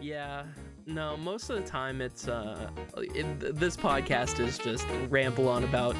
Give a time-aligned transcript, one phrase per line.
[0.00, 0.44] Yeah.
[0.86, 5.94] No, most of the time it's uh it, this podcast is just ramble on about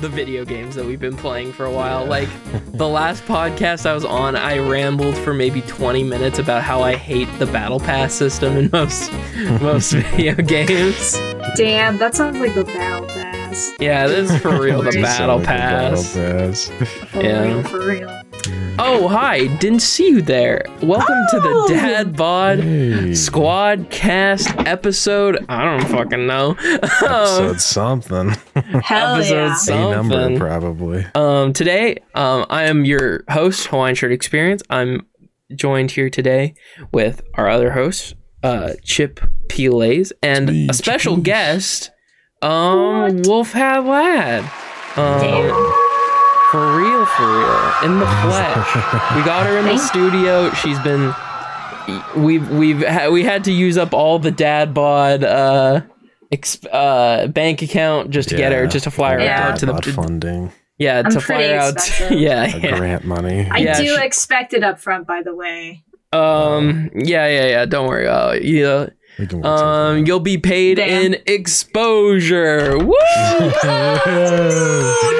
[0.00, 2.04] the video games that we've been playing for a while.
[2.04, 2.28] Like
[2.72, 6.94] the last podcast I was on, I rambled for maybe 20 minutes about how I
[6.94, 9.10] hate the battle pass system in most
[9.62, 11.12] most video games.
[11.56, 13.72] Damn, that sounds like the battle pass.
[13.80, 16.14] Yeah, this is for real the battle Sound like the pass.
[16.14, 16.68] battle pass.
[17.12, 17.42] For Yeah.
[17.44, 18.20] real, for real.
[18.76, 19.46] Oh, hi.
[19.58, 20.64] Didn't see you there.
[20.82, 21.66] Welcome to the Oh!
[21.68, 23.14] Dad Bod Hey.
[23.14, 25.44] Squad Cast episode.
[25.48, 26.56] I don't fucking know.
[26.60, 28.30] Episode something.
[28.82, 29.54] Hell Episode yeah.
[29.54, 31.06] so- A number probably.
[31.14, 34.62] Um, today, um, I am your host, Hawaiian Shirt Experience.
[34.68, 35.06] I'm
[35.54, 36.54] joined here today
[36.92, 41.24] with our other host, uh, Chip Plays, and Hey, a special Chip.
[41.24, 41.90] guest,
[42.42, 44.42] um, Wolf Hat Lad.
[44.96, 45.83] Um, Damn.
[46.50, 48.74] For real, for real, in the flesh.
[49.16, 50.50] we got her in the studio.
[50.54, 51.14] She's been,
[52.16, 55.80] we've we've ha- we had to use up all the dad bod uh,
[56.32, 59.48] exp- uh bank account just to get her, just to fly her Yeah.
[59.48, 61.72] out to the Bot funding, yeah, I'm to fly her out.
[61.74, 62.18] expensive.
[62.26, 62.78] yeah, a yeah.
[62.78, 63.48] grant money.
[63.50, 65.84] I Yeah, do she- expect it up front, by the way.
[66.12, 66.90] Um.
[66.94, 67.26] Yeah.
[67.26, 67.46] Yeah.
[67.48, 67.64] Yeah.
[67.66, 68.06] Don't worry.
[68.06, 68.34] Uh.
[68.34, 68.86] Yeah.
[69.18, 70.06] We can work Um.
[70.06, 71.14] You'll be paid Damn.
[71.14, 72.78] in exposure.
[72.78, 72.94] Woo!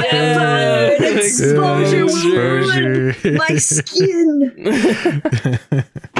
[0.00, 3.14] Vampire exposure Exposure.
[3.24, 4.52] wound my skin.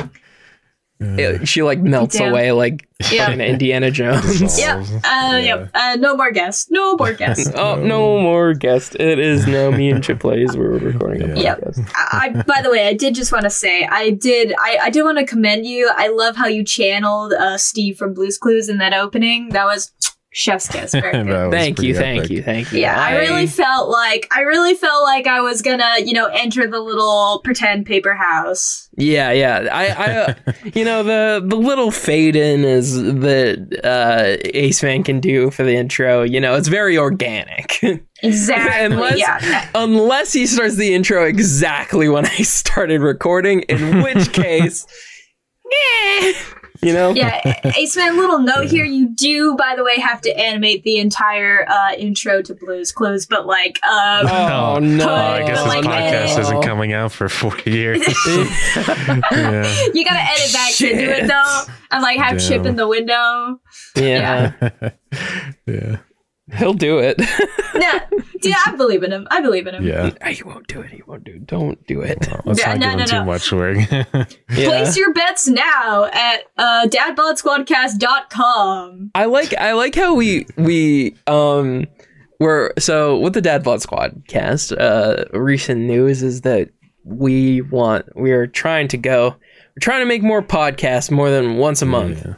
[1.01, 2.31] It- she like melts Damn.
[2.31, 3.27] away like Yeah.
[3.27, 4.59] fucking Indiana Jones.
[4.59, 4.77] Yeah.
[5.05, 5.67] Uh, yeah.
[5.75, 6.70] Uh, no more guests.
[6.70, 7.51] No more guests.
[7.57, 8.97] Oh, no more guests.
[8.98, 10.57] It is now me and Chip Plays.
[10.57, 11.57] We're recording a Yeah.
[11.57, 11.91] podcast.
[11.95, 15.03] I, by the way, I did just want to say, I did, I, I did
[15.03, 15.91] want to commend you.
[15.95, 19.51] I love how you channeled uh, Steve from Blue's Clues in that opening.
[19.51, 19.92] That was
[20.35, 20.93] chef's kiss.
[20.93, 21.27] Very good.
[21.29, 21.95] That was Thank you.
[21.95, 22.31] pretty Thank epic.
[22.31, 22.43] you.
[22.43, 22.81] Thank you.
[22.81, 26.67] Yeah, I really felt like I really felt like I was gonna, you know, enter
[26.67, 28.89] the little pretend paper house.
[28.97, 29.31] Yeah.
[29.33, 29.69] Yeah.
[29.73, 29.87] I.
[29.87, 30.17] I.
[30.17, 30.35] Uh,
[30.75, 35.63] you know the the little fade in is that uh, Ace Man can do for
[35.63, 36.23] the intro.
[36.23, 37.81] You know, it's very organic.
[38.23, 38.87] Exactly.
[38.87, 39.69] Unless- yeah.
[39.75, 44.87] Unless he starts the intro exactly when I started recording, in which case,
[45.70, 46.33] yeah,
[46.84, 47.40] you know, Yeah,
[47.77, 48.84] Ace Man, little note here.
[48.84, 53.27] You do, by the way, have to animate the entire uh, intro to Blue's Clues,
[53.27, 54.27] but like, uh,
[54.77, 55.08] Oh no!
[55.08, 58.00] Oh, I guess this like, podcast edit- isn't coming out for four years.
[58.27, 59.74] yeah.
[59.92, 61.24] you gotta edit back into Shit.
[61.24, 63.61] it though, and like have Chip in the window.
[63.96, 64.52] Yeah,
[65.66, 65.96] yeah.
[66.57, 67.20] He'll do it.
[67.75, 68.07] Yeah,
[68.41, 69.27] yeah, I believe in him.
[69.33, 69.85] I believe in him.
[69.85, 70.13] Yeah.
[70.31, 70.92] he won't do it.
[70.92, 71.33] He won't do.
[71.33, 71.45] it.
[71.45, 72.25] Don't do it.
[72.31, 73.25] Well, let's Yeah, not no, give no, him too no.
[73.25, 73.79] much work.
[74.57, 74.69] Yeah.
[74.69, 79.11] Place your bets now at uh, dadbodsquadcast.com.
[79.14, 79.55] I like.
[79.55, 81.87] I like how we we um
[82.41, 84.73] we're so with the Dad Bod Squad cast.
[84.73, 86.70] Uh, recent news is that
[87.05, 89.31] we want we are trying to go.
[89.31, 92.23] We're trying to make more podcasts more than once a month.
[92.25, 92.35] Yeah.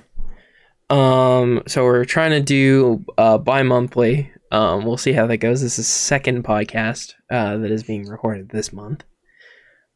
[0.89, 4.31] Um, so we're trying to do uh bi-monthly.
[4.53, 5.61] Um, we'll see how that goes.
[5.63, 9.05] This is the second podcast uh that is being recorded this month.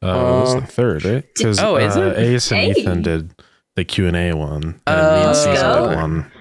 [0.02, 1.24] Uh, it was Uh, the third, right?
[1.36, 2.18] Because oh, is it?
[2.18, 2.70] Ace and Hey.
[2.80, 3.34] Ethan did
[3.76, 4.62] the Q and A one.
[4.62, 5.12] And Oh.
[5.14, 5.94] me and Let's go.
[5.94, 6.32] one.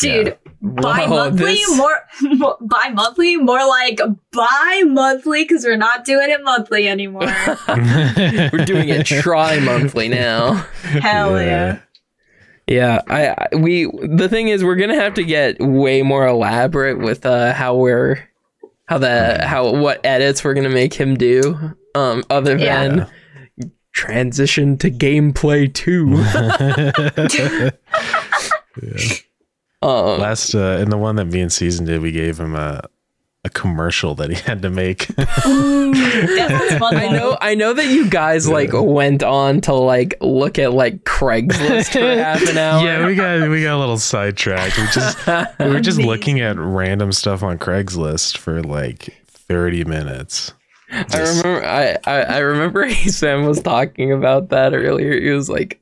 [0.00, 4.00] Dude, bi-monthly this- more, more bi-monthly more like
[4.32, 7.20] bi-monthly because we're not doing it monthly anymore
[7.68, 10.54] we're doing it tri-monthly now.
[10.82, 11.78] hell yeah, Yeah,
[12.68, 17.24] I, I we the thing is we're gonna have to get way more elaborate with
[17.26, 18.28] uh how we're
[18.86, 21.74] how the how what edits we're gonna make him do.
[21.94, 22.88] Um, other Yeah.
[22.88, 26.08] than transition to gameplay two.
[28.82, 29.16] Yeah.
[29.82, 32.82] um, Last uh, in the one that me and Season did, we gave him a
[33.44, 35.10] a commercial that he had to make.
[35.46, 39.74] Ooh, that sounds fun, I know I know that you guys like went on to
[39.74, 42.84] like look at like Craigslist for half an hour.
[42.84, 44.78] yeah, we got we got a little sidetracked.
[44.78, 45.26] We just
[45.58, 50.52] we were just looking at random stuff on Craigslist for like thirty minutes.
[50.90, 55.20] I remember I, I, I remember Sam was talking about that earlier.
[55.20, 55.80] He was like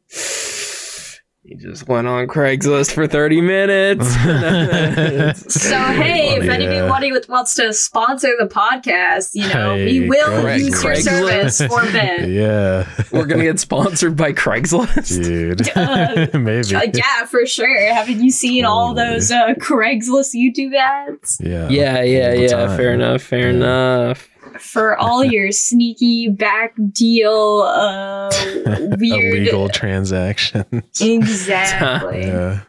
[1.52, 4.06] he just went on Craigslist for 30 minutes.
[5.52, 6.52] So hey, if Yeah.
[6.52, 11.02] anybody wants to sponsor the podcast, you know, we will Craig- use your Craigslist.
[11.02, 12.30] service for bid.
[12.42, 15.22] Yeah, We're gonna get sponsored by Craigslist.
[15.22, 16.34] dude.
[16.34, 16.74] Maybe.
[16.74, 17.92] Uh, yeah, for sure.
[17.92, 21.68] Haven't you seen all those uh, Craigslist YouTube ads Yeah.
[21.68, 22.48] Yeah, yeah, yeah.
[22.48, 22.76] time.
[22.76, 23.22] Fair enough.
[23.22, 23.56] Fair Yeah.
[23.56, 24.28] enough.
[24.60, 28.30] For all your sneaky back deal, uh,
[28.98, 31.00] weird, Illegal transactions.
[31.00, 32.20] exactly.
[32.26, 32.60] yeah.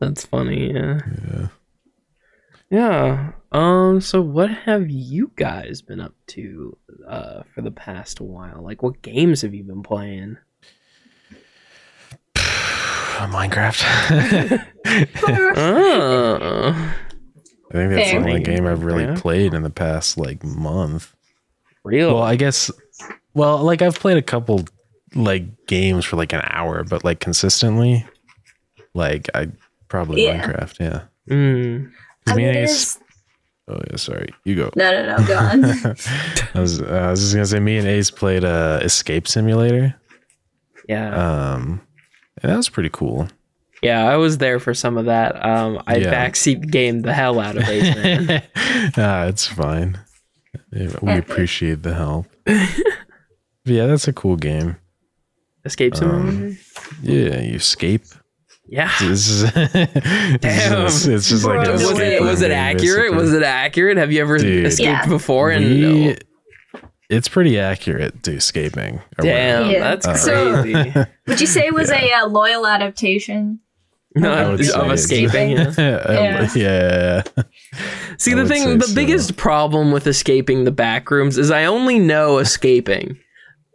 [0.00, 0.72] That's funny.
[0.72, 1.00] Yeah.
[1.30, 1.46] Yeah.
[2.70, 3.32] Yeah.
[3.52, 4.00] Um.
[4.00, 6.76] So, what have you guys been up to
[7.06, 8.62] uh, for the past while?
[8.62, 10.38] Like, what games have you been playing?
[12.36, 13.82] Minecraft.
[15.56, 16.94] Oh.
[17.70, 18.20] I think that's Fair.
[18.20, 19.16] the only game I've really Yeah.
[19.18, 21.14] played in the past like month.
[21.84, 22.14] Real.
[22.14, 22.70] Well, I guess.
[23.34, 24.64] Well, like I've played a couple
[25.14, 28.06] like games for like an hour, but like consistently,
[28.94, 29.48] like I
[29.88, 30.42] probably Yeah.
[30.46, 30.78] Minecraft.
[30.80, 31.02] Yeah.
[31.28, 31.90] Mm.
[32.26, 32.98] I Me mean, and it Ace-
[33.68, 34.28] Oh yeah, sorry.
[34.44, 34.70] You go.
[34.74, 35.26] No, no, no.
[35.26, 35.64] Go on.
[36.54, 39.94] I was uh, I was just gonna say me and Ace played uh, Escape Simulator.
[40.88, 41.14] Yeah.
[41.54, 41.80] Um,
[42.42, 43.28] and that was pretty cool.
[43.82, 45.42] yeah, I was there for some of that.
[45.44, 46.12] Um, I Yeah.
[46.28, 48.42] backseat gamed the hell out of Ace Man.
[48.96, 49.98] ah, it's fine.
[50.72, 52.26] Yeah, We appreciate the help.
[53.64, 54.76] yeah, that's a cool game.
[55.64, 56.28] Escape Simulator.
[56.28, 56.58] Um,
[57.02, 58.02] Yeah, you escape.
[58.66, 58.90] yeah.
[59.00, 60.86] This is, Damn.
[60.86, 62.80] it's, it's just like Was it escape was it accurate?
[63.12, 63.16] basically.
[63.16, 63.96] Was it accurate?
[63.96, 64.66] Have you ever Dude.
[64.66, 65.06] escaped Yeah.
[65.06, 65.50] before?
[65.50, 66.16] And We-
[67.10, 69.00] it's pretty accurate to escaping.
[69.20, 69.80] damn, Yeah.
[69.80, 70.92] that's Uh, So- crazy.
[71.26, 73.60] Would you say it was a uh, loyal adaptation?
[74.14, 75.50] No, I would of escaping.
[75.56, 75.72] Yeah.
[75.76, 76.48] yeah.
[76.54, 77.22] yeah.
[78.18, 78.94] See, I the thing, the so.
[78.94, 83.18] biggest problem with escaping the back rooms is I only know escaping.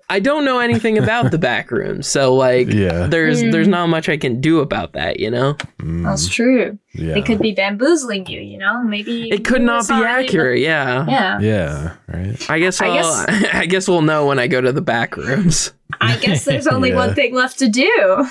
[0.09, 3.07] I don't know anything about the back rooms, so like, Yeah.
[3.07, 3.51] there's Mm.
[3.51, 5.55] there's not much I can do about that, you know.
[5.81, 6.77] Mm, That's true.
[6.93, 7.13] yeah.
[7.15, 8.39] They could be bamboozling you.
[8.39, 10.07] You know, maybe It could not be Sorry.
[10.25, 10.59] accurate.
[10.61, 11.05] Yeah.
[11.09, 11.93] Yeah, Yeah.
[12.07, 12.49] Right.
[12.49, 15.17] I guess I I'll, guess- I guess we'll know when I go to the back
[15.17, 15.73] rooms.
[15.99, 16.95] I guess there's only Yeah.
[16.95, 18.27] one thing left to do,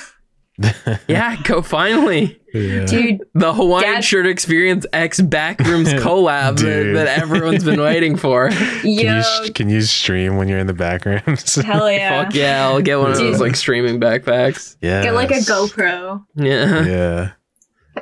[1.09, 2.41] Yeah, go finally.
[2.55, 2.87] Yeah.
[2.87, 3.21] dude.
[3.35, 8.49] The Hawaiian Dad- Shirt Experience X Backrooms collab that, that everyone's been waiting for.
[8.51, 11.55] Can Yo, you can you stream when you're in the back rooms?
[11.57, 12.25] hell yeah.
[12.25, 14.77] Fuck yeah, I'll get one of those like streaming backpacks.
[14.81, 15.03] yeah.
[15.03, 16.25] Get like a GoPro.
[16.35, 16.85] Yeah.
[16.87, 17.31] Yeah.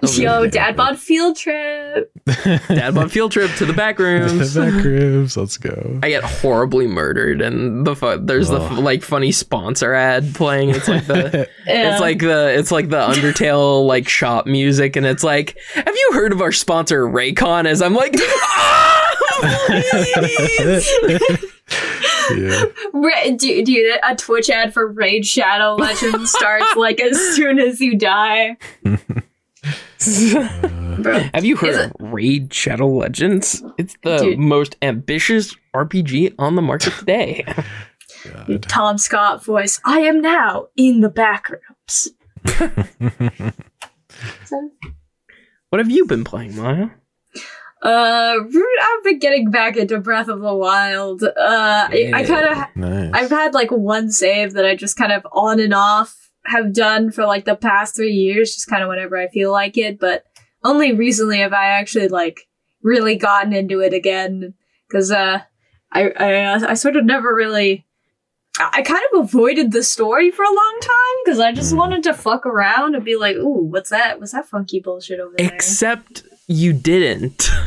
[0.03, 0.51] Yo, yeah.
[0.51, 2.11] dad bod field trip.
[2.27, 4.55] Dad on field trip to the back rooms.
[4.55, 5.37] the back rooms.
[5.37, 6.01] Let's go.
[6.03, 8.79] I get horribly murdered, and the fu- there's the Ugh.
[8.79, 10.71] like funny sponsor ad playing.
[10.71, 11.91] It's like the Yeah.
[11.93, 16.11] it's like the it's like the Undertale like shop music, and it's like, have you
[16.15, 17.67] heard of our sponsor Raycon?
[17.67, 19.17] As I'm like, ah,
[19.67, 20.91] please.
[22.37, 22.65] yeah.
[22.93, 27.81] Ra- dude, dude, a Twitch ad for Raid Shadow Legends starts like as soon as
[27.81, 28.57] you die.
[31.03, 33.63] Bro, Have you heard of Raid Shadow Legends?
[33.79, 34.39] It's the Dude.
[34.39, 37.45] most ambitious RPG on the market today.
[38.49, 38.63] God.
[38.63, 39.81] Tom Scott voice.
[39.85, 42.09] I am now in the back rooms.
[44.45, 44.71] So,
[45.71, 46.89] what have you been playing, Maya?
[47.83, 51.23] uh, I've been getting back into Breath of the Wild.
[51.23, 53.11] Uh, I, I kind of Nice.
[53.15, 57.11] I've had like one save that I just kind of on and off have done
[57.11, 59.99] for like the past three years, just kind of whenever I feel like it.
[59.99, 60.25] But
[60.63, 62.49] only recently have I actually like
[62.83, 64.55] really gotten into it again
[64.89, 65.41] because uh,
[65.93, 67.87] I I, uh, I sort of never really.
[68.57, 71.79] I kind of avoided the story for a long time because I just Mm.
[71.79, 74.21] wanted to fuck around and be like, "Ooh, what's that?
[74.21, 77.51] What's that funky bullshit over there?" Except you didn't.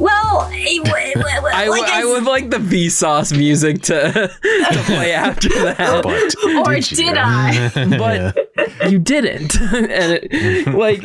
[0.00, 0.82] well, w-
[1.52, 4.12] I, like I I would like the Vsauce music to,
[4.42, 6.02] to play after that.
[6.02, 6.82] but Or you?
[6.82, 7.70] did I?
[7.96, 9.86] But- you didn't and
[10.22, 11.02] it, like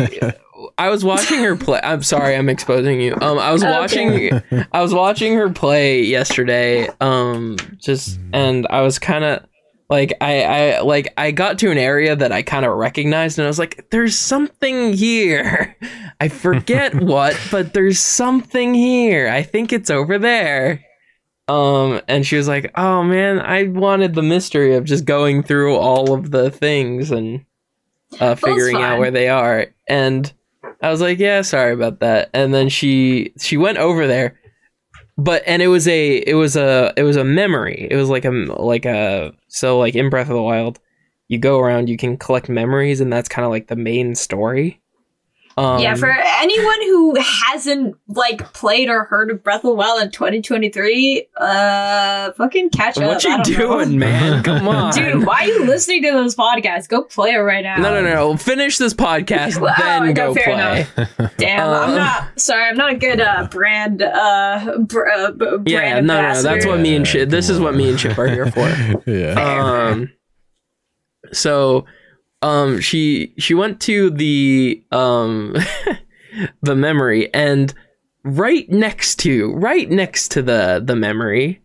[0.77, 3.79] i was watching her play i'm sorry i'm exposing you um i was Okay.
[3.79, 9.43] watching i was watching her play yesterday um just and i was kind of
[9.89, 13.45] like I, I like i got to an area that i kind of recognized and
[13.45, 15.75] i was like there's something here.
[16.19, 19.29] I forget what but there's something here.
[19.29, 20.83] I think it's over there.
[21.47, 25.75] Um and she was like oh man i wanted the mystery of just going through
[25.75, 27.45] all of the things and
[28.19, 29.67] uh figuring out where they are.
[29.87, 30.31] And
[30.81, 32.29] i was like yeah sorry about that.
[32.33, 34.39] And then she she went over there
[35.19, 37.87] but and it was a it was a it was a memory.
[37.91, 40.79] It was like a like a so like in breath of the wild
[41.29, 44.81] you go around you can collect memories and that's kind of like the main story
[45.59, 50.01] um, yeah, for anyone who hasn't like played or heard of Breath of the Wild
[50.01, 53.03] in 2023, uh, fucking catch up.
[53.07, 53.83] what I you don't know.
[53.83, 56.87] doing man come on Dude, why are you listening to those podcasts?
[56.87, 57.77] Go play it right now.
[57.77, 58.37] No, no, no, no.
[58.37, 61.07] Finish this podcast, Well, then no, go fair play.
[61.37, 62.39] Damn, Uh, I'm not.
[62.39, 64.01] Sorry, I'm not a good uh, brand.
[64.01, 67.29] Uh, br- uh, b- brand Yeah, no, no, that's what me and Chip.
[67.29, 68.69] This is what me and Chip are here for.
[69.09, 69.33] yeah.
[69.91, 70.11] Um,
[71.31, 71.85] so,
[72.41, 75.55] um, she she went to the um
[76.61, 77.73] the memory, and
[78.23, 81.61] right next to right next to the the memory,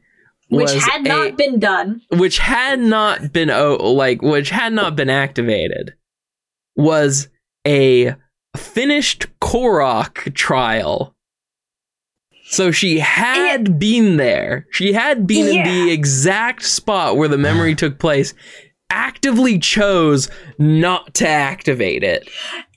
[0.49, 2.01] which had a- not been done.
[2.11, 5.95] which had not been oh like which had not been activated
[6.77, 7.29] was
[7.67, 8.15] a
[8.57, 11.15] finished Korok trial.
[12.47, 14.67] So she had been there.
[14.71, 18.35] She had been in the exact spot where the memory took place
[18.91, 22.29] actively chose not to activate it.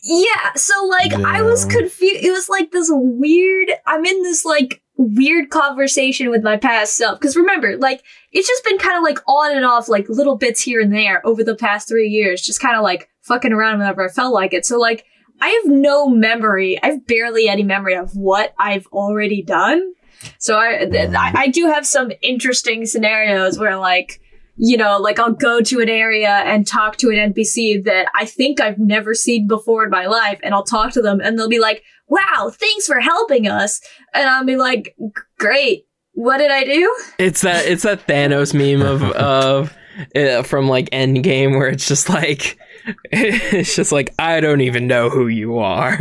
[0.03, 2.23] Yeah, so like I was confused.
[2.23, 3.71] It was like this weird.
[3.85, 7.19] I'm in this like weird conversation with my past self.
[7.19, 10.61] Because remember, like it's just been kind of like on and off, like little bits
[10.61, 14.05] here and there over the past three years, just kind of like fucking around whenever
[14.05, 14.65] I felt like it.
[14.65, 15.05] So like
[15.41, 16.81] I have no memory.
[16.81, 19.93] I have barely any memory of what I've already done.
[20.39, 21.35] So I, th- I, mm.
[21.35, 24.19] I do have some interesting scenarios where like,
[24.57, 28.25] you know, like I'll go to an area and talk to an NPC that I
[28.25, 31.47] think I've never seen before in my life, and I'll talk to them, and they'll
[31.47, 33.79] be like, "Wow, thanks for helping us,"
[34.13, 34.95] and I'll be like,
[35.37, 39.77] "Great, what did I do?" It's that it's that Thanos meme of of
[40.15, 42.57] uh, from like Endgame where it's just like
[43.11, 45.97] it's just like I don't even know who you are.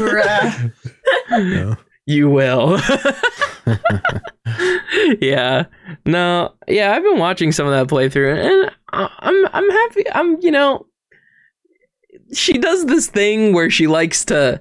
[0.00, 0.72] Bruh.
[2.06, 2.78] You will.
[5.20, 5.64] yeah.
[6.04, 6.54] No.
[6.68, 10.04] Yeah, I've been watching some of that playthrough and I'm I'm happy.
[10.12, 10.86] I'm you know
[12.32, 14.60] she does this thing where she likes to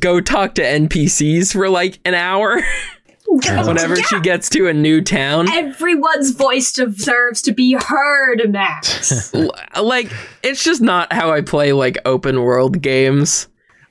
[0.00, 2.60] go talk to NPCs for like an hour
[3.28, 4.02] whenever Yeah.
[4.04, 5.48] she gets to a new town.
[5.50, 9.32] Everyone's voice deserves to be heard, Max.
[9.80, 10.10] Like
[10.42, 13.48] it's just not how I play like open world games.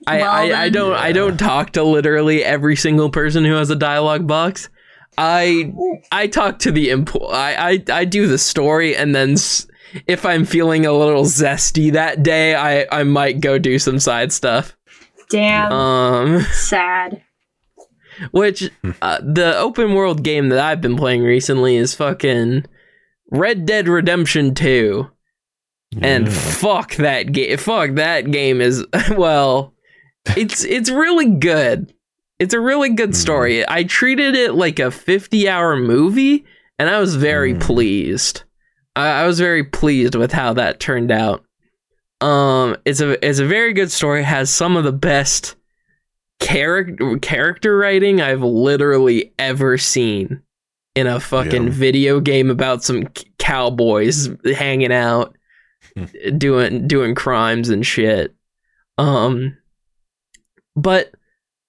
[0.08, 3.70] I, Well, I, I don't I don't talk to literally every single person who has
[3.70, 4.70] a dialogue box.
[5.18, 5.74] I
[6.12, 9.68] I talk to the impo- I, I I do the story and then s-
[10.08, 14.32] if I'm feeling a little zesty that day, I I might go do some side
[14.32, 14.76] stuff.
[15.30, 17.22] Damn, Um, sad.
[18.32, 18.70] which
[19.02, 22.66] uh, the open world game that I've been playing recently is fucking
[23.32, 25.08] Red Dead Redemption 2.
[26.02, 28.86] and fuck that game fuck that game is
[29.18, 29.74] well
[30.38, 31.94] it's it's really good
[32.40, 33.16] it's a really good Mhm.
[33.16, 36.46] story i treated it like a 50 hour movie
[36.78, 37.62] and i was very Mm.
[37.62, 38.44] pleased
[38.96, 41.44] I, I was very pleased with how that turned out
[42.22, 45.56] um it's a it's a very good story it has some of the best
[46.40, 50.42] character character writing i've literally ever seen
[50.96, 51.70] in a fucking Yeah.
[51.74, 53.08] video game about some
[53.38, 55.36] cowboys hanging out
[56.38, 58.34] doing doing crimes and shit.
[58.98, 59.56] Um
[60.76, 61.12] but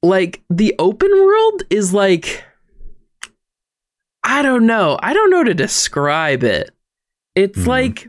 [0.03, 2.45] like the open world is like
[4.23, 4.99] I don't know.
[5.03, 6.71] I don't know to describe it.
[7.35, 7.67] It's Mhm.
[7.67, 8.09] like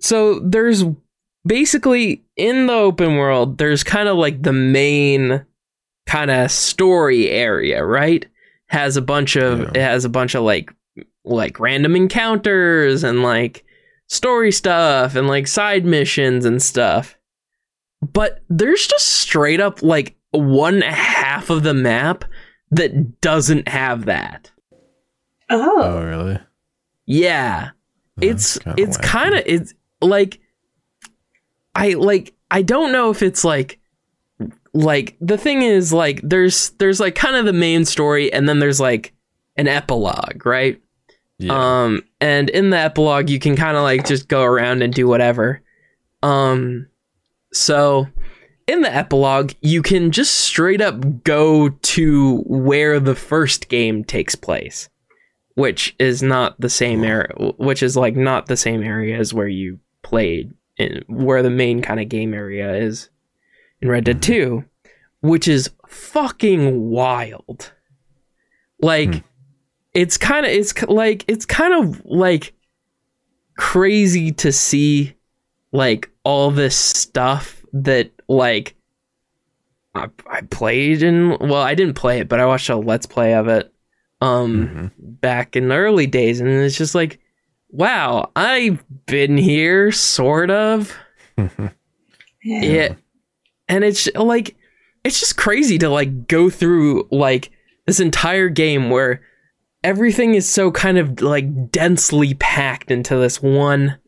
[0.00, 0.84] so there's
[1.46, 5.44] basically in the open world there's kind of like the main
[6.06, 8.26] kind of story area, right?
[8.68, 9.68] Has a bunch of Yeah.
[9.74, 10.70] it has a bunch of like
[11.24, 13.64] like random encounters and like
[14.08, 17.16] story stuff and like side missions and stuff.
[18.12, 22.24] But there's just straight up like one half of the map
[22.70, 24.50] that doesn't have that.
[25.48, 26.38] Oh, Oh, really?
[27.06, 27.70] Yeah.
[28.16, 30.40] That's it's kinda it's kind of it's like
[31.74, 33.78] I like I don't know if it's like
[34.72, 38.58] like the thing is like there's there's like kind of the main story and then
[38.58, 39.14] there's like
[39.56, 40.80] an epilogue, right?
[41.38, 41.84] Yeah.
[41.84, 45.06] Um, and in the epilogue, you can kind of like just go around and do
[45.06, 45.60] whatever.
[46.22, 46.88] Um,
[47.56, 48.06] so
[48.66, 54.34] in the epilogue, you can just straight up go to where the first game takes
[54.34, 54.88] place,
[55.54, 59.48] which is not the same area, which is like not the same area as where
[59.48, 63.08] you played, in, where the main kind of game area is
[63.80, 64.64] in Red Dead 2,
[65.20, 67.72] which is fucking wild.
[68.80, 69.20] Like, Hmm.
[69.94, 72.52] it's kind of it's like it's kind of like
[73.56, 75.15] crazy to see
[75.76, 78.74] like all this stuff that like
[79.94, 83.34] I, I played in well I didn't play it but I watched a let's play
[83.34, 83.72] of it
[84.20, 84.90] um Mhm.
[85.20, 87.18] back in the early days and it's just like
[87.70, 90.96] wow I've been here sort of
[92.42, 92.94] yeah.
[93.68, 94.56] And it's like
[95.04, 97.50] it's just crazy to like go through like
[97.86, 99.22] this entire game where
[99.84, 103.98] everything is so kind of like densely packed into this one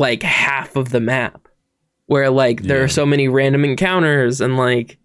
[0.00, 1.46] like half of the map
[2.06, 2.84] where like there Yeah.
[2.84, 4.96] are so many random encounters and like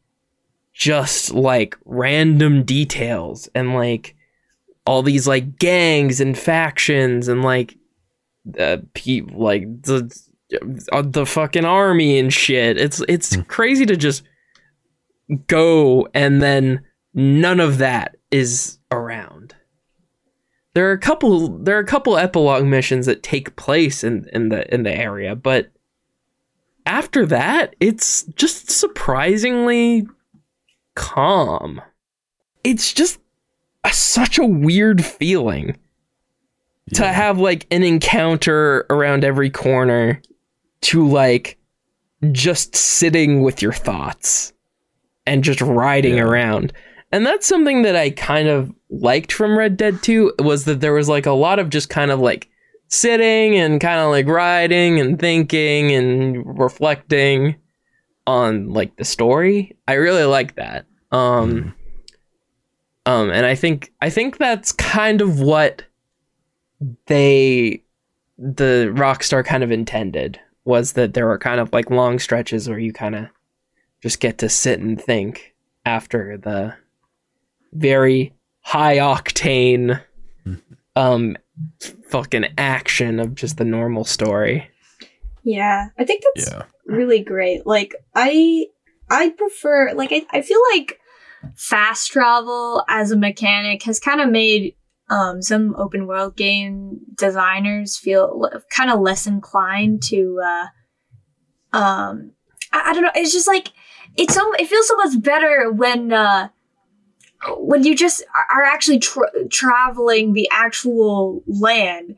[0.74, 4.16] just like random details and like
[4.86, 7.78] all these like gangs and factions and like
[8.60, 10.00] uh, pe- like the
[10.92, 12.78] uh, the fucking army and shit.
[12.78, 13.42] It's it's Hmm.
[13.42, 14.24] crazy to just
[15.48, 19.35] go and then none of that is around.
[20.76, 24.50] There are a couple there are a couple epilogue missions that take place in in
[24.50, 25.72] the in the area, but
[26.86, 30.06] after that, it's just surprisingly
[30.96, 31.82] calm.
[32.64, 33.20] It's just
[33.84, 35.78] a, such a weird feeling.
[36.94, 40.22] to have like an encounter around every corner
[40.82, 41.58] to like
[42.32, 44.54] just sitting with your thoughts
[45.26, 46.24] and just riding Yeah.
[46.24, 46.74] around.
[47.12, 50.94] And that's something that I kind of liked from Red Dead 2 was that there
[50.94, 52.50] was like a lot of just kind of like
[52.88, 57.56] sitting and kind of like riding and thinking and reflecting
[58.28, 59.78] on like the story.
[59.88, 60.86] I really like that.
[61.12, 61.74] Um
[63.06, 65.84] um and I think I think that's kind of what
[67.06, 67.84] they
[68.38, 72.80] the Rockstar kind of intended was that there were kind of like long stretches where
[72.80, 73.28] you kind of
[74.02, 76.76] just get to sit and think after the
[77.76, 80.02] very high octane
[80.96, 81.38] um
[82.10, 84.70] fucking action of just the normal story.
[85.44, 86.64] Yeah, I think that's Yeah.
[86.86, 87.66] really great.
[87.66, 88.68] Like I
[89.10, 91.00] I prefer like I, I feel like
[91.56, 94.76] fast travel as a mechanic has kind of made
[95.10, 100.66] um some open world game designers feel kind of less inclined to uh
[101.78, 102.32] um
[102.74, 103.68] I, I don't know it's just like
[104.18, 106.50] it's so it feels so much better when uh
[107.58, 108.24] when you just
[108.54, 112.16] are- actually tra- traveling the actual land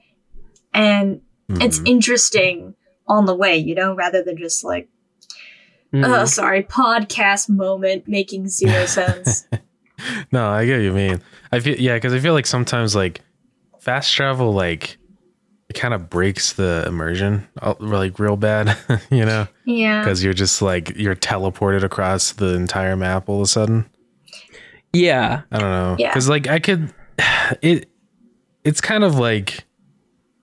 [0.73, 1.87] and it's Mhm.
[1.87, 2.73] interesting
[3.07, 4.89] on the way, you know, rather than just like,
[5.93, 6.05] Mm.
[6.05, 9.47] oh, sorry, podcast moment making zero sense.
[10.31, 11.21] no, I get what you mean.
[11.51, 13.21] I feel yeah, because I feel like sometimes like
[13.79, 14.97] fast travel like
[15.69, 18.77] it kind of breaks the immersion uh, like real bad,
[19.09, 20.01] you know, yeah.
[20.01, 23.85] because you're just like you're teleported across the entire map all of a sudden.
[25.01, 25.41] Yeah.
[25.51, 26.09] I don't know, Yeah.
[26.09, 26.93] because like I could,
[27.61, 27.89] it,
[28.63, 29.63] it's kind of like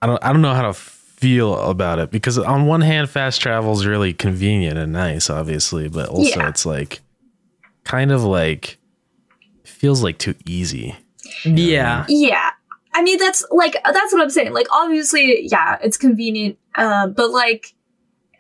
[0.03, 3.41] I don't I don't know how to feel about it because on one hand, fast
[3.41, 6.49] travel is really convenient and nice, obviously, but also Yeah.
[6.49, 7.01] it's like
[7.85, 8.79] kind of like
[9.65, 10.95] feels like too easy.
[11.45, 12.05] Yeah.
[12.09, 12.51] Yeah.
[12.97, 14.53] I mean, that's like, that's what I'm saying.
[14.53, 16.59] Like, obviously, yeah, it's convenient.
[16.77, 17.75] Um, but like,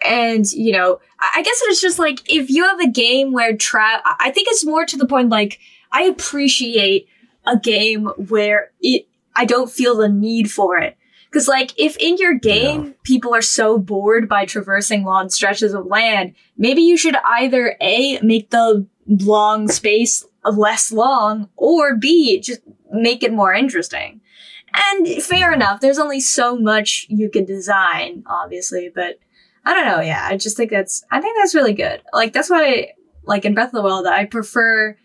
[0.07, 3.57] and you know, I I guess it's just like, if you have a game where
[3.57, 5.59] tra, I I think it's more to the point, like,
[5.95, 7.09] I appreciate
[7.47, 10.99] a game where it, I don't feel the need for it.
[11.33, 15.87] Cause like, if in your game, people are so bored by traversing long stretches of
[15.87, 22.61] land, maybe you should either A, make the long space less long, or B, just
[22.93, 24.21] make it more interesting.
[24.75, 29.19] And fair enough, there's only so much you can design, obviously, but
[29.65, 32.03] I don't know, yeah, I just think that's, I think that's really good.
[32.13, 32.93] Like, that's why,
[33.25, 34.97] like, in Breath of the Wild, I prefer,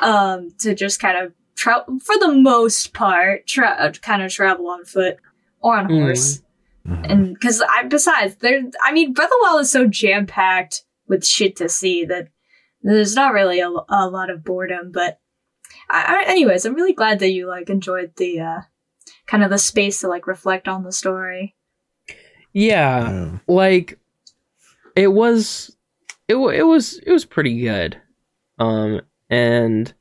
[0.00, 4.68] um, to just kind of travel, for the most part, tra- uh, kind of travel
[4.68, 5.16] on foot
[5.60, 6.00] or on Mm.
[6.02, 6.42] horse.
[6.86, 7.10] Mhm.
[7.10, 10.84] And because I, besides, there, I mean, Breath of the Wild is so jam packed
[11.06, 12.28] with shit to see that
[12.82, 14.90] there's not really a, a lot of boredom.
[14.92, 15.20] But,
[15.90, 18.60] I, I, anyways, I'm really glad that you like enjoyed the uh,
[19.26, 21.54] kind of the space to like reflect on the story.
[22.52, 23.10] Yeah.
[23.10, 23.38] Yeah.
[23.46, 23.98] like
[24.96, 25.76] it was
[26.26, 28.00] it, it was it was pretty good
[28.58, 29.94] um and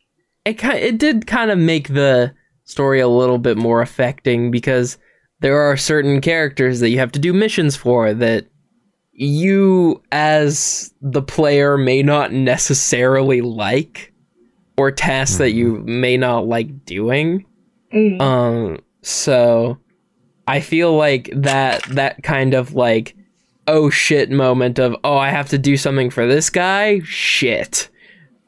[0.46, 4.98] it kind it did kind of make the story a little bit more affecting because
[5.40, 8.48] there are certain characters that you have to do missions for that
[9.12, 14.14] you as the player may not necessarily like
[14.78, 17.46] or tasks that you may not like doing.
[17.94, 18.22] Mm.
[18.22, 19.78] um so
[20.48, 23.16] I feel like that that kind of like
[23.68, 27.00] oh shit moment of oh I have to do something for this guy?
[27.04, 27.90] Shit.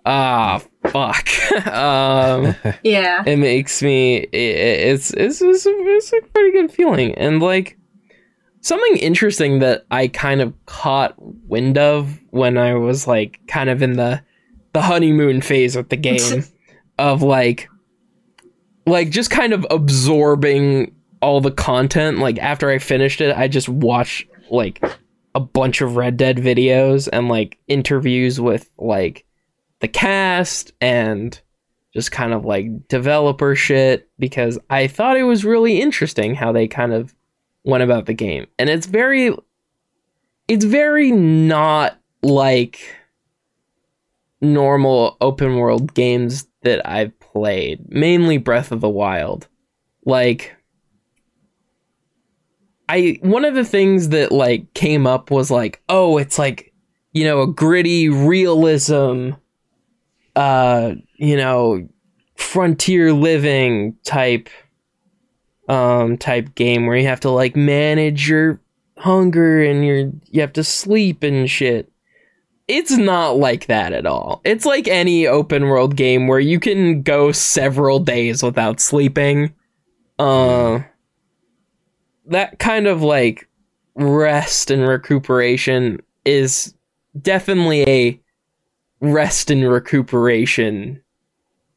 [0.06, 1.28] Ah fuck.
[1.67, 3.24] Um yeah.
[3.26, 7.13] it makes me it, it's, it's it's it's a pretty good feeling.
[7.15, 7.78] And like
[8.62, 13.82] something interesting that I kind of caught wind of when I was like kind of
[13.82, 14.24] in the
[14.74, 16.46] the honeymoon phase with the game
[16.98, 17.67] of like
[18.86, 22.20] like just kind of absorbing all the content.
[22.20, 24.82] Like after I finished it I just watched like
[25.36, 29.26] a bunch of Red Dead videos and like interviews with like
[29.82, 31.39] the cast and
[31.94, 36.67] just kind of like developer shit because I thought it was really interesting how they
[36.67, 37.13] kind of
[37.63, 38.48] went about the game.
[38.58, 39.36] And it's very
[40.48, 42.96] it's very not like
[44.39, 49.48] normal open world games that I've played, mainly Breath of the Wild.
[50.06, 50.56] Like
[52.88, 56.74] I one of the things that like came up was like, oh, it's like,
[57.12, 59.32] you know, a gritty realism
[60.36, 61.88] uh, you know,
[62.36, 64.50] frontier living type
[65.70, 68.60] um type game where you have to like manage your
[68.98, 71.89] hunger and your you have to sleep and shit.
[72.67, 74.41] It's not like that at all.
[74.44, 79.54] It's like any open world game where you can go several days without sleeping.
[80.17, 80.82] Uh
[82.26, 83.48] that kind of like
[83.96, 86.74] rest and recuperation is
[87.22, 88.22] definitely a
[89.02, 91.02] rest and recuperation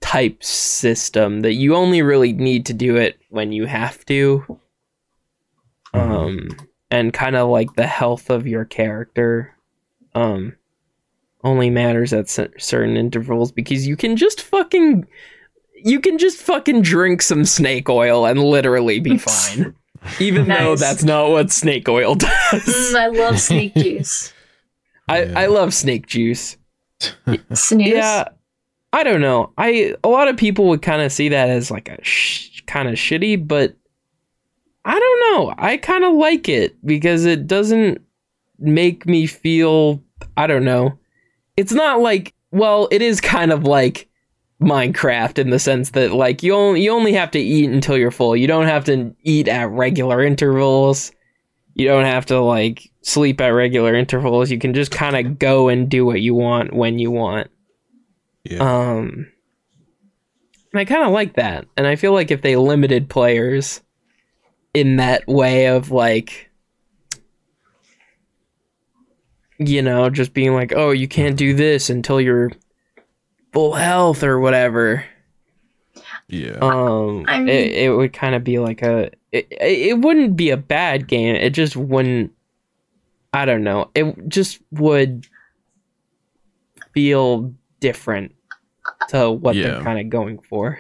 [0.01, 4.59] type system that you only really need to do it when you have to.
[5.93, 6.49] Um
[6.91, 9.55] and kind of like the health of your character
[10.15, 10.55] um
[11.43, 15.07] only matters at cer- certain intervals because you can just fucking
[15.77, 19.75] you can just fucking drink some snake oil and literally be fine.
[20.21, 22.31] Even though that's not what snake oil does.
[22.53, 24.33] Mm, I love snake juice.
[25.09, 25.39] I, Yeah.
[25.41, 26.57] I love snake juice
[27.53, 27.89] Snooze.
[27.89, 28.29] yeah
[28.93, 29.53] i don't know.
[29.59, 32.89] I a lot of people would kind of see that as like a sh- kind
[32.89, 33.75] of shitty but
[34.85, 35.55] i don't know.
[35.59, 38.01] I kind of like it because it doesn't
[38.59, 40.03] make me feel
[40.37, 40.99] i don't know.
[41.57, 44.09] It's not like well it is kind of like
[44.61, 48.11] minecraft in the sense that like you only, you only have to eat until you're
[48.11, 48.37] full.
[48.37, 51.11] You don't have to eat at regular intervals
[51.75, 55.69] you don't have to like sleep at regular intervals you can just kind of go
[55.69, 57.51] and do what you want when you want
[58.45, 58.59] Yeah.
[58.59, 59.27] um,
[60.73, 63.81] and I kind of like that, and I feel like if they limited players
[64.73, 66.51] in that way of like,
[69.59, 72.51] you know, just being like, oh, you can't do this until you're
[73.53, 75.05] full health or whatever.
[76.29, 76.59] yeah.
[76.61, 79.11] Um, I mean- it, it would kind of be like a.
[79.35, 81.35] It, it wouldn't be a bad game.
[81.35, 82.31] It just wouldn't.
[83.33, 83.91] I don't know.
[83.95, 85.27] It just would
[86.93, 88.35] feel different
[89.09, 90.79] to what they're kind of going for.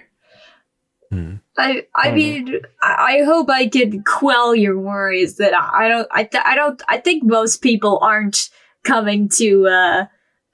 [1.10, 1.34] Hmm.
[1.58, 5.88] I I Um, mean I, I hope I can quell your worries that I, I
[5.88, 8.50] don't I th- I don't I think most people aren't
[8.84, 10.06] coming to uh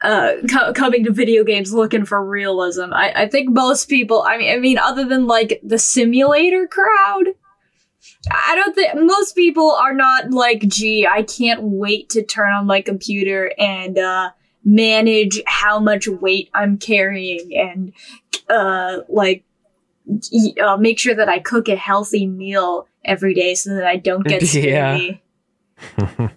[0.03, 2.93] uh co- coming to video games looking for realism.
[2.93, 7.35] I I think most people I mean I mean other than like the simulator crowd
[8.31, 12.67] I don't think most people are not like gee I can't wait to turn on
[12.67, 14.31] my computer and uh
[14.65, 17.93] manage how much weight I'm carrying and
[18.51, 19.45] uh like
[20.05, 23.97] y- uh, make sure that I cook a healthy meal every day so that I
[23.97, 24.99] don't get Yeah.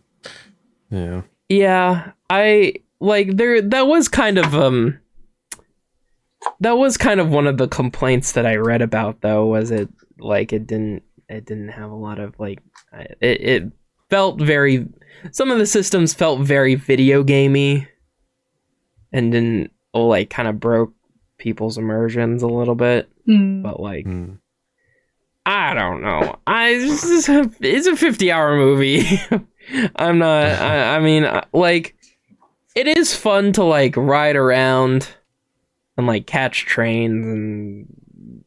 [0.90, 1.22] yeah.
[1.50, 5.00] Yeah, I like there that was kind of um
[6.62, 9.90] that was kind of one of the complaints that I read about though was it
[10.20, 12.60] like it didn't it didn't have a lot of like
[13.22, 13.72] it it
[14.10, 14.88] felt very
[15.32, 17.88] some of the systems felt very video gamey
[19.12, 20.94] and didn't like kind of broke
[21.38, 23.62] people's immersions a little bit Hmm.
[23.62, 24.34] but like Hmm.
[25.46, 26.38] I don't know.
[26.48, 29.04] I this is a, it's a 50 hour movie.
[29.98, 31.96] I'm not I, I mean uh, like
[32.76, 35.10] it is fun to like ride around
[35.98, 38.44] and like catch trains and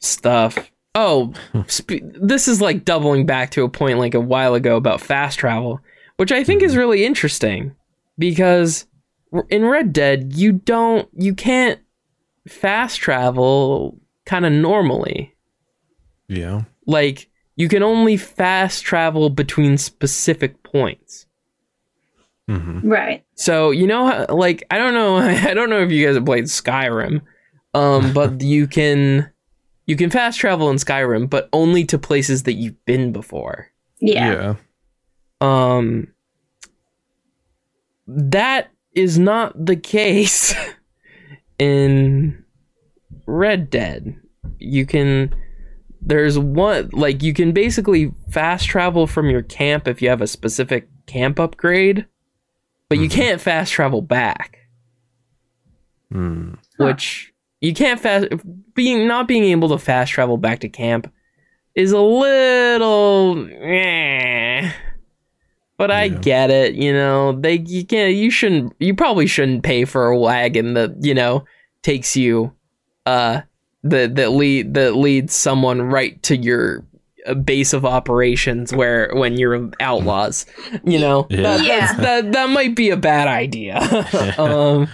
[0.00, 0.70] stuff.
[0.94, 1.32] Oh,
[1.70, 5.38] sp- this is like doubling back to a point like a while ago about fast
[5.38, 5.80] travel,
[6.16, 7.74] which I think is really interesting
[8.18, 8.86] because
[9.48, 11.78] in Red Dead you don't you can't
[12.48, 15.34] fast travel kind of normally
[16.28, 16.62] Yeah.
[16.86, 21.26] like you can only fast travel between specific points
[22.48, 23.24] hmm Right.
[23.34, 26.44] so you know like i don't know i don't know if you guys have played
[26.44, 27.20] skyrim
[27.74, 29.29] um but you can
[29.90, 33.66] you can fast travel in skyrim but only to places that you've been before
[34.00, 34.54] Yeah.
[35.40, 35.74] Yeah.
[35.74, 36.06] um
[38.06, 40.54] that is not the case
[41.58, 42.44] in
[43.26, 44.16] red dead
[44.58, 45.34] you can
[46.00, 50.26] there's one like you can basically fast travel from your camp if you have a
[50.26, 52.06] specific camp upgrade
[52.88, 53.12] but you Mhm.
[53.12, 54.56] can't fast travel back
[56.12, 56.54] Hmm.
[56.78, 56.86] Huh.
[56.86, 57.29] which
[57.60, 58.26] you can't fast
[58.74, 61.12] being not being able to fast travel back to camp
[61.74, 64.72] is a little eh.
[65.76, 66.18] but I Yeah.
[66.18, 67.32] get it, you know.
[67.32, 71.44] They you can't you shouldn't you probably shouldn't pay for a wagon that, you know,
[71.82, 72.52] takes you
[73.06, 73.42] uh
[73.84, 76.84] that that lead that leads someone right to your
[77.26, 80.44] uh, base of operations where when you're outlaws,
[80.84, 81.26] you know.
[81.30, 81.42] Yeah.
[81.42, 81.92] That, Yeah.
[81.94, 83.76] that that might be a bad idea.
[84.38, 84.88] um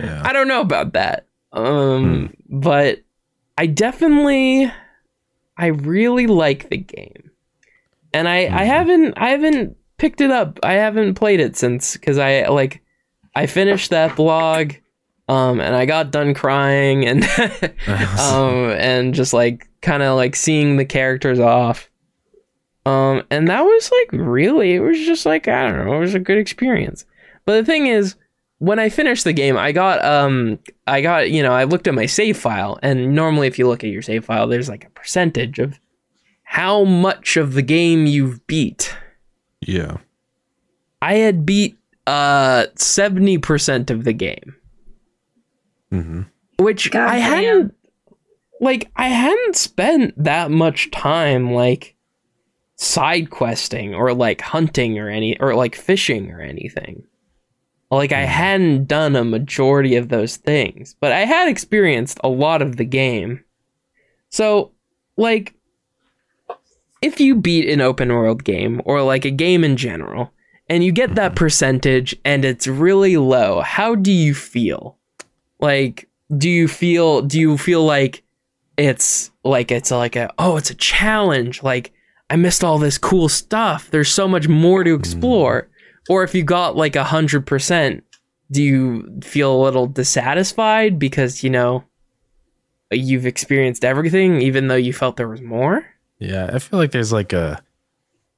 [0.00, 0.22] Yeah.
[0.24, 1.26] I don't know about that.
[1.52, 3.00] Um, but
[3.56, 4.70] I definitely,
[5.56, 7.30] I really like the game,
[8.12, 8.66] and I I Mhm.
[8.66, 10.58] haven't I haven't picked it up.
[10.62, 12.82] I haven't played it since because I like
[13.34, 14.74] I finished that blog,
[15.28, 17.24] um, and I got done crying and
[18.18, 21.88] um and just like kind of like seeing the characters off.
[22.86, 26.14] Um, and that was like really, it was just like I don't know, it was
[26.14, 27.04] a good experience.
[27.44, 28.14] But the thing is,
[28.58, 31.94] when I finished the game, I got um I got, you know, I looked at
[31.94, 34.90] my save file and normally if you look at your save file, there's like a
[34.90, 35.78] percentage of
[36.42, 38.96] how much of the game you've beat.
[39.60, 39.98] Yeah.
[41.02, 44.56] I had beat uh 70% of the game.
[45.90, 46.22] hmm
[46.58, 47.30] Which God I damn.
[47.30, 47.74] hadn't
[48.60, 51.94] like I hadn't spent that much time like
[52.76, 57.04] side questing or like hunting or any or like fishing or anything.
[57.90, 58.26] Like I mm.
[58.26, 62.84] hadn't done a majority of those things, but I had experienced a lot of the
[62.84, 63.44] game.
[64.30, 64.72] So,
[65.16, 65.54] like
[67.00, 70.32] if you beat an open world game or like a game in general
[70.68, 74.96] and you get that percentage and it's really low, how do you feel?
[75.60, 78.22] Like do you feel do you feel like
[78.76, 81.92] it's like it's like a oh it's a challenge like
[82.30, 83.90] I missed all this cool stuff.
[83.90, 84.98] There's so much more to mm.
[84.98, 85.68] explore.
[86.08, 88.04] Or if you got like a hundred percent,
[88.50, 91.84] do you feel a little dissatisfied because you know
[92.90, 95.86] you've experienced everything, even though you felt there was more?
[96.18, 97.62] Yeah, I feel like there's like a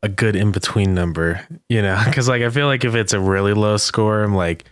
[0.02, 3.20] a good in between number, you know, because like I feel like if it's a
[3.20, 4.64] really low score, I'm like,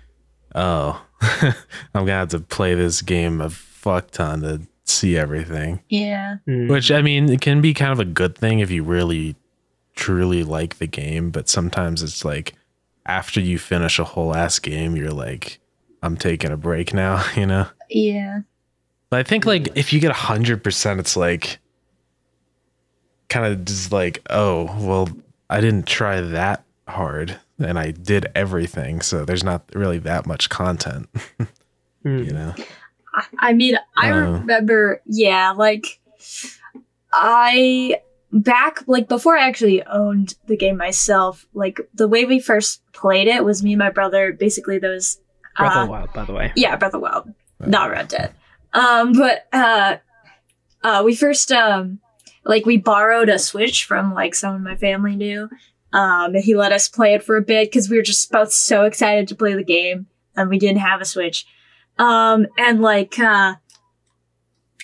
[0.55, 1.55] oh, I'm
[1.95, 5.81] gonna have to play this game a fuck ton to see everything.
[5.89, 6.39] Yeah.
[6.47, 6.69] Mm.
[6.69, 9.37] Which I mean, it can be kind of a good thing if you really
[9.95, 12.55] truly like the game, but sometimes it's like
[13.09, 15.59] after you finish a whole ass game, you're like,
[16.03, 17.67] I'm taking a break now, you know.
[17.91, 18.41] Yeah.
[19.11, 21.59] But I think like if you get a hundred percent, it's like
[23.29, 25.09] kind of just like, oh, well,
[25.51, 30.49] I didn't try that hard and I did everything, so there's not really that much
[30.49, 31.09] content,
[32.05, 32.27] Mm.
[32.27, 32.55] you know.
[33.13, 34.35] I, I mean, I Oh.
[34.35, 35.99] remember, yeah, like
[37.13, 38.01] I
[38.33, 41.47] back like before I actually owned the game myself.
[41.55, 44.33] Like the way we first played it was me and my brother.
[44.33, 45.21] Basically, those
[45.57, 46.53] Breath uh, of the Wild, by the way.
[46.57, 48.35] yeah, Breath of the Wild, not Red Dead.
[48.73, 49.97] Um, but uh,
[50.83, 52.01] uh, we first um,
[52.45, 55.49] like we borrowed a Switch from like someone my family knew.
[55.91, 58.53] Um, and he let us play it for a bit because we were just both
[58.53, 61.47] so excited to play the game, and we didn't have a Switch.
[61.99, 63.55] Um, and like uh,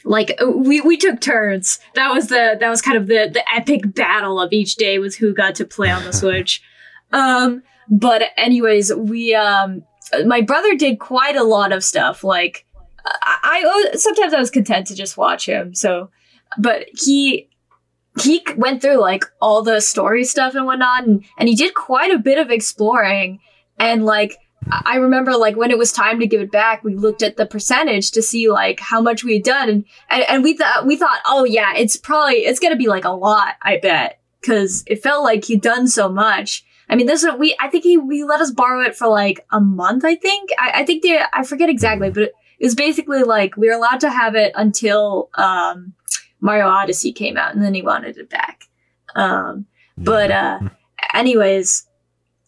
[0.04, 1.78] like uh, we we took turns.
[1.94, 5.16] That was the that was kind of the the epic battle of each day was
[5.16, 6.62] who got to play on the Switch.
[7.12, 9.84] Um, but anyways, we um
[10.26, 12.22] my brother did quite a lot of stuff.
[12.22, 12.66] Like
[13.04, 15.74] I, I sometimes I was content to just watch him.
[15.74, 16.10] So,
[16.58, 17.48] but he
[18.20, 22.12] he went through like all the story stuff and whatnot, and, and he did quite
[22.12, 23.40] a bit of exploring.
[23.78, 24.36] And like
[24.70, 27.46] I remember, like when it was time to give it back, we looked at the
[27.46, 30.96] percentage to see like how much we had done, and and, and we thought we
[30.96, 35.02] thought, oh yeah, it's probably it's gonna be like a lot, I bet, because it
[35.02, 36.64] felt like he'd done so much.
[36.88, 37.56] I mean, this is we.
[37.60, 40.04] I think he we let us borrow it for like a month.
[40.04, 40.50] I think.
[40.58, 41.20] I, I think they.
[41.32, 44.52] I forget exactly, but it, it was basically like we were allowed to have it
[44.54, 45.94] until um,
[46.40, 48.64] Mario Odyssey came out, and then he wanted it back.
[49.14, 50.60] Um, but uh,
[51.12, 51.86] anyways,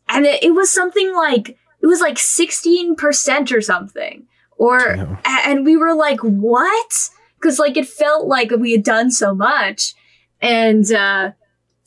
[0.08, 5.64] and it, it was something like it was like sixteen percent or something, or and
[5.64, 7.10] we were like, what?
[7.36, 9.94] Because like it felt like we had done so much,
[10.42, 11.30] and uh,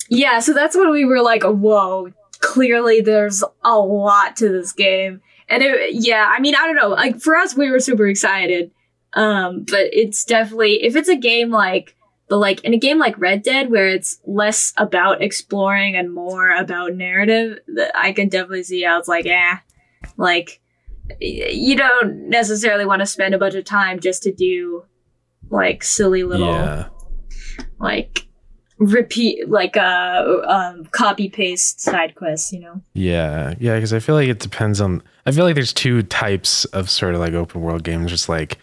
[0.07, 5.19] yeah, so that's when we were like, whoa, clearly there's a lot to this game.
[5.49, 6.87] And it, yeah, I mean, I don't know.
[6.87, 8.71] Like for us, we were super excited.
[9.11, 11.97] Um, but it's definitely if it's a game like
[12.29, 16.51] the like in a game like Red Dead where it's less about exploring and more
[16.55, 17.59] about narrative,
[17.93, 19.59] I can definitely see how it's like, yeah,
[20.19, 20.61] like
[21.19, 24.85] you don't necessarily want to spend a bunch of time just to do
[25.49, 26.87] like silly little yeah.
[27.79, 28.27] like
[28.77, 34.15] repeat like uh um copy paste side quests you know Yeah, yeah, because I feel
[34.15, 35.01] like it depends on.
[35.25, 38.57] I feel like there's two types of sort of like open world games, just like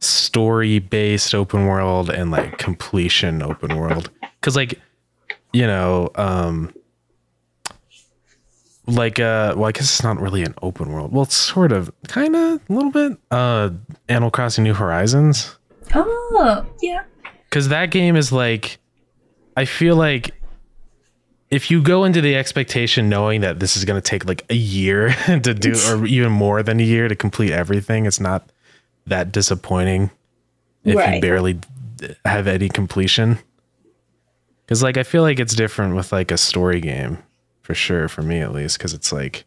[0.00, 4.10] story based open world and like completion open world.
[4.40, 4.80] Because like,
[5.52, 6.72] you know, um,
[8.86, 11.12] like uh, well, I guess it's not really an open world.
[11.12, 13.18] Well, it's sort of, kind of, a little bit.
[13.30, 13.70] Uh,
[14.08, 15.56] Animal Crossing New Horizons,
[15.94, 17.04] oh yeah.
[17.44, 18.78] Because that game is like,
[19.56, 20.32] I feel like
[21.50, 24.54] if you go into the expectation knowing that this is going to take like a
[24.54, 28.50] year to do or even more than a year to complete everything it's not
[29.06, 30.10] that disappointing
[30.84, 31.58] if you barely
[32.24, 33.38] have any completion.
[34.64, 37.18] Because like i feel like it's different with like a story game
[37.66, 39.44] for sure for me at least because it's like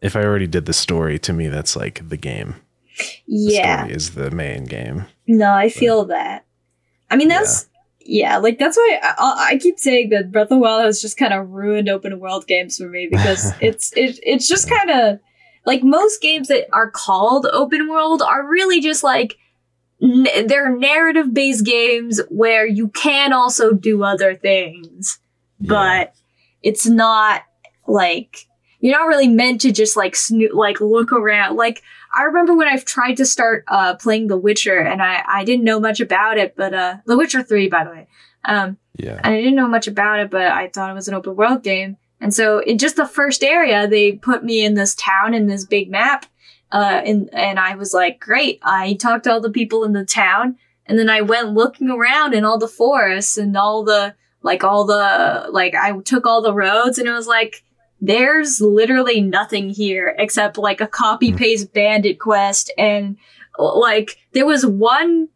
[0.00, 2.54] if i already did the story to me that's like the game.
[2.96, 3.82] The yeah.
[3.82, 5.04] story is the main game.
[5.26, 6.46] No i feel that.
[7.10, 7.68] I mean that's
[8.06, 11.18] yeah, like that's why I, I keep saying that breath of the wild has just
[11.18, 15.20] kind of ruined open world games for me because it's it, it's just kind of
[15.66, 19.36] like most games that are called open world are really just like
[20.02, 25.18] n- they're narrative based games where you can also do other things,
[25.60, 26.14] but
[26.62, 27.42] it's not
[27.86, 28.46] like
[28.80, 31.56] you're not really meant to just like snoot like look around.
[31.56, 31.82] Like
[32.14, 35.64] I remember when I've tried to start uh playing The Witcher and I I didn't
[35.64, 38.08] know much about it but uh The Witcher 3 by the way.
[38.44, 39.20] Um Yeah.
[39.22, 41.62] and I didn't know much about it but I thought it was an open world
[41.62, 41.96] game.
[42.20, 45.64] And so in just the first area they put me in this town in this
[45.64, 46.26] big map
[46.72, 50.04] uh and and I was like great I talked to all the people in the
[50.04, 50.56] town.
[50.86, 54.84] And then I went looking around in all the forests and all the like all
[54.84, 57.62] the like I took all the roads and it was like
[58.00, 63.16] there's literally nothing here except like a copy paste bandit quest and
[63.58, 65.28] like there was one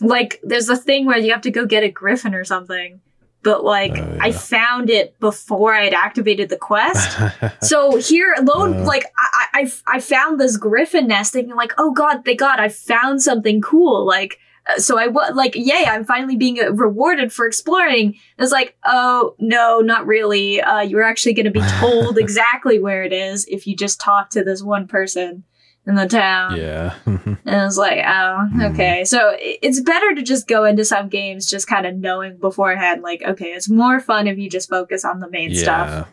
[0.00, 3.00] like there's a thing where you have to go get a griffin or something
[3.42, 7.18] but like Oh, I found it before I had activated the quest
[7.62, 8.84] so here alone, Uh.
[8.84, 12.68] like I, I, I found this griffin nest, thinking like, oh god, thank God, I
[12.68, 14.06] found something cool.
[14.06, 14.41] Like, uh,
[14.76, 18.14] so I was like, yay, I'm finally being uh, rewarded for exploring.
[18.38, 20.60] It's like, oh no, not really.
[20.60, 24.30] Uh, you're actually going to be told exactly where it is if you just talk
[24.30, 25.44] to this one person
[25.86, 26.56] in the town.
[26.56, 26.94] yeah.
[27.44, 28.60] And I was like, oh, Hmm.
[28.66, 29.04] okay.
[29.04, 33.22] So it's better to just go into some games just kind of knowing beforehand, like,
[33.26, 36.06] okay, it's more fun if you just focus on the main stuff.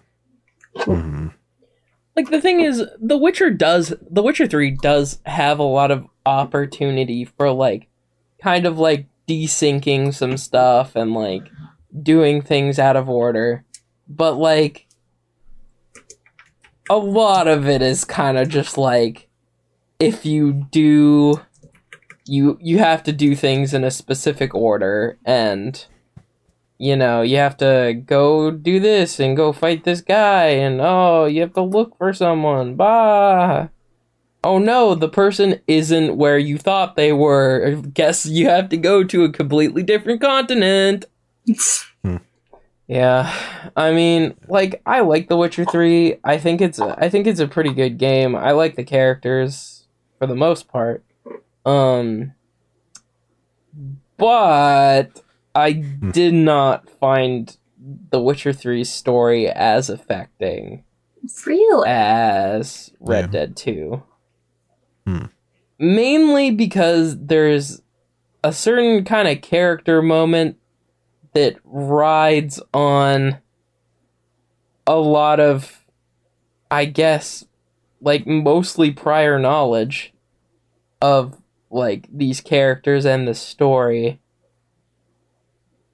[0.75, 0.83] yeah.
[0.85, 1.33] Mhm.
[2.15, 6.05] like the thing is the witcher does the witcher 3 does have a lot of
[6.25, 7.88] opportunity for like
[8.41, 11.43] kind of like desyncing some stuff and like
[12.03, 13.63] doing things out of order
[14.07, 14.87] but like
[16.89, 19.29] a lot of it is kind of just like
[19.99, 21.39] if you do
[22.25, 25.85] you you have to do things in a specific order and
[26.79, 31.25] you know, you have to go do this and go fight this guy, and oh,
[31.25, 32.75] you have to look for someone.
[32.75, 33.67] Bah.
[34.43, 37.75] Oh no, the person isn't where you thought they were.
[37.93, 41.05] Guess you have to go to a completely different continent.
[42.87, 43.31] Yeah,
[43.75, 46.15] I mean, like I like The Witcher Three.
[46.23, 48.35] I think it's I think it's a pretty good game.
[48.35, 49.85] I like the characters
[50.17, 51.03] for the most part.
[51.65, 52.33] Um,
[54.17, 55.21] but
[55.53, 57.55] I did not find
[58.09, 60.83] The Witcher 3's story as affecting
[61.45, 61.87] Really?
[61.87, 63.27] as Red Yeah.
[63.27, 64.01] Dead 2.
[65.09, 65.25] Hmm.
[65.79, 67.81] Mainly because there's
[68.43, 70.57] a certain kind of character moment
[71.33, 73.37] that rides on
[74.85, 75.85] a lot of,
[76.69, 77.45] I guess,
[78.01, 80.13] like mostly prior knowledge
[81.01, 84.19] of like these characters and the story.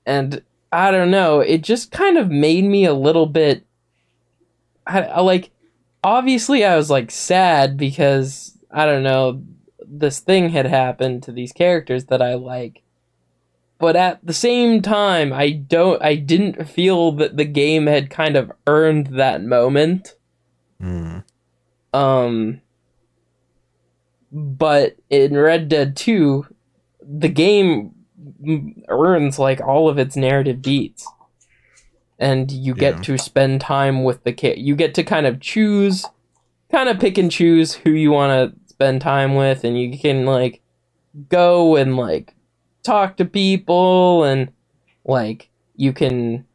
[0.06, 3.66] And I don't know, it just kind of made me a little bit
[4.88, 5.52] I, I like
[6.04, 9.42] obviously I was like sad because I don't know
[9.88, 12.82] this thing had happened to these characters that I like.
[13.78, 18.36] But at the same time, I don't I didn't feel that the game had kind
[18.36, 20.16] of earned that moment.
[20.82, 21.24] Mm.
[21.94, 22.62] Um
[24.32, 26.46] but in Red Dead 2,
[27.02, 27.92] the game
[28.90, 31.08] earns like all of its narrative beats.
[32.18, 33.02] And you get Yeah.
[33.04, 34.58] to spend time with the kid.
[34.58, 36.06] You get to kind of choose,
[36.72, 40.26] kind of pick and choose who you want to spend time with, and you can
[40.26, 40.62] like
[41.30, 42.36] go and like
[42.84, 44.52] talk to people, and
[45.04, 46.46] like you can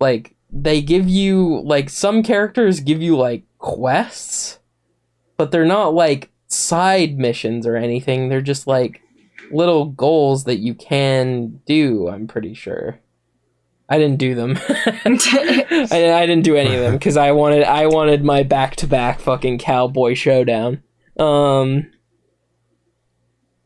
[0.00, 4.60] like they give you like some characters give you like quests
[5.40, 8.28] but they're not like side missions or anything.
[8.28, 9.00] They're just like
[9.50, 13.00] little goals that you can do, I'm pretty sure.
[13.88, 14.58] I didn't do them.
[14.68, 18.86] I, I didn't do any of them because I wanted I wanted my back to
[18.86, 20.82] back fucking cowboy showdown.
[21.20, 21.90] Um,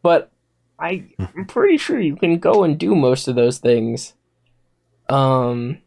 [0.03, 0.33] but
[0.79, 4.15] I I'm pretty sure you can go and do most of those things.
[5.09, 5.79] Um,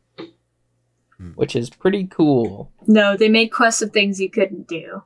[1.35, 2.71] which is pretty cool.
[2.85, 5.03] no, they made quests of things you couldn't do.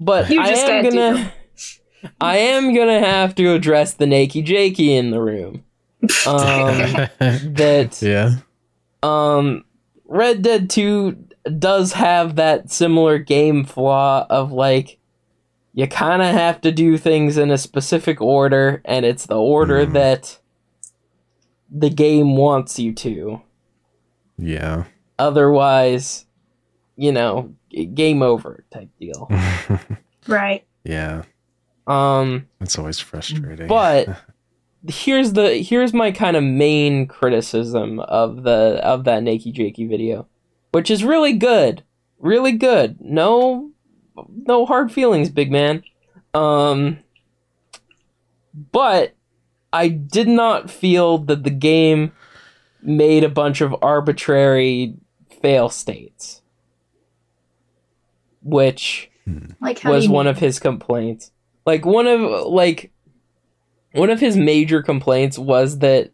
[0.00, 1.32] But You I am gonna
[2.20, 5.64] I am gonna have to address the Nakey Jakey in the room.
[6.26, 6.38] Um
[7.18, 8.36] that yeah.
[9.02, 9.64] um
[10.04, 11.16] Red Dead 2
[11.58, 14.98] does have that similar game flaw of like
[15.74, 19.86] you kind of have to do things in a specific order and it's the order
[19.86, 19.92] Mhm.
[19.94, 20.38] that
[21.70, 23.40] the game wants you to.
[24.38, 24.84] Yeah.
[25.18, 26.26] Otherwise,
[26.96, 27.54] you know,
[27.94, 29.30] game over type deal.
[30.28, 30.64] Right.
[30.84, 31.22] yeah.
[31.88, 33.66] Um it's always frustrating.
[33.66, 34.08] But
[34.88, 40.28] here's the here's my kind of main criticism of the of that Nakey Jakey video,
[40.70, 41.82] which is really good,
[42.20, 42.98] really good.
[43.00, 43.71] No,
[44.28, 45.82] no hard feelings, big man.
[46.34, 46.98] Um,
[48.72, 49.14] but
[49.72, 52.12] I did not feel that the game
[52.82, 54.94] made a bunch of arbitrary
[55.40, 56.42] fail states,
[58.42, 59.10] which
[59.60, 61.30] Like was one of his complaints.
[61.64, 62.92] Like one of like
[63.92, 66.10] one of his major complaints was that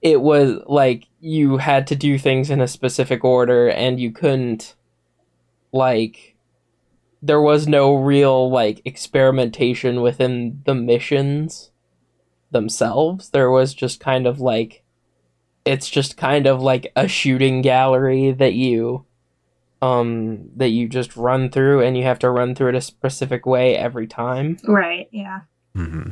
[0.00, 4.74] it was like you had to do things in a specific order and you couldn't
[5.72, 6.33] like
[7.24, 11.70] there was no real like experimentation within the missions
[12.50, 13.30] themselves.
[13.30, 14.82] There was just kind of like
[15.64, 19.06] it's just kind of like a shooting gallery that you
[19.80, 23.46] um that you just run through and you have to run through it a specific
[23.46, 25.40] way every time Right, yeah.
[25.74, 26.10] Mm-hmm.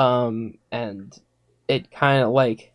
[0.00, 1.18] um and
[1.66, 2.72] it kind of like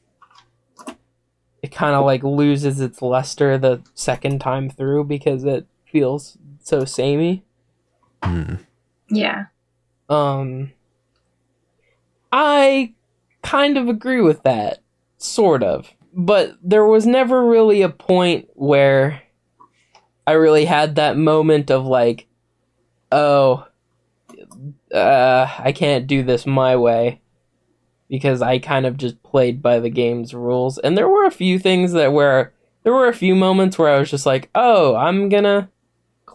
[1.63, 6.83] it kind of like loses its luster the second time through because it feels so
[6.83, 7.44] samey
[8.25, 8.59] mm
[9.09, 9.45] Yeah.
[10.09, 10.71] um
[12.31, 12.93] i
[13.43, 14.79] kind of agree with that
[15.17, 19.21] sort of but there was never really a point where
[20.27, 22.27] i really had that moment of like
[23.11, 23.65] oh
[24.93, 27.21] uh i can't do this my way
[28.09, 31.57] because i kind of just played by the game's rules and there were a few
[31.59, 32.51] things that were
[32.83, 35.69] there were a few moments where i was just like oh i'm gonna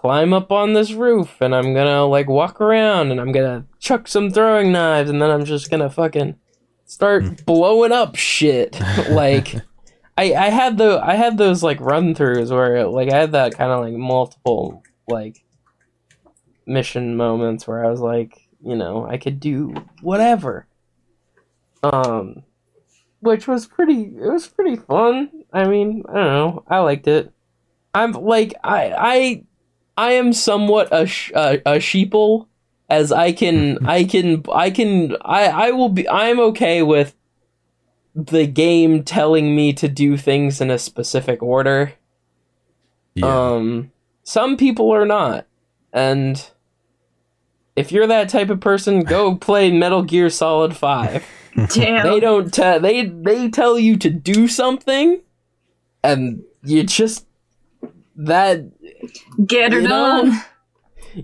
[0.00, 4.08] climb up on this roof and I'm gonna like walk around and I'm gonna chuck
[4.08, 6.36] some throwing knives and then I'm just gonna fucking
[6.86, 8.80] start blowing up shit.
[9.10, 9.54] like
[10.16, 13.54] I I had the I had those like run throughs where like I had that
[13.54, 15.44] kind of like multiple like
[16.64, 20.66] mission moments where I was like, you know, I could do whatever.
[21.82, 22.42] Um
[23.20, 25.30] which was pretty it was pretty fun.
[25.52, 26.64] I mean, I don't know.
[26.68, 27.34] I liked it.
[27.92, 29.44] I'm like I I
[30.00, 32.46] I am somewhat a sh- a, a sheeple
[32.88, 37.14] as I can I can I can I I will be I'm okay with
[38.14, 41.92] the game telling me to do things in a specific order.
[43.14, 43.92] yeah Um
[44.22, 45.46] some people are not.
[45.92, 46.50] And
[47.74, 51.26] if you're that type of person, go play Metal Gear Solid 5.
[51.74, 52.06] Damn.
[52.06, 55.20] They don't tell they they tell you to do something
[56.02, 57.26] and you just
[58.26, 58.64] that
[59.46, 60.42] Get her you know, done.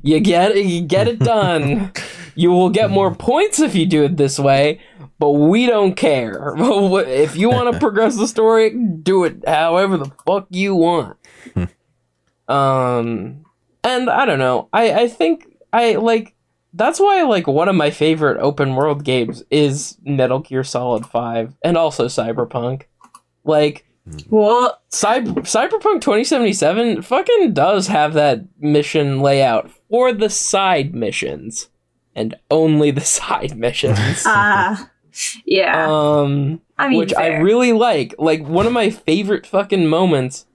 [0.03, 1.93] you get it you get it done.
[2.39, 4.81] You will get more points if you do it this way
[5.19, 6.55] but we don't care.
[6.59, 11.17] If you want to progress the story do it however the fuck you want.
[12.49, 13.45] Um
[13.83, 14.69] and i don't know.
[14.73, 16.35] I i think i like
[16.75, 21.55] that's why like one of my favorite open world games is metal gear solid 5
[21.65, 22.83] and also cyberpunk.
[23.45, 23.86] Like
[24.29, 24.83] What?
[24.91, 31.69] Cyber- Cyberpunk 2077 fucking does have that mission layout for the side missions
[32.15, 34.23] and only the side missions.
[34.25, 34.91] Ah.
[35.45, 35.87] yeah.
[35.91, 38.15] um I mean, which I really like.
[38.19, 40.47] Like one of my favorite fucking moments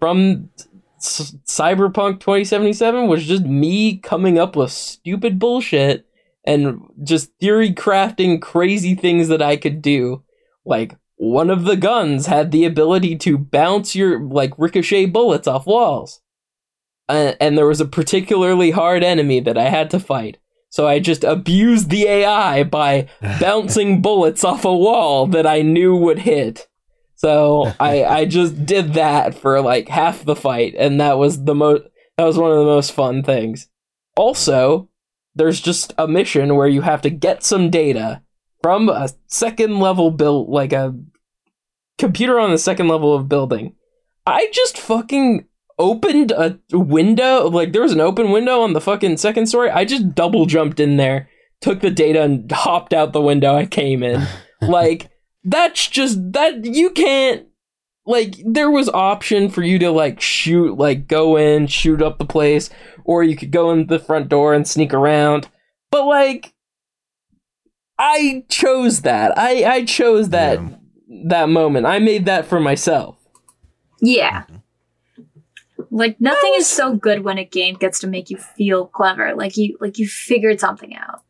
[0.00, 0.50] from
[0.98, 6.04] S- Cyberpunk 2077 was just me coming up with stupid bullshit
[6.44, 10.22] and just theory crafting crazy things that I could do.
[10.64, 15.68] Like one of the guns had the ability to bounce your like ricochet bullets off
[15.68, 16.20] walls.
[17.08, 20.38] Uh, and there was a particularly hard enemy that I had to fight.
[20.68, 23.08] So I just abused the AI by
[23.40, 26.66] bouncing bullets off a wall that I knew would hit.
[27.14, 31.54] So I I just did that for like half the fight, and that was the
[31.54, 31.84] most
[32.16, 33.68] that was one of the most fun things.
[34.16, 34.88] Also,
[35.36, 38.22] there's just a mission where you have to get some data
[38.60, 40.96] from a second level built like a
[41.98, 43.74] computer on the second level of building.
[44.26, 45.46] I just fucking
[45.78, 49.70] opened a window like there was an open window on the fucking second story.
[49.70, 51.28] I just double jumped in there,
[51.60, 54.26] took the data and hopped out the window I came in.
[54.62, 55.10] like
[55.44, 57.46] that's just that you can't
[58.06, 62.24] like there was option for you to like shoot like go in shoot up the
[62.24, 62.70] place
[63.04, 65.48] or you could go in the front door and sneak around
[65.90, 66.52] but like
[67.98, 70.68] i chose that i i chose that Yeah.
[71.12, 71.28] Mm-hmm.
[71.28, 73.16] that moment i made that for myself
[74.00, 74.44] Yeah.
[75.90, 79.34] Like nothing is so good when a game gets to make you feel clever.
[79.34, 81.22] Like you like you figured something out.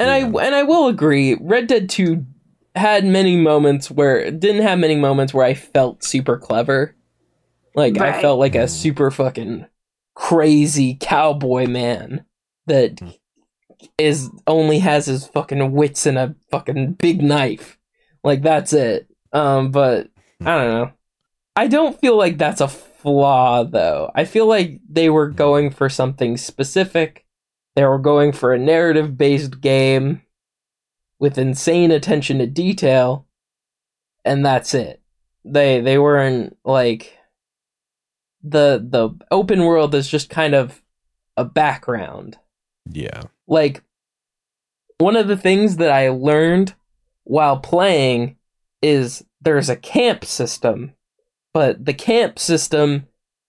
[0.00, 2.26] And I and I will agree, Red Dead 2
[2.74, 6.94] had many moments where didn't have many moments where I felt super clever.
[7.74, 9.66] Like I felt like a super fucking
[10.14, 12.24] crazy cowboy man
[12.66, 13.00] that
[13.96, 17.77] is only has his fucking wits and a fucking big knife.
[18.24, 19.08] Like that's it.
[19.32, 20.08] Um but
[20.40, 20.92] I don't know.
[21.56, 24.10] I don't feel like that's a flaw though.
[24.14, 27.26] I feel like they were going for something specific.
[27.76, 30.22] They were going for a narrative based game.
[31.20, 33.26] with insane attention to detail,
[34.24, 35.02] and that's it.
[35.44, 37.18] They they weren't like
[38.42, 40.80] the the open world is just kind of
[41.36, 42.38] a background.
[42.90, 43.22] Yeah.
[43.46, 43.82] Like
[44.98, 46.74] one of the things that I learned
[47.28, 48.36] while playing
[48.82, 50.92] is there's a camp system,
[51.52, 53.06] but the camp system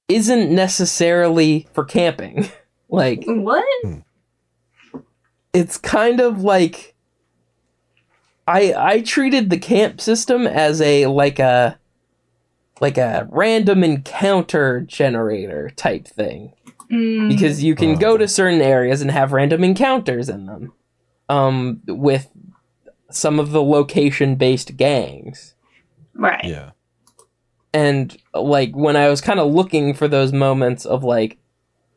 [0.09, 2.49] isn't necessarily for camping.
[2.89, 3.65] like What?
[5.53, 6.93] it's kind of like
[8.47, 11.79] I I treated the camp system as a like a
[12.81, 16.53] like a random encounter generator type thing.
[16.91, 20.73] Mm, because you can go to certain areas and have random encounters in them.
[21.29, 22.27] Um with
[23.11, 25.55] some of the location based gangs
[26.13, 26.43] right.
[26.43, 26.71] Yeah.
[27.73, 31.37] and like when i was kind of looking for those moments of like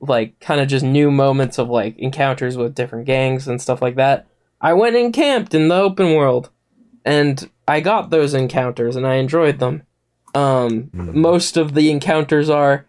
[0.00, 3.96] like kind of just new moments of like encounters with different gangs and stuff like
[3.96, 4.26] that
[4.60, 6.50] i went and camped in the open world
[7.04, 9.82] and i got those encounters and i enjoyed them
[10.34, 11.14] um Mhm.
[11.14, 12.86] most of the encounters are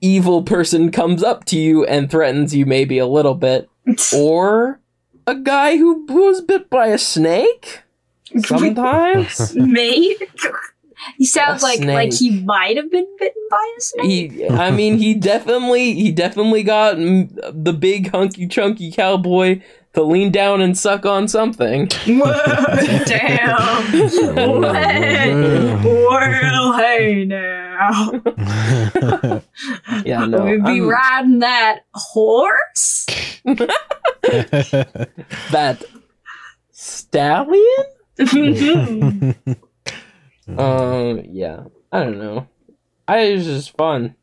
[0.00, 3.68] evil person comes up to you and threatens you maybe a little bit
[4.14, 4.80] or
[5.26, 7.82] a guy who, who was bit by a snake
[8.46, 10.16] sometimes Mate.
[11.18, 14.32] He sounds A like like he might have been bitten by a snake.
[14.32, 19.60] he i mean he definitely he definitely got the big hunky chunky cowboy
[19.94, 22.22] to lean down and suck on something Damn.
[25.84, 27.61] well, hey now.
[30.04, 33.06] Yeah no We'd be I'm- riding that horse?
[35.50, 35.84] that
[36.70, 37.64] stallion
[40.58, 42.46] um yeah i don't know
[43.08, 44.14] i it was just fun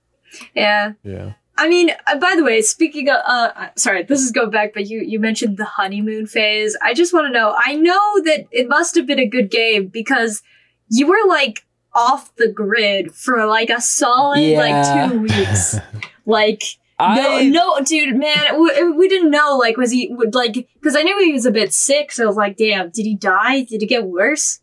[0.53, 0.93] yeah.
[1.03, 1.33] yeah.
[1.57, 4.73] I mean, uh, by the way, speaking of, uh, uh, sorry, this is going back,
[4.75, 6.77] but you, you mentioned the honeymoon phase.
[6.83, 9.87] I just want to know, I know that it must have been a good game
[9.87, 10.43] because
[10.89, 14.59] you were like off the grid for like a solid Yeah.
[14.59, 15.75] like two weeks.
[16.25, 16.63] like,
[16.97, 20.95] I, no, no, dude, man, we, we didn't know, like, was he, would like, because
[20.95, 23.63] I knew he was a bit sick, so I was like, damn, did he die?
[23.63, 24.59] Did it get worse?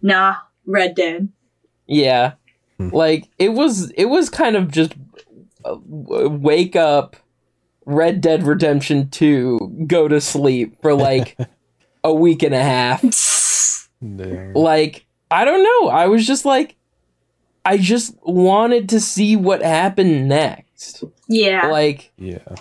[0.00, 1.28] Nah, Red Dead.
[1.86, 2.32] Yeah.
[2.78, 2.90] Hmm.
[2.90, 4.92] Like it was it was kind of just
[5.64, 7.16] uh, wake up
[7.86, 11.38] Red Dead Redemption 2 go to sleep for like
[12.04, 13.00] a week and a half.
[14.02, 14.52] Damn.
[14.52, 16.76] Like I don't know, I was just like
[17.64, 21.02] I just wanted to see what happened next.
[21.28, 21.66] yeah.
[21.66, 22.54] Like Yeah.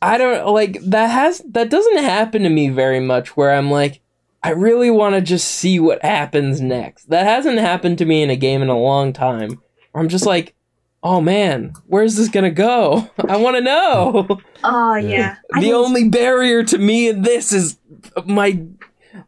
[0.00, 4.00] I don't like that has that doesn't happen to me very much where I'm like
[4.42, 7.08] I really want to just see what happens next.
[7.10, 9.60] That hasn't happened to me in a game in a long time.
[9.94, 10.54] I'm just like,
[11.02, 13.10] "Oh man, where's this going to go?
[13.28, 15.36] I want to know." oh, Yeah.
[15.54, 15.60] yeah.
[15.60, 17.78] The only barrier to me in this is
[18.24, 18.62] my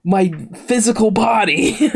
[0.05, 0.31] my
[0.67, 1.91] physical body.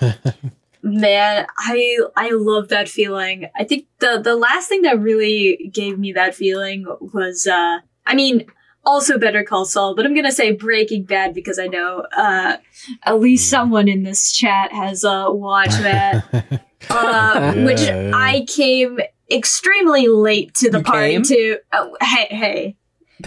[0.82, 3.46] Man, I I love that feeling.
[3.54, 8.14] I think the the last thing that really gave me that feeling was uh I
[8.14, 8.46] mean
[8.86, 12.56] also Better Call Saul, but I'm gonna say Breaking Bad because I know uh
[13.04, 16.24] at least someone in this chat has uh watched that.
[16.88, 18.10] Uh which Yeah, yeah.
[18.16, 18.98] I came
[19.30, 21.22] extremely late to the You party came?
[21.24, 22.76] to oh, hey hey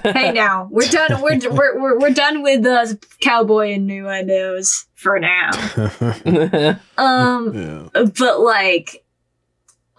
[0.03, 2.87] hey now we're done we're we're we're, we're done with uh,
[3.21, 5.49] cowboy innuendos for now
[6.97, 7.87] um yeah.
[8.17, 9.03] but like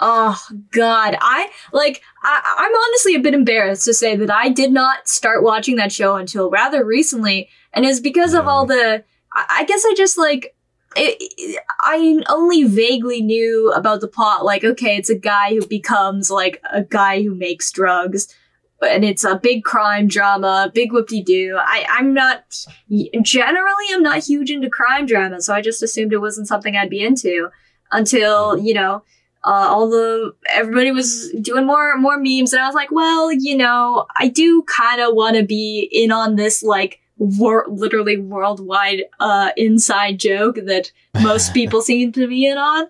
[0.00, 0.40] oh
[0.72, 5.08] god i like I, i'm honestly a bit embarrassed to say that i did not
[5.08, 9.64] start watching that show until rather recently and it's because of all the i, I
[9.64, 10.56] guess i just like
[10.96, 15.66] it, it- i only vaguely knew about the plot like okay it's a guy who
[15.66, 18.34] becomes like a guy who makes drugs
[18.82, 21.58] and it's a big crime drama, big whoop-de-doo.
[21.58, 22.66] I, I'm not,
[23.22, 26.90] generally, I'm not huge into crime drama, so I just assumed it wasn't something I'd
[26.90, 27.48] be into
[27.92, 29.02] until, you know,
[29.44, 33.56] uh, all the, everybody was doing more, more memes, and I was like, well, you
[33.56, 39.04] know, I do kind of want to be in on this, like, wor- literally worldwide,
[39.20, 42.86] uh, inside joke that most people seem to be in on.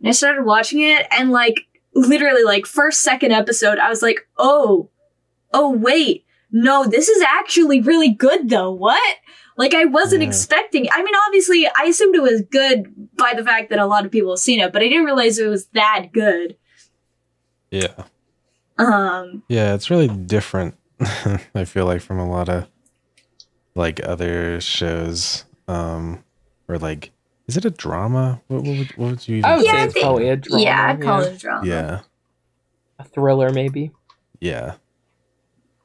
[0.00, 4.26] And I started watching it, and, like, literally, like, first, second episode, I was like,
[4.36, 4.90] oh,
[5.52, 8.70] oh wait, no, this is actually really good though.
[8.70, 9.16] What?
[9.56, 10.28] Like I wasn't Yeah.
[10.28, 10.88] expecting.
[10.90, 14.10] I mean, obviously, I assumed it was good by the fact that a lot of
[14.10, 16.56] people have seen it, but I didn't realize it was that good.
[17.70, 18.04] Yeah.
[18.78, 20.74] Um, Yeah, it's really different.
[21.54, 22.66] I feel like from a lot of
[23.74, 26.22] like other shows, um,
[26.68, 27.10] or like,
[27.46, 28.40] is it a drama?
[28.48, 29.42] What, what, would, what would you?
[29.44, 30.62] I would Yeah, say I it's think- probably a drama.
[30.64, 31.26] yeah, I'd call yeah.
[31.28, 31.66] it a drama.
[31.66, 32.00] Yeah,
[32.98, 33.92] a thriller maybe.
[34.40, 34.74] yeah,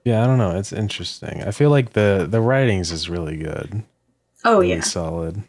[0.08, 0.24] yeah.
[0.24, 0.58] I don't know.
[0.58, 1.44] It's interesting.
[1.44, 3.84] I feel like the the writings is really good.
[4.46, 4.82] Oh really yeah.
[4.82, 5.44] solid.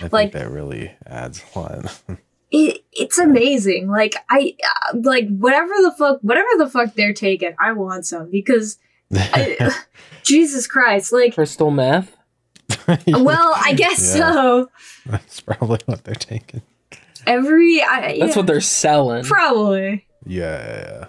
[0.00, 2.02] I Like- think that really adds a lot.
[2.52, 3.88] It, it's amazing.
[3.88, 8.30] Like I uh, like whatever the fuck whatever the fuck they're taking, I want some
[8.30, 8.78] because
[9.12, 9.74] I,
[10.22, 12.16] Jesus Christ, like Crystal meth.
[13.08, 14.32] well, I guess Yeah.
[14.32, 14.70] so.
[15.06, 16.62] That's probably what they're taking.
[17.26, 19.24] Every I, That's yeah, what they're selling.
[19.24, 21.06] probably Yeah, yeah, yeah.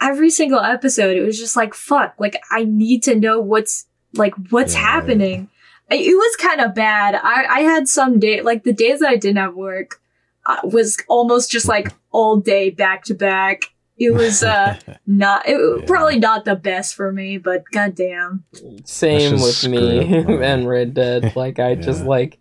[0.00, 4.34] Every single episode it was just like fuck like i need to know what's like
[4.50, 4.80] what's Yeah.
[4.80, 5.48] happening
[5.90, 9.16] it was kind of bad i i had some day like the days that i
[9.16, 10.00] didn't have work
[10.46, 13.64] uh, was almost just like all day back to back
[13.98, 15.84] it was uh not it, Yeah.
[15.86, 18.44] probably not the best for me but goddamn
[18.84, 20.00] Same with me
[20.42, 21.36] and Red Dead.
[21.36, 22.38] Like I just like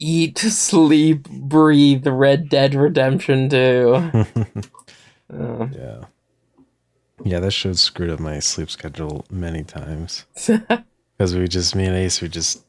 [0.00, 4.24] eat, sleep, breathe Red Dead Redemption 2.
[5.32, 6.00] Uh, yeah.
[7.24, 10.26] Yeah, that show screwed up my sleep schedule many times.
[11.18, 12.64] Because we just me and Ace we just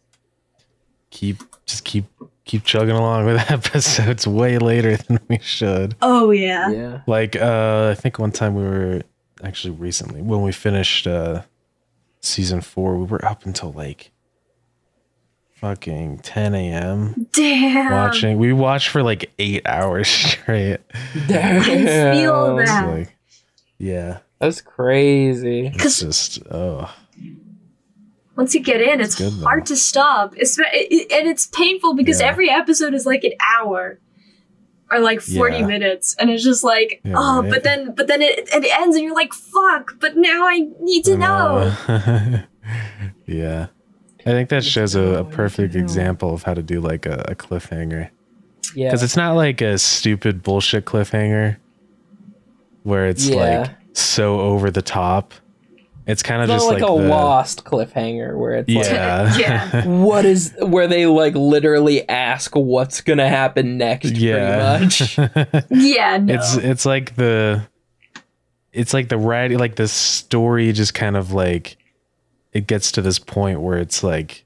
[1.10, 2.04] keep just keep
[2.43, 5.95] keep chugging along with episodes way later than we should.
[6.02, 7.02] oh yeah, yeah.
[7.08, 9.04] Like uh I think one time we were
[9.41, 11.43] actually recently when we finished uh
[12.20, 14.12] season four, we were up until like
[15.56, 17.28] fucking 10 a.m.
[17.32, 18.38] damn watching.
[18.38, 20.80] We watched for like eight hours straight.
[21.28, 21.62] Damn.
[21.62, 22.89] I feel that.
[22.89, 23.16] like,
[23.78, 25.68] yeah, That's crazy.
[25.68, 26.94] it's 'Cause- just oh
[28.38, 29.44] once you get in, it's, It's good, though.
[29.46, 30.34] hard to stop.
[30.38, 32.28] It's, it, it- and it's painful because Yeah.
[32.28, 34.00] every episode is like an hour
[34.89, 35.68] or like 40 Yeah.
[35.68, 36.16] minutes.
[36.18, 37.52] And it's just like, Yeah, oh, right.
[37.52, 41.04] but then, but then it, it ends and you're like, fuck, but now I need
[41.06, 41.72] to know.
[41.88, 42.44] know.
[43.28, 43.68] yeah,
[44.22, 46.80] I think that shows a, a know, I need perfect example of how to do
[46.82, 48.10] like a, a cliffhanger
[48.76, 48.88] Yeah.
[48.89, 51.58] because it's not like a stupid bullshit cliffhanger
[52.84, 53.36] where it's Yeah.
[53.62, 55.34] like so over the top.
[56.08, 59.86] It's kind of just like, like, a the, lost cliffhanger where it's like Yeah, Yeah.
[60.04, 64.78] what is where they like literally ask what's gonna happen next yeah.
[64.78, 65.18] pretty much.
[65.70, 66.34] Yeah, no.
[66.34, 67.68] It's it's like the
[68.74, 71.78] it's like the writing like the story just kind of like
[72.52, 74.46] it gets to this point where it's like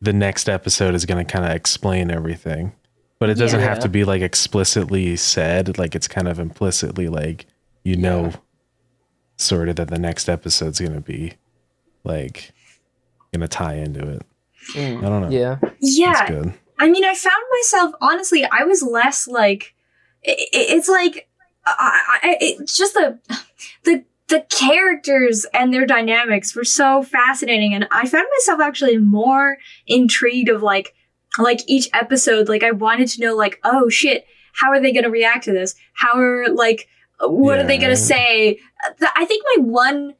[0.00, 2.72] the next episode is going to kind of explain everything.
[3.18, 7.46] But it doesn't have to be like explicitly said, like it's kind of implicitly like
[7.82, 8.32] you know
[9.36, 11.34] sort of that the next episode's going to be
[12.04, 12.52] like
[13.32, 14.22] going to tie into it.
[14.74, 15.30] Mm, I don't know.
[15.30, 15.58] Yeah.
[15.80, 16.22] yeah.
[16.22, 16.54] It's good.
[16.78, 18.44] I mean, I found myself honestly.
[18.44, 19.74] I was less like.
[20.26, 21.28] i i- it's like,
[21.66, 23.18] I, I, it's just the,
[23.84, 29.56] the the characters and their dynamics were so fascinating, and I found myself actually more
[29.86, 30.94] intrigued of like,
[31.38, 32.48] like each episode.
[32.48, 35.52] Like I wanted to know, like, oh shit, how are they going to react to
[35.52, 35.74] this?
[35.94, 36.88] How are like,
[37.20, 38.58] what are they going to say?
[39.14, 40.14] I think my one.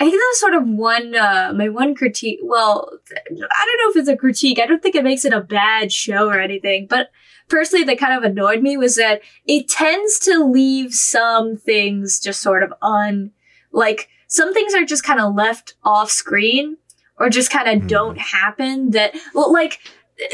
[0.00, 2.40] I think that was sort of one, uh, my one critique.
[2.42, 4.58] Well, I don't know if it's a critique.
[4.58, 6.86] I don't think it makes it a bad show or anything.
[6.88, 7.10] But
[7.48, 12.40] personally, that kind of annoyed me was that it tends to leave some things just
[12.40, 13.32] sort of un,
[13.70, 16.78] like some things are just kind of left off screen
[17.18, 17.86] or just kind of Hmm.
[17.88, 18.90] don't happen.
[18.90, 19.78] That well, like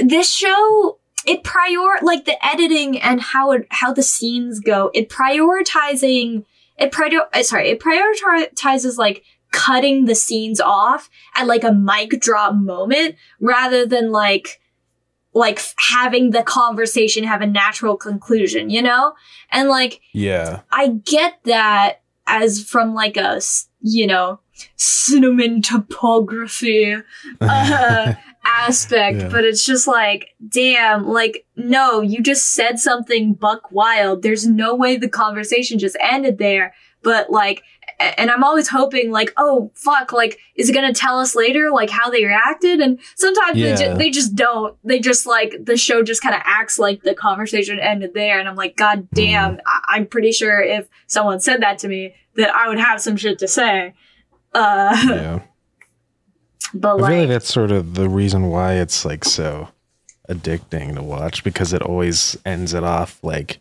[0.00, 0.98] this show.
[1.28, 4.90] It prior like the editing and how it how the scenes go.
[4.94, 6.46] It prioritizing.
[6.78, 7.28] It prior.
[7.34, 7.68] uh, Sorry.
[7.68, 14.10] It prioritizes like cutting the scenes off at like a mic drop moment rather than
[14.10, 14.58] like
[15.34, 19.14] like having the conversation have a natural conclusion, you know?
[19.50, 20.60] And like Yeah.
[20.72, 23.40] I get that as from like a
[23.80, 24.40] you know
[24.76, 27.02] cinematography
[27.40, 28.14] uh,
[28.48, 29.28] aspect, Yeah.
[29.28, 34.22] but it's just like, damn, like, no, you just said something buck wild.
[34.22, 36.74] There's no way the conversation just ended there.
[37.02, 37.62] But like,
[38.00, 41.90] and I'm always hoping, like, oh fuck, like, is it gonna tell us later, like,
[41.90, 42.80] how they reacted?
[42.80, 44.76] And sometimes they, ju- they just don't.
[44.84, 48.48] They just like the show just kind of acts like the conversation ended there, and
[48.48, 52.50] I'm like, god damn, I- I'm pretty sure if someone said that to me, that
[52.54, 53.94] I would have some shit to say.
[54.54, 55.38] Uh, yeah.
[56.74, 59.68] But I like, like that's sort of the reason why it's like so
[60.28, 63.58] addicting to watch because it always ends it off like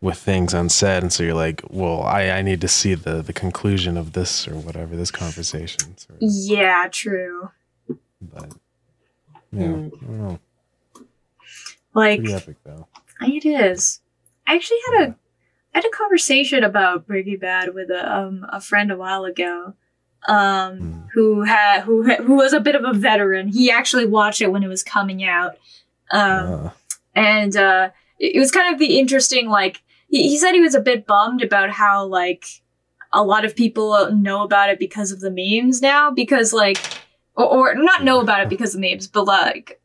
[0.00, 3.32] with things unsaid, and so you're like, well, I I need to see the the
[3.32, 5.96] conclusion of this or whatever this conversation.
[5.96, 6.18] Sort of.
[6.20, 7.50] yeah, true.
[8.20, 8.54] But
[9.52, 10.38] yeah, I.
[11.94, 12.86] Like, Pretty epic though.
[13.22, 14.00] It is.
[14.46, 15.14] I actually had a
[15.74, 19.74] I had a conversation about Breaking Bad with a um a friend a while ago,
[20.28, 21.00] um Hmm.
[21.14, 23.48] who had who who was a bit of a veteran.
[23.48, 25.52] He actually watched it when it was coming out,
[26.10, 26.20] um
[26.66, 26.70] Uh,
[27.14, 30.74] and uh it it was kind of the interesting like he, he said he was
[30.74, 32.44] a bit bummed about how like
[33.12, 36.78] a lot of people know about it because of the memes now because like
[37.34, 39.80] or, or not know about it because of memes, but like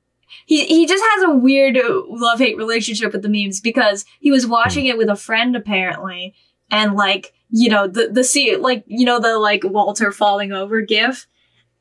[0.45, 1.77] he he just has a weird
[2.09, 6.33] love hate relationship with the memes because he was watching it with a friend apparently,
[6.71, 10.81] and like you know the the scene like you know the like Walter falling over
[10.81, 11.27] gif,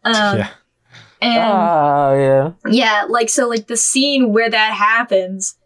[0.04, 0.50] um, yeah.
[1.22, 2.52] and Ah, yeah.
[2.66, 5.56] yeah, like so like the scene where that happens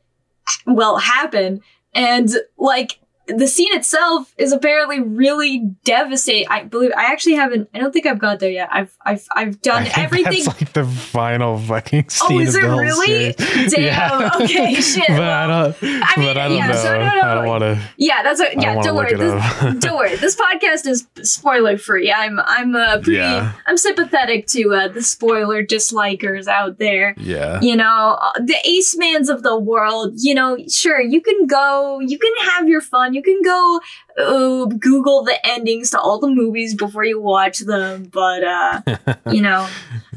[0.66, 1.60] well happen
[1.94, 6.46] and like the scene itself is apparently really devastating.
[6.48, 8.68] I believe I actually haven't I don't think I've got there yet.
[8.70, 12.62] I've I've I've done I everything That's like the final fucking scene Oh, is it
[12.64, 13.32] really?
[13.68, 15.82] Damn, okay, shit, But well, I don't.
[15.82, 16.74] mean, but I don't yeah, know.
[16.74, 17.82] so no, no, I don't want to.
[17.96, 18.52] Yeah, that's what.
[18.60, 19.14] Yeah, don't don't worry.
[19.14, 20.16] This, don't worry.
[20.16, 22.12] This podcast is spoiler free.
[22.12, 23.12] I'm I'm uh, pretty.
[23.14, 23.52] Yeah.
[23.66, 27.14] I'm sympathetic to uh, the spoiler dislikers out there.
[27.18, 27.60] Yeah.
[27.60, 30.14] You know, uh, the Ace Mans of the world.
[30.16, 32.00] You know, sure, you can go.
[32.00, 33.13] You can have your fun.
[33.14, 33.80] You can go
[34.18, 38.10] uh, Google the endings to all the movies before you watch them.
[38.12, 38.82] But uh,
[39.30, 39.68] you know,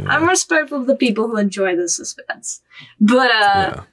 [0.06, 2.62] I'm respectful of the people who enjoy the suspense.
[3.00, 3.84] But uh, yeah.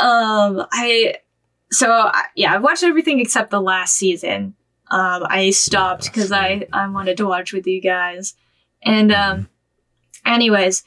[0.00, 1.16] um, I
[1.70, 4.54] so I, yeah, I've watched everything except the last season.
[4.90, 6.66] Um, I stopped Yeah, because I.
[6.72, 8.34] I wanted to watch with you guys,
[8.82, 9.48] and um,
[10.24, 10.82] anyways,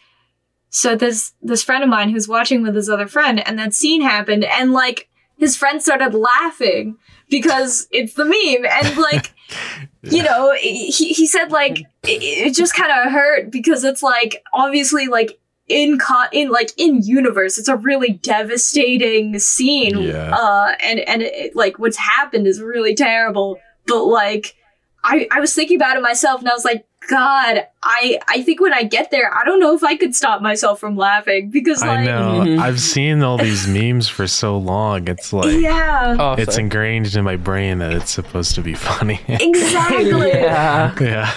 [0.70, 4.02] so this this friend of mine who's watching with his other friend, and that scene
[4.02, 5.08] happened, and like
[5.42, 9.34] his friend started laughing because it's the meme, and like
[10.04, 14.44] you know he he said like it, it just kind of hurt because it's like
[14.54, 19.98] obviously like in co- in like in universe it's a really devastating scene.
[19.98, 20.32] Yeah.
[20.32, 23.60] uh and and it, like what's happened is really terrible.
[23.88, 24.56] But like
[25.04, 28.62] i i was thinking about it myself and i was like god i i think
[28.62, 31.82] when i get there i don't know if i could stop myself from laughing because
[31.82, 32.42] I like know.
[32.46, 32.60] Mhm.
[32.62, 35.08] I've seen all these memes for so long.
[35.08, 36.64] It's like yeah Oh, it's sorry.
[36.66, 39.20] ingrained in my brain that it's supposed to be funny.
[39.28, 40.96] exactly yeah.
[41.02, 41.32] yeah.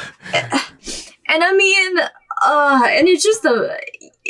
[1.29, 1.99] And I mean,
[2.45, 3.77] uh, and it's just the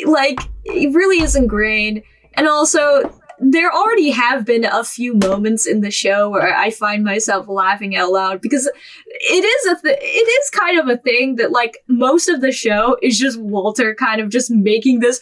[0.05, 2.01] like it really is ingrained.
[2.35, 7.03] And also, there already have been a few moments in the show where I find
[7.03, 8.69] myself laughing out loud because
[9.07, 12.51] it is a th- it is kind of a thing that like most of the
[12.51, 15.19] show is just Walter kind of just making this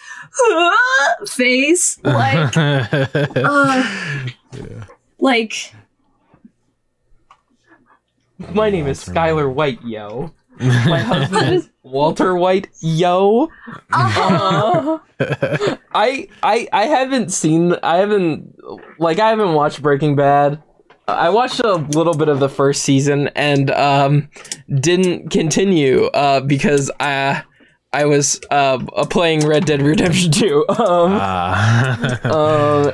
[1.27, 4.27] face like uh,
[5.19, 5.73] like
[8.53, 10.33] My name is Walter Skylar White, yo.
[10.59, 13.49] My husband is Walter White, yo.
[13.93, 18.55] uh, Uh, I I I haven't seen I haven't
[18.99, 20.61] like I haven't watched Breaking Bad.
[21.07, 24.29] I watched a little bit of the first season and um
[24.79, 27.43] didn't continue uh because I
[27.93, 28.79] I was uh
[29.09, 30.65] playing Red Dead Redemption 2.
[30.69, 32.19] Um, Ah.
[32.87, 32.93] um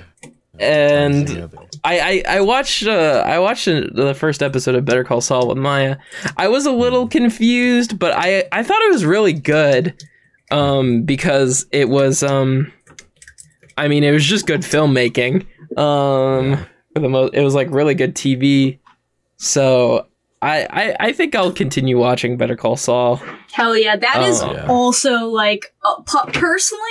[0.60, 1.50] and
[1.84, 5.58] I, I I watched uh, I watched the first episode of Better Call Saul with
[5.58, 5.98] Maya.
[6.38, 10.04] I was a little confused, but I I thought it was really good,
[10.52, 12.72] um, because it was um,
[13.78, 15.46] I mean it was just good filmmaking.
[15.78, 18.80] Um, for the most, it was like really good TV.
[19.38, 20.09] So
[20.42, 23.18] I, I I think I'll continue watching Better Call Saul.
[23.52, 24.54] Hell yeah, that is Oh.
[24.54, 24.68] Yeah.
[24.70, 26.82] also like uh, pu- personally,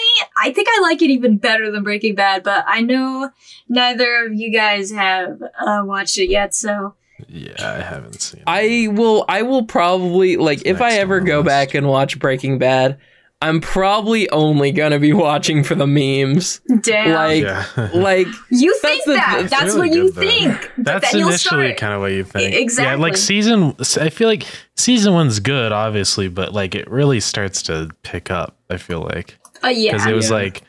[0.42, 3.30] I think I like it even better than Breaking Bad, but I know
[3.68, 6.94] neither of you guys have uh, watched it yet, so
[7.26, 8.40] yeah, I haven't seen.
[8.40, 8.44] it.
[8.46, 11.46] I will I will probably like if I ever go list.
[11.46, 12.98] back and watch Breaking Bad,
[13.40, 16.60] I'm probably only gonna be watching for the memes.
[16.82, 17.10] damn.
[17.14, 17.66] Like yeah.
[17.94, 19.36] like you that's think the- that?
[19.38, 20.20] that's That's really what you though.
[20.20, 20.72] think.
[20.78, 22.54] That's then you'll initially kind of what you think.
[22.54, 22.90] Exactly.
[22.96, 23.76] Yeah, like season.
[24.00, 24.44] I feel like
[24.76, 28.56] season one's good, obviously, but like it really starts to pick up.
[28.70, 29.92] I feel like Uh, yeah.
[29.92, 30.36] because it was Yeah.
[30.36, 30.62] like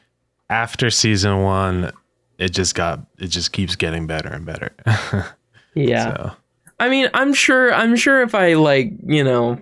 [0.52, 1.92] after season one,
[2.38, 4.70] it just got it just keeps getting better and better.
[5.74, 6.14] yeah.
[6.14, 6.32] so,
[6.80, 9.60] I mean I'm sure I'm sure if I like, you know,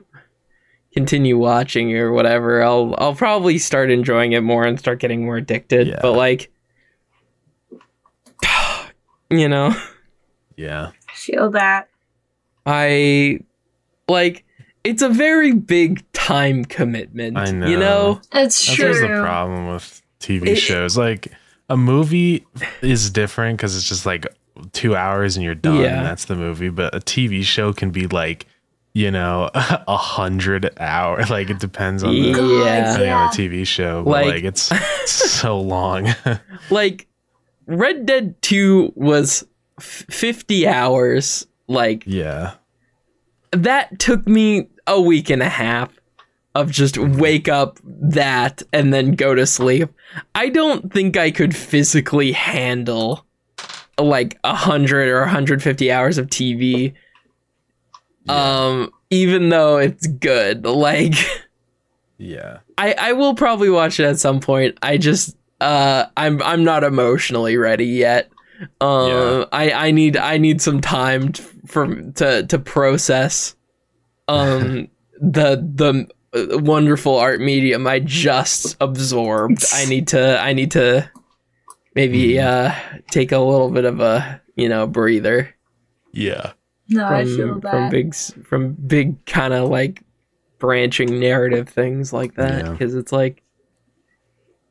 [0.97, 5.37] continue watching or whatever, I'll I'll probably start enjoying it more and start getting more
[5.37, 5.87] addicted.
[5.89, 5.99] Yeah.
[6.01, 6.51] But like
[9.29, 9.75] you know,
[10.55, 11.89] yeah, I feel that.
[12.65, 13.41] I
[14.07, 14.43] like
[14.83, 17.37] it's a very big time commitment.
[17.37, 17.67] I know.
[17.67, 18.13] You know.
[18.13, 18.21] know?
[18.33, 18.85] It's that's true.
[18.85, 20.97] always the problem with TV It- shows.
[20.97, 21.31] Like
[21.69, 22.45] a movie
[22.81, 24.25] is different because it's just like
[24.73, 25.77] two hours and you're done.
[25.77, 25.97] Yeah.
[25.97, 26.69] And that's the movie.
[26.69, 28.47] But a TV show can be like,
[28.97, 31.29] you know, a hundred hours.
[31.37, 32.33] Like it depends on the Yeah.
[32.33, 33.29] depending on Yeah.
[33.31, 34.03] TV show.
[34.03, 34.71] But Like- like, it's
[35.11, 36.07] so long.
[36.71, 37.07] like
[37.67, 39.45] Red Dead 2 was
[39.77, 41.45] f- 50 hours.
[41.67, 42.53] Like yeah.
[43.51, 45.91] that took me a week and a half
[46.55, 49.89] of just wake up that and then go to sleep.
[50.33, 53.25] I don't think I could physically handle
[53.99, 56.93] like a 100 or 150 hours of TV.
[58.29, 60.65] Um even though it's good.
[60.65, 61.13] Like
[62.17, 62.59] Yeah.
[62.77, 64.77] I I will probably watch it at some point.
[64.81, 68.29] I just uh I'm I'm not emotionally ready yet.
[68.81, 69.45] Um Yeah.
[69.51, 73.55] I I need I need some time t- for to to process
[74.27, 74.87] um
[75.21, 79.63] the the uh, wonderful art medium I just absorbed.
[79.73, 81.09] I need to I need to
[81.95, 82.73] maybe uh
[83.09, 85.55] take a little bit of a, you know, breather
[86.11, 86.51] Yeah.
[86.89, 90.03] No, I feel from, from big from big kind of like
[90.59, 92.71] branching narrative things like that Yeah.
[92.71, 93.43] because it's like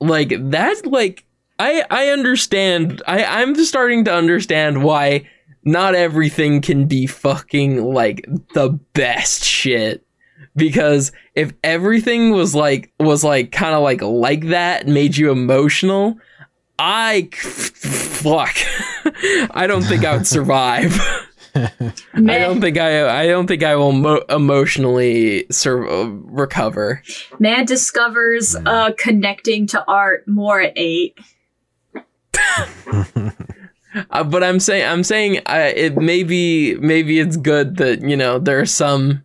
[0.00, 1.24] like that's like
[1.58, 5.26] i i understand i i'm starting to understand why
[5.64, 10.04] not everything can be fucking like the best shit.
[10.54, 16.18] Because if everything was like was like kind of like like that made you emotional
[16.78, 18.56] i fuck.
[19.50, 20.96] I don't think i would survive
[21.56, 23.22] I don't think I.
[23.22, 27.02] I don't think I will mo- emotionally sur- uh, recover.
[27.38, 31.18] man discovers uh connecting to art more at eight.
[34.10, 34.86] Uh, but I'm saying.
[34.86, 35.38] I'm saying.
[35.46, 36.74] Uh, it maybe.
[36.74, 39.24] Maybe it's good that you know there's some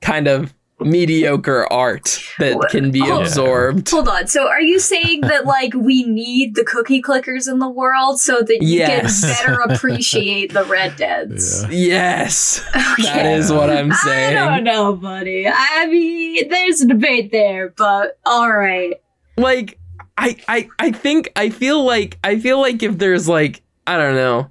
[0.00, 3.20] kind of mediocre art that can be Oh.
[3.22, 3.88] absorbed.
[3.90, 4.26] Hold on.
[4.26, 8.40] So are you saying that like we need the cookie clickers in the world so
[8.42, 9.20] that you Yes.
[9.22, 11.64] can better appreciate the Red Deads?
[11.70, 11.96] Yeah.
[11.96, 13.34] Yes, that Okay.
[13.34, 14.36] is what I'm saying.
[14.36, 15.46] I don't know, buddy.
[15.48, 18.94] I mean, there's a debate there, but all right.
[19.38, 19.78] like
[20.18, 24.14] I, I I think I feel like I feel like if there's like I don't
[24.14, 24.50] know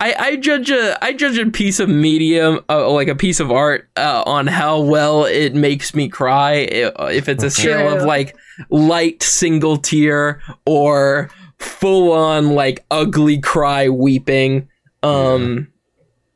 [0.00, 3.50] I, I judge a I judge a piece of medium uh, like a piece of
[3.50, 8.36] art uh, on how well it makes me cry if it's a scale of like
[8.70, 14.68] light single tear or full on like ugly cry weeping
[15.02, 15.66] um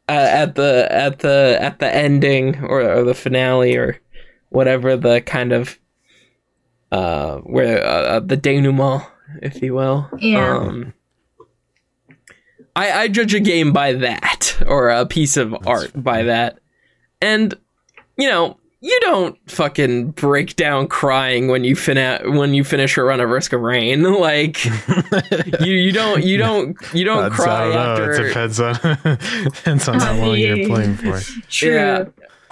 [0.08, 4.00] uh, at the at the at the ending or, or the finale or
[4.48, 5.78] whatever the kind of
[6.90, 9.04] uh where uh, the denouement
[9.40, 10.10] if you will.
[10.18, 10.56] Yeah.
[10.58, 10.92] um
[12.74, 16.58] I, I judge a game by that or a piece of art by that
[17.20, 17.54] and
[18.16, 23.02] you know you don't fucking break down crying when you fin- when you finish a
[23.04, 24.64] run of Risk of Rain like
[25.60, 27.92] you you don't you don't you don't That's- I cry don't know.
[27.92, 28.74] after It depends on
[29.44, 31.20] depends on how I long you're mean- playing for.
[31.48, 31.74] True.
[31.74, 32.04] Yeah.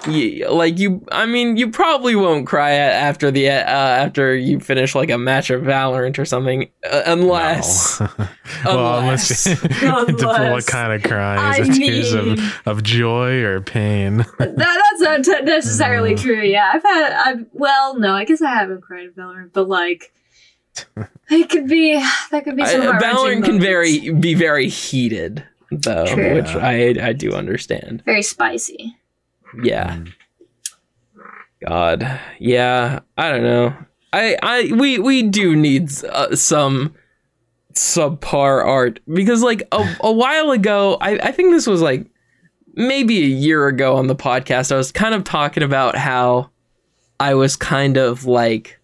[0.09, 4.95] Yeah, like you i mean you probably won't cry after the uh, after you finish
[4.95, 8.09] like a match of valorant or something uh, unless No.
[8.65, 13.43] well, unless, Unless- depends what kind of crying is I it tears of, of joy
[13.43, 14.19] or pain?
[14.39, 15.41] That, that's not t- Uh.
[15.43, 16.41] necessarily true.
[16.43, 17.13] Yeah, I've had.
[17.13, 20.13] I've well, no, I guess I haven't cried at Valorant, but like,
[21.31, 21.95] it could be.
[22.31, 23.65] That could be I, some heart-wrenching valorant can moments.
[23.65, 26.35] very be very heated though True.
[26.35, 28.97] which i i do understand very spicy.
[29.63, 29.97] Yeah.
[29.97, 30.13] Mm.
[31.67, 32.21] god.
[32.39, 33.75] Yeah i don't know.
[34.13, 36.95] I i we we do need uh, some
[37.75, 42.07] subpar art because like a, a while ago I, I think this was like
[42.75, 46.51] maybe a year ago on the podcast i was kind of talking about how
[47.21, 48.81] i was kind of like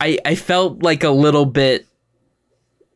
[0.00, 1.86] i i felt like a little bit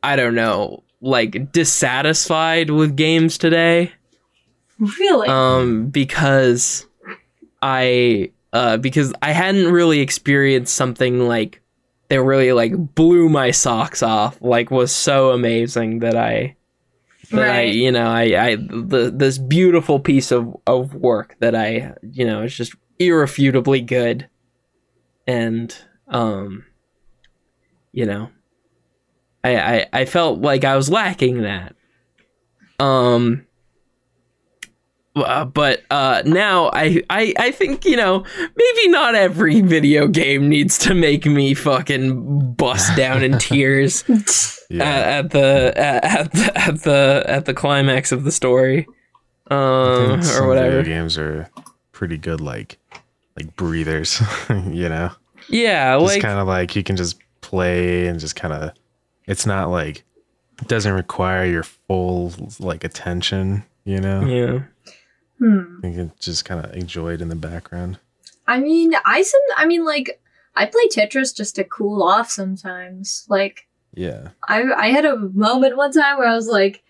[0.03, 3.93] i don't know like dissatisfied with games today
[4.79, 5.29] Really?
[5.29, 6.87] um because
[7.63, 11.61] i uh because i hadn't really experienced something like
[12.09, 16.57] that really like blew my socks off like was so amazing that i
[17.31, 21.93] that i you know i i the, this beautiful piece of of work that i
[22.13, 24.29] you know is just irrefutably good.
[25.27, 25.77] And
[26.09, 26.65] um
[27.93, 28.31] you know
[29.45, 31.75] i i, I felt like i was lacking that.
[32.81, 33.45] Um
[35.23, 38.25] uh, but uh, now I, I I think you know
[38.57, 44.05] maybe not every video game needs to make me fucking bust down in tears
[44.71, 44.85] Yeah.
[44.85, 48.87] at, at the at, at the at the at the climax of the story,
[49.51, 50.83] um, some or whatever.
[50.83, 51.49] Video games are
[51.93, 52.79] pretty good, like
[53.37, 54.21] like breathers.
[54.51, 55.11] you know,
[55.49, 58.73] Yeah, just like kind of like you can just play and just kind of.
[59.27, 60.05] It's not like
[60.61, 63.65] it doesn't require your full like attention.
[63.85, 64.61] You know, yeah,
[65.39, 65.81] hmm.
[65.85, 67.99] you can just kind of enjoy it in the background.
[68.47, 69.41] I mean, I some.
[69.57, 70.21] I mean, like,
[70.57, 73.27] I play Tetris just to cool off sometimes.
[73.29, 76.83] Like, Yeah, I I had a moment one time where I was like,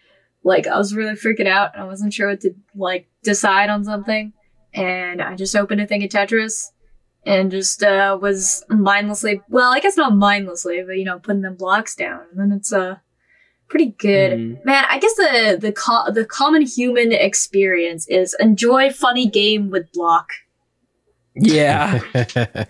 [0.44, 3.84] like I was really freaking out and I wasn't sure what to like decide on
[3.84, 4.32] something,
[4.72, 6.66] and I just opened a thing of Tetris,
[7.26, 9.42] and just uh was mindlessly.
[9.48, 12.72] Well, I guess not mindlessly, but you know, putting the blocks down, and then it's
[12.72, 12.96] uh
[13.68, 14.38] pretty good.
[14.38, 14.64] Mm.
[14.64, 19.92] Man, I guess the the co- the common human experience is enjoy funny game with
[19.92, 20.30] block.
[21.34, 22.00] Yeah.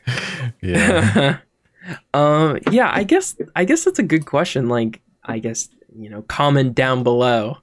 [0.62, 1.38] yeah.
[2.14, 4.68] um yeah, I guess I guess that's a good question.
[4.68, 7.58] Like I guess, you know, comment down below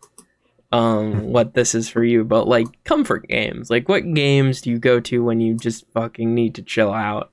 [0.72, 3.70] um what this is for you, but like comfort games.
[3.70, 7.32] Like what games do you go to when you just fucking need to chill out?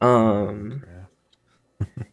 [0.00, 0.97] Um Yeah.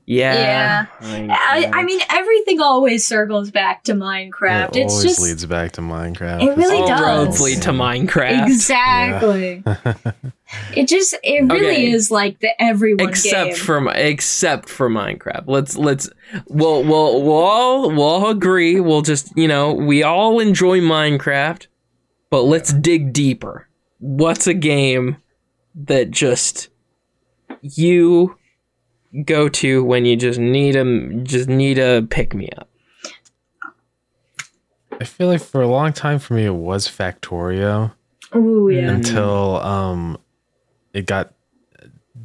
[0.08, 4.76] I, I mean, everything always circles back to Minecraft.
[4.76, 6.44] It it's always just leads back to Minecraft.
[6.44, 7.02] It really all does.
[7.02, 8.46] roads lead to Minecraft.
[8.46, 9.64] exactly.
[10.76, 11.92] it just it really Okay.
[11.92, 13.56] is like the everyone except game.
[13.56, 15.46] for except for Minecraft.
[15.48, 16.10] Let's let's
[16.50, 18.80] we'll we'll we'll all we'll all agree.
[18.80, 21.66] We'll just you know we all enjoy Minecraft,
[22.30, 23.68] but let's dig deeper.
[24.00, 25.18] What's a game
[25.74, 26.70] that just
[27.62, 28.38] you
[29.24, 32.70] go to when you just need a just need a pick me up?
[35.00, 37.92] I feel like for a long time for me it was Factorio
[38.36, 38.90] Ooh yeah.
[38.90, 40.18] until um
[40.94, 41.34] it got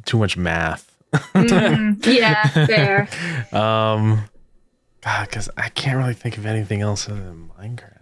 [0.05, 0.95] too much math.
[1.13, 2.05] Mhm.
[2.05, 3.07] Yeah, fair.
[3.51, 4.23] Um
[5.01, 7.97] God, because I can't really think of anything else other than Minecraft.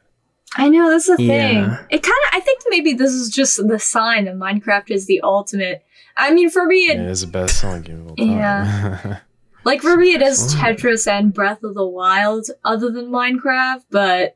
[0.57, 1.27] I know that's the thing.
[1.27, 1.85] Yeah.
[1.89, 5.21] It kind of I think maybe this is just the sign that Minecraft is the
[5.21, 5.83] ultimate.
[6.19, 8.29] I mean, for me, it, It is the best selling game of all time.
[8.29, 9.19] Yeah.
[9.63, 13.85] like for me, it is Tetris and Breath of the Wild, other than Minecraft.
[13.89, 14.35] But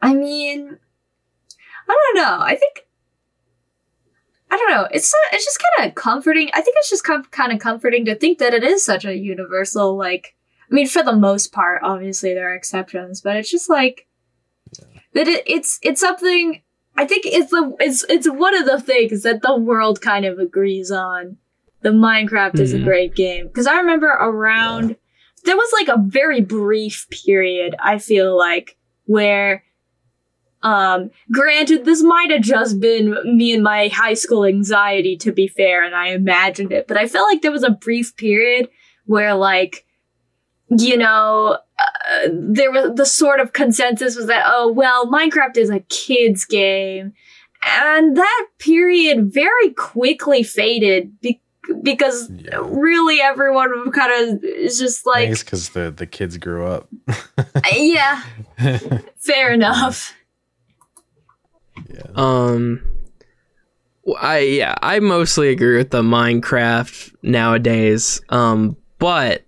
[0.00, 0.78] I mean,
[1.88, 2.38] I don't know.
[2.40, 2.86] I think
[4.50, 4.88] I don't know.
[4.90, 6.50] It's not, it's just kind of comforting.
[6.52, 9.16] I think it's just com- kind of comforting to think that it is such a
[9.16, 10.34] universal like.
[10.70, 14.06] I mean, for the most part, obviously there are exceptions, but it's just like
[15.14, 15.28] that.
[15.28, 16.62] It, it's it's something.
[17.00, 20.38] I think it's the it's it's one of the things that the world kind of
[20.38, 21.38] agrees on.
[21.80, 22.84] The Minecraft is a Mhm.
[22.84, 24.96] great game because I remember around
[25.46, 27.74] there was like a very brief period.
[27.80, 28.76] I feel like
[29.06, 29.64] where
[30.62, 35.48] um, granted, this might have just been me and my high school anxiety, to be
[35.48, 38.68] fair, and I imagined it, but I felt like there was a brief period
[39.06, 39.86] where, like,
[40.68, 45.70] you know, uh, there was the sort of consensus was that, oh, well, Minecraft is
[45.70, 47.12] a kid's game.
[47.64, 51.40] And that period very quickly faded be-
[51.82, 52.60] because Yeah.
[52.64, 56.88] really everyone kind of is just like, think it's because the, the kids grew up.
[57.72, 58.22] yeah,
[59.18, 60.14] fair enough.
[62.14, 62.82] Um,
[64.20, 68.20] I yeah, I mostly agree with the Minecraft nowadays.
[68.28, 69.44] Um, but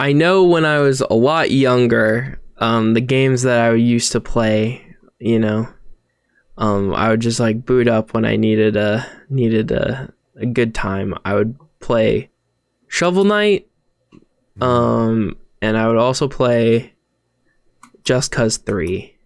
[0.00, 4.20] I know when I was a lot younger, um, the games that I used to
[4.20, 5.68] play, you know,
[6.56, 10.74] um, I would just like boot up when I needed a needed a, a good
[10.74, 11.14] time.
[11.26, 12.30] I would play
[12.88, 13.68] Shovel Knight,
[14.62, 16.94] um, and I would also play
[18.02, 19.18] Just Cause Three.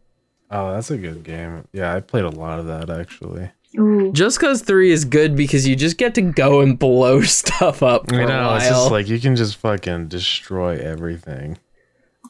[0.50, 1.68] Oh, that's a good game.
[1.72, 3.48] Yeah, I played a lot of that actually.
[3.78, 4.12] Ooh.
[4.12, 8.08] Just Cause 3 is good because you just get to go and blow stuff up
[8.08, 8.56] for I a know, while.
[8.56, 11.58] it's just like you can just fucking destroy everything.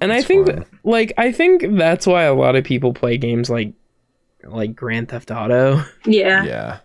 [0.01, 0.65] and I think fun.
[0.85, 3.75] like I think that's why a lot of people play games like
[4.43, 6.45] like Grand Theft Auto Yeah.
[6.45, 6.79] Yeah.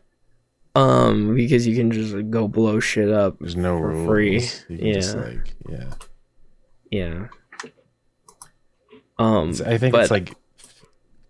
[0.76, 3.38] um because you can just like, go blow shit up.
[3.40, 4.08] There's no For rules.
[4.08, 4.34] free.
[4.70, 5.22] You can just Yeah.
[5.24, 5.94] like yeah.
[6.92, 7.28] Yeah.
[9.18, 10.34] Um It's- I think but it's like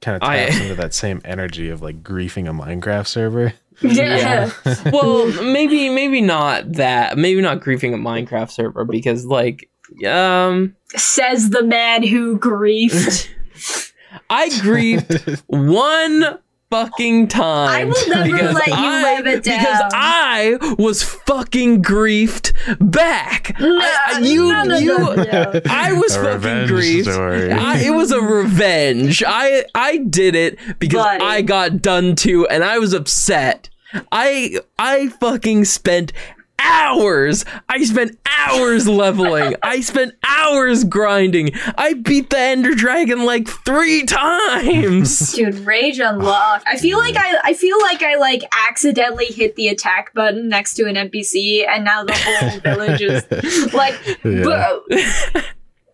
[0.02, 3.54] kind of I- taps into that same energy of like griefing a Minecraft server.
[3.82, 4.52] Yeah.
[4.92, 7.18] well, maybe maybe not that.
[7.18, 9.70] Maybe not griefing a Minecraft server because like
[10.06, 13.30] um Says the man who griefed.
[14.30, 16.40] I griefed one
[16.72, 17.70] fucking time.
[17.70, 19.82] I will never because let you I- live it Because.
[19.94, 23.60] I was fucking griefed back.
[23.60, 25.62] No, I- you, no, no, you, no, no.
[25.70, 27.12] I was A fucking revenge griefed.
[27.12, 27.52] story.
[27.52, 29.24] I, it was a revenge.
[29.26, 31.24] I I did it because Buddy.
[31.26, 33.70] I got done to, and I was upset.
[34.12, 36.14] I I fucking spent
[36.62, 37.46] hours.
[37.68, 39.56] I spent hours leveling.
[39.64, 41.52] I spent hours grinding.
[41.78, 45.34] I beat the Ender Dragon like three times.
[45.36, 46.66] Dude, rage unlocked.
[46.68, 50.74] I feel like I I feel like I like accidentally hit the attack button next
[50.76, 54.44] to an NPC and now the whole village is like Yeah.
[54.44, 54.82] bro.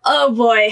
[0.03, 0.70] Oh boy.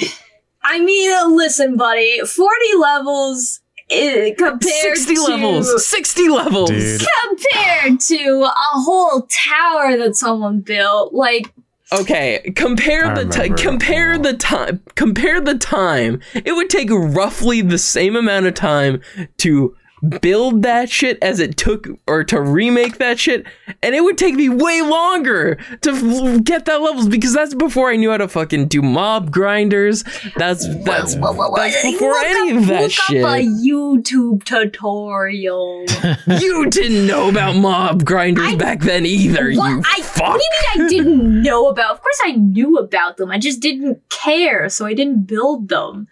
[0.63, 2.19] I mean, listen, buddy.
[2.19, 3.59] 40 levels
[3.89, 5.87] eh, compared 60 to levels.
[5.87, 6.69] 60 levels.
[6.69, 7.01] Dude.
[7.23, 11.13] compared to a whole tower that someone built.
[11.13, 11.53] Like
[11.91, 13.55] Okay, compare I the time.
[13.55, 14.81] Compare the time.
[14.95, 16.21] Compare the time.
[16.33, 19.01] It would take roughly the same amount of time
[19.37, 19.75] to
[20.21, 23.45] build that shit as it took or to remake that shit
[23.81, 27.89] and it would take me way longer to f- get that levels because that's before
[27.89, 30.03] I knew how to fucking do mob grinders
[30.35, 35.85] that's that's, that's before Look any up- of that look shit up a YouTube tutorial.
[36.41, 39.69] you didn't know about mob grinders back then either What?
[39.69, 41.91] you I, fuck what do you mean I didn't know about?
[41.91, 43.31] Of course I knew about them.
[43.31, 46.07] I just didn't care, so I didn't build them.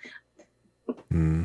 [1.09, 1.43] Hmm.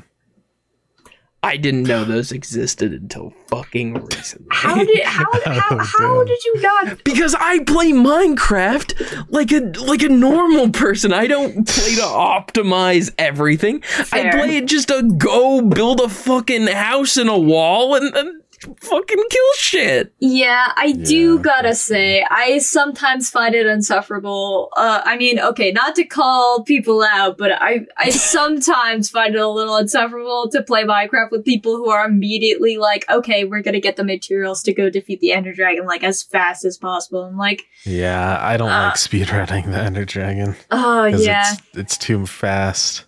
[1.47, 6.45] I didn't know those existed until fucking recently How did how how, Oh, how did
[6.45, 7.05] you not?
[7.05, 11.13] because I play Minecraft like a like a normal person.
[11.13, 13.83] I don't play to optimize everything.
[14.13, 18.43] I play it just to go build a fucking house in a wall and, and
[18.81, 20.13] fucking kill shit.
[20.19, 21.43] Yeah, I do Yeah.
[21.43, 24.71] gotta say, I sometimes find it insufferable.
[24.77, 28.11] Uh, I mean, okay, not to call people out, but I I
[28.47, 33.05] sometimes find it a little insufferable to play Minecraft with people who are immediately like,
[33.11, 36.65] okay, we're gonna get the materials to go defeat the Ender Dragon like as fast
[36.65, 37.23] as possible.
[37.25, 40.57] I'm like, Yeah, I don't Uh, like speedrunning the Ender Dragon.
[40.71, 41.53] Oh yeah.
[41.53, 43.05] It's, it's too fast.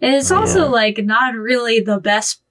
[0.00, 0.70] And it's also Yeah.
[0.70, 2.42] like not really the best.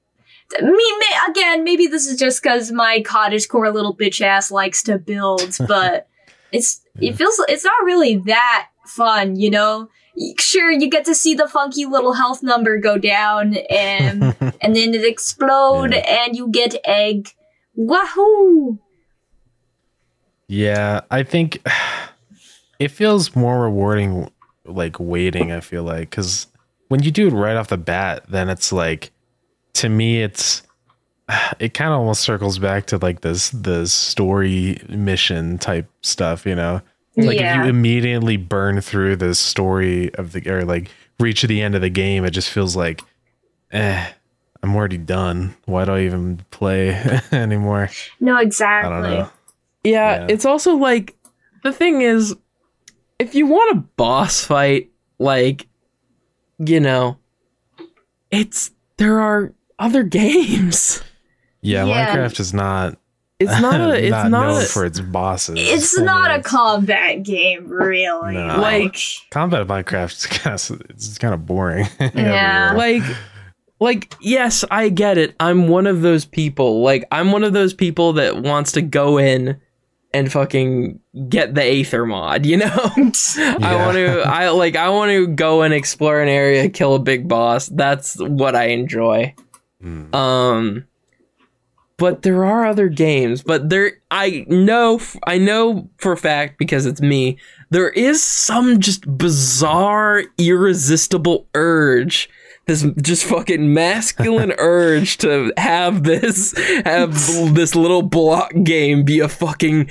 [0.57, 4.81] I mean, again, maybe this is just because my cottage core little bitch ass likes
[4.83, 6.07] to build, but
[6.51, 7.11] it's Yeah.
[7.11, 9.89] it feels it's not really that fun, you know.
[10.37, 14.23] Sure, you get to see the funky little health number go down, and
[14.61, 17.29] and then it explode, and you get egg.
[17.75, 18.79] Wahoo!
[20.47, 21.61] Yeah, I think
[22.79, 24.31] it feels more rewarding
[24.65, 26.47] like waiting, I feel like cuz
[26.89, 29.11] when you do it right off the bat, then it's like
[29.79, 30.61] to me it's
[31.59, 36.55] it kind of almost circles back to like this the story mission type stuff, you
[36.55, 36.81] know.
[37.17, 41.75] Like if you immediately burn through the story of the or like reach the end
[41.75, 43.01] of the game, it just feels like
[43.71, 44.07] eh
[44.63, 45.55] I'm already done.
[45.65, 46.89] Why do I even play
[47.31, 47.89] anymore?
[48.21, 48.89] no, I exactly.
[48.93, 49.29] don't know.
[49.83, 50.27] Yeah, Yeah.
[50.29, 51.15] it's also like
[51.63, 52.35] the thing is,
[53.19, 55.67] if you want a boss fight, like
[56.57, 57.17] you know,
[58.31, 61.01] it's there are other games.
[61.61, 62.15] Yeah, Yeah.
[62.15, 62.97] Minecraft is not
[63.39, 63.97] It's not a.
[64.03, 65.55] It's not, known a, for its bosses.
[65.57, 68.33] It's I mean, not a combat game, really.
[68.33, 68.59] No.
[68.59, 68.97] Like,
[69.31, 70.11] combat Minecraft.
[70.11, 71.87] is kind of it's kind of boring.
[72.13, 72.73] Yeah.
[72.75, 73.03] like
[73.79, 77.73] like yes i get it i'm one of those people like i'm one of those
[77.73, 79.59] people that wants to go in
[80.13, 80.99] and fucking
[81.29, 85.61] get the aether mod you know i want to i like i want to go
[85.61, 89.33] and explore an area kill a big boss that's what i enjoy
[89.81, 90.13] Hmm.
[90.13, 90.85] um
[91.97, 96.85] but there are other games but there i know I know for a fact because
[96.85, 97.37] it's me
[97.69, 102.29] there is some just bizarre irresistible urge
[102.69, 106.53] this just fucking masculine urge to have this
[106.85, 107.13] have
[107.55, 109.89] this little block game be a fucking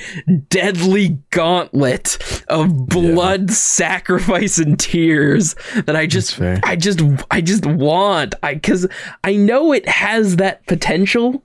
[0.49, 5.57] deadly gauntlet of blood sacrifice and tears
[5.87, 7.01] that i just i just
[7.33, 8.37] i just want.
[8.45, 8.87] I because
[9.25, 11.43] i know it has that potential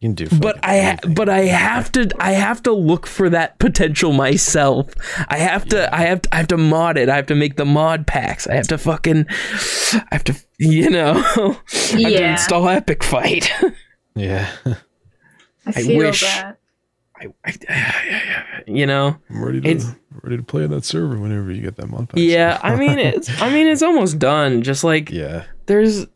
[0.00, 0.28] you can do.
[0.40, 4.92] but I ha- but I have to I have to look for that potential myself.
[5.28, 7.08] I have to I have to, I have to mod it.
[7.08, 8.46] I have to make the mod packs.
[8.46, 12.30] I have to fucking I have to you know I have to Yeah.
[12.32, 13.50] install Epic Fight.
[14.14, 14.48] yeah,
[15.66, 16.58] I feel wish- that.
[17.20, 19.92] I, I, you know I'm ready to It's-
[20.22, 22.18] ready to play on that server whenever you get that mod pack.
[22.20, 22.60] yeah.
[22.62, 24.62] I mean it's I mean it's almost done.
[24.62, 26.06] Just like yeah, there's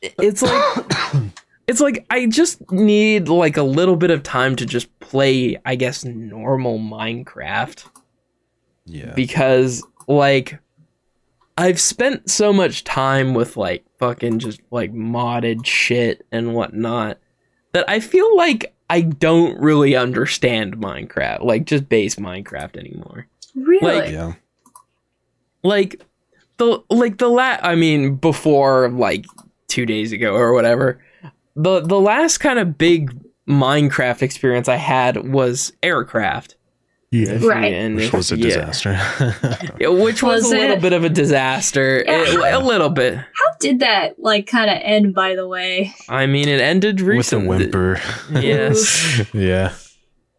[0.00, 0.86] it's like
[1.68, 5.76] it's like I just need like a little bit of time to just play I
[5.76, 7.84] guess normal Minecraft.
[8.86, 9.12] yeah.
[9.14, 10.58] because like
[11.56, 17.18] I've spent so much time with like fucking just like modded shit and whatnot
[17.72, 23.26] that I feel like I don't really understand Minecraft, like just base Minecraft anymore.
[23.54, 23.94] Really?
[24.00, 24.32] Like- yeah.
[25.62, 26.00] Like
[26.58, 29.26] the like the la I mean before like
[29.68, 31.00] 2 days ago or whatever.
[31.60, 33.12] The the last kind of big
[33.48, 36.54] Minecraft experience I had was Aircraft.
[37.10, 37.38] Yeah.
[37.42, 37.72] Right.
[37.72, 38.44] And Which if- was a yeah.
[38.66, 39.00] disaster.
[39.80, 40.82] Yeah, which was, Was a little it?
[40.82, 42.00] bit of a disaster.
[42.00, 42.06] It-
[42.38, 42.58] Yeah.
[42.58, 43.14] a little bit.
[43.16, 45.14] How did that like kind of end?
[45.14, 47.48] By the way, I mean, it ended recently.
[47.48, 48.38] With a recently.
[48.38, 48.40] whimper.
[48.46, 49.22] Yes.
[49.32, 49.72] yeah.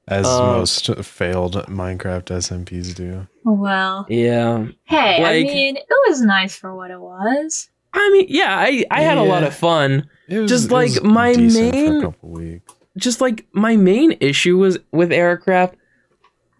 [0.07, 3.27] As Um, most failed Minecraft SMPs do.
[3.43, 4.05] well.
[4.09, 4.67] Yeah.
[4.85, 7.69] Hey, I mean, it was nice for what it was.
[7.93, 10.09] I mean, yeah, I, I had a lot of fun.
[10.27, 12.73] It was, Just like my main- a couple weeks.
[12.97, 15.75] Just like my main issue was with Aircraft.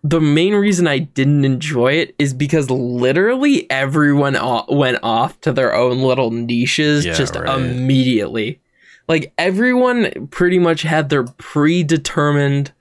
[0.04, 5.52] The main reason I didn't enjoy it is because literally everyone o- went off to
[5.52, 7.60] their own little niches Yeah, just right.
[7.60, 8.62] immediately.
[9.10, 12.72] like everyone pretty much had their predetermined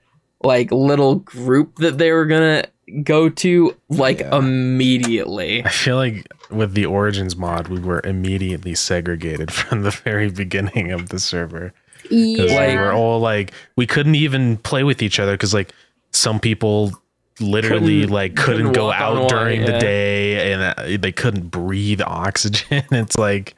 [0.43, 2.63] like little group that they were gonna
[3.03, 4.37] go to like Yeah.
[4.37, 5.63] immediately.
[5.65, 10.91] I feel like with the Origins mod, we were immediately segregated from the very beginning
[10.91, 11.73] of the server.
[12.03, 12.67] Because Yeah.
[12.71, 15.73] we were all like, we couldn't even play with each other because like
[16.11, 16.91] some people
[17.39, 19.79] literally Couldn't- like couldn't, couldn't go out water, during the yeah.
[19.79, 22.83] day and uh, they couldn't breathe oxygen.
[22.91, 23.55] it's like,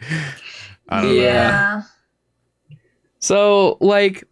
[0.89, 1.21] I don't know.
[1.21, 1.81] yeah.
[3.19, 4.23] So like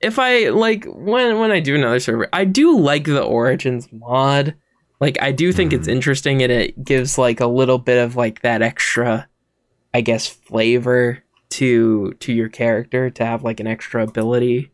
[0.00, 4.54] if I like when when I do another server, I do like the Origins mod.
[5.00, 5.92] Like I do think it's Mhm.
[5.92, 9.28] interesting and it gives like a little bit of like that extra
[9.94, 14.70] I guess flavor to to your character to have like an extra ability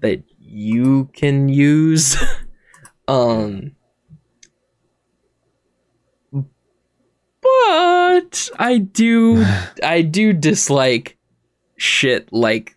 [0.00, 2.16] that you can use.
[3.08, 3.72] um
[7.42, 9.44] but I do
[9.82, 11.16] I do dislike
[11.76, 12.76] shit like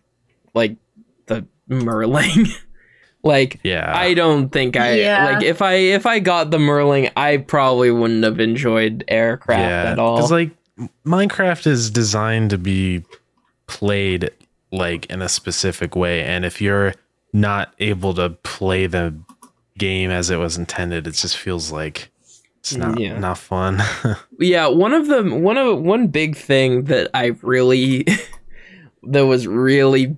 [0.54, 0.76] like
[1.26, 2.48] the Merling.
[3.24, 3.90] like Yeah.
[3.92, 5.24] I don't think I Yeah.
[5.24, 9.98] like if I if I got the Merling, I probably wouldn't have enjoyed aircraft at
[9.98, 10.16] all.
[10.16, 10.50] Because like
[11.06, 13.04] Minecraft is designed to be
[13.66, 14.30] played
[14.72, 16.94] like in a specific way, and if you're
[17.32, 19.14] not able to play the
[19.78, 22.10] game as it was intended, it just feels like
[22.60, 23.18] it's not Yeah.
[23.18, 23.80] not fun.
[24.40, 28.04] yeah, one of the one of one big thing that I really
[29.04, 30.16] that was really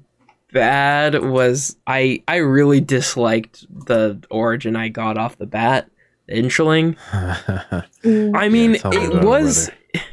[0.53, 5.91] bad was I I really disliked the origin I got off the bat,
[6.29, 6.97] the Inchling.
[8.05, 8.37] Mm.
[8.37, 9.71] I mean, tell me it about it, was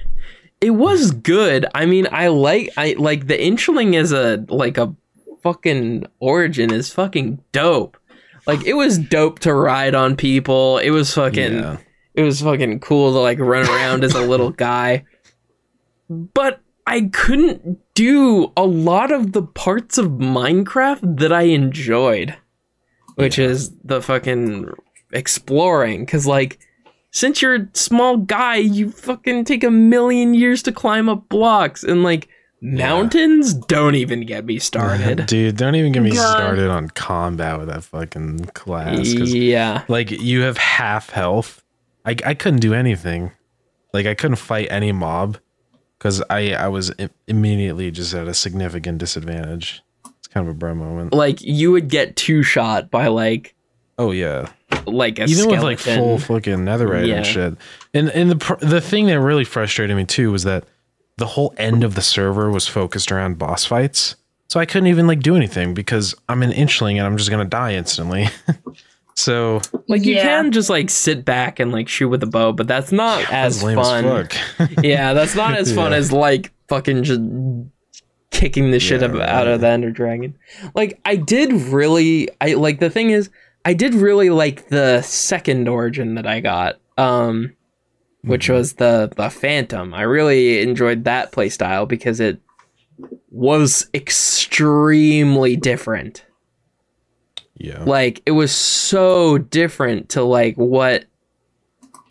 [0.61, 1.67] it was good.
[1.75, 4.95] I mean, I like I like the Inchling is a like a
[5.43, 7.97] fucking origin is fucking dope.
[8.47, 10.79] Like it was dope to ride on people.
[10.79, 11.77] It was fucking Yeah.
[12.15, 15.05] it was fucking cool to like run around as a little guy.
[16.09, 22.35] But I couldn't do a lot of the parts of Minecraft that I enjoyed,
[23.15, 23.45] which Yeah.
[23.47, 24.69] is the fucking
[25.13, 26.05] exploring.
[26.05, 26.59] Cause like,
[27.11, 31.83] since you're a small guy, you fucking take a million years to climb up blocks
[31.83, 32.27] and like
[32.61, 33.53] mountains.
[33.53, 35.25] Don't even get me started.
[35.27, 36.35] Dude, don't even get me God.
[36.37, 39.13] started on combat with that fucking class.
[39.13, 39.83] 'cause, yeah.
[39.87, 41.61] like you have half health.
[42.05, 43.31] I I couldn't do anything.
[43.93, 45.37] Like I couldn't fight any mob
[46.03, 46.91] because I I was
[47.27, 49.81] immediately just at a significant disadvantage.
[50.19, 51.13] It's kind of a bro moment.
[51.13, 53.55] Like you would get two shot by like
[53.97, 54.49] Oh yeah,
[54.85, 57.15] like a even with like full fucking netherite Yeah.
[57.17, 57.53] and shit.
[57.93, 60.65] And and the pr- the thing that really frustrated me too was that
[61.17, 64.15] the whole end of the server was focused around boss fights.
[64.49, 67.45] So I couldn't even like do anything because I'm an inchling and I'm just gonna
[67.45, 68.27] die instantly.
[69.15, 70.23] so Like you Yeah.
[70.23, 73.61] can just like sit back and like shoot with a bow, but that's not as
[73.63, 74.03] lame fun.
[74.27, 74.35] fuck.
[74.83, 75.97] yeah, that's not as fun Yeah.
[75.97, 77.21] as like fucking just
[78.31, 80.35] kicking the shit Yeah, up out of the Ender Dragon.
[80.73, 83.29] Like I did really I like the thing is
[83.65, 86.79] I did really like the second origin that I got.
[86.97, 87.53] Um
[88.23, 88.53] which Mhm.
[88.55, 89.93] was the the Phantom.
[89.93, 92.39] I really enjoyed that playstyle because it
[93.31, 96.23] was extremely different
[97.57, 97.83] yeah.
[97.83, 101.05] like it was so different to like what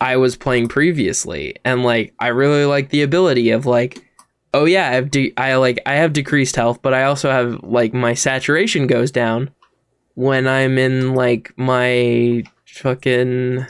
[0.01, 4.05] I was playing previously and like I really like the ability of like
[4.53, 7.63] oh yeah I have de- I like I have decreased health but I also have
[7.63, 9.49] like my saturation goes down
[10.15, 13.65] when I'm in like my fucking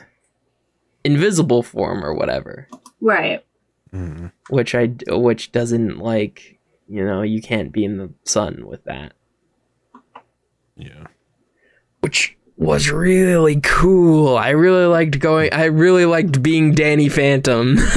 [1.04, 2.68] invisible form or whatever
[3.02, 3.44] Right.
[3.94, 4.32] Mhm.
[4.50, 9.14] which I which doesn't like you know you can't be in the sun with that
[10.76, 11.06] Yeah.
[12.04, 14.38] Which was really cool.
[14.38, 15.54] I really liked going.
[15.54, 17.78] I really liked being Danny Phantom.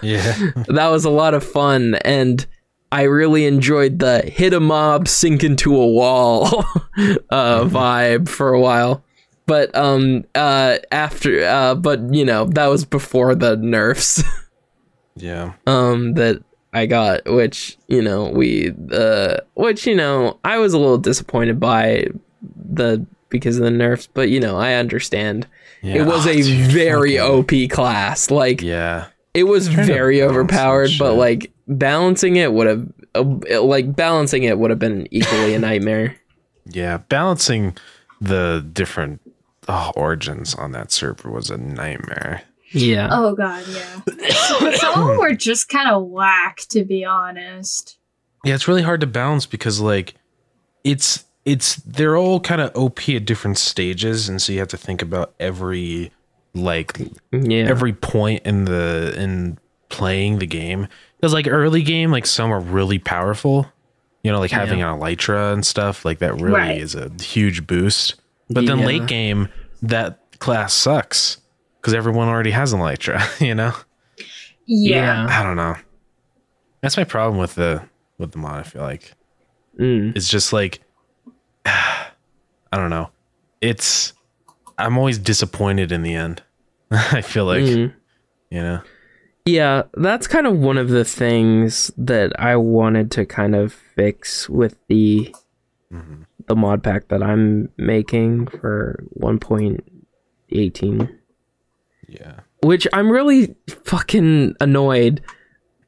[0.00, 0.52] Yeah.
[0.68, 2.46] that was a lot of fun, and
[2.92, 6.46] I really enjoyed the hit a mob, sink into a wall
[7.30, 9.02] uh, vibe for a while.
[9.46, 14.22] But um, uh, after, uh, but you know, that was before the nerfs.
[15.16, 15.54] yeah.
[15.66, 20.78] um that I got, which you know we uh which you know I was a
[20.78, 22.06] little disappointed by
[22.56, 25.46] the because of the nerfs, but you know I understand.
[25.82, 26.02] Yeah.
[26.02, 29.06] It was Oh, a dude, very fucking- OP class, like Yeah.
[29.34, 34.70] it was very overpowered, but like balancing it would have uh, like balancing it would
[34.70, 36.16] have been equally a nightmare.
[36.66, 36.98] Yeah.
[37.08, 37.76] Balancing
[38.20, 39.20] the different
[39.68, 42.42] oh, origins on that server was a nightmare.
[42.72, 43.08] Yeah.
[43.10, 44.28] Oh god, yeah.
[44.30, 47.96] Some of them were just kind of whack, to be honest.
[48.44, 50.14] Yeah, it's really hard to balance because like
[50.84, 54.76] it's it's they're all kind of OP at different stages, and so you have to
[54.76, 56.10] think about every
[56.54, 56.98] like
[57.32, 57.64] Yeah.
[57.68, 59.58] every point in the in
[59.88, 60.88] playing the game.
[61.16, 63.66] Because like early game, like some are really powerful,
[64.24, 64.92] You know, like having Yeah.
[64.94, 66.80] an elytra and stuff like that really Right.
[66.80, 68.16] is a huge boost.
[68.50, 69.48] But then late game,
[69.82, 71.38] that class sucks
[71.80, 73.20] because everyone already has an elytra.
[73.46, 73.72] You know,
[74.66, 75.26] Yeah.
[75.28, 75.76] I don't know.
[76.82, 77.82] That's my problem with the
[78.18, 78.60] with the mod.
[78.60, 79.12] I feel like
[79.78, 80.16] Mm.
[80.16, 80.80] it's just like
[81.66, 82.10] I
[82.72, 83.10] don't know.
[83.60, 84.12] It's
[84.78, 86.42] I'm always disappointed in the end.
[86.90, 87.92] I feel like Mm.
[88.50, 88.80] you know.
[89.44, 94.48] Yeah, that's kind of one of the things that I wanted to kind of fix
[94.48, 95.34] with the
[95.92, 96.26] Mhm.
[96.46, 101.08] the mod pack that I'm making for 1.18,
[102.06, 102.40] Yeah.
[102.62, 103.54] which I'm really
[103.84, 105.22] fucking annoyed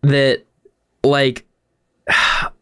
[0.02, 0.42] that
[1.04, 1.44] like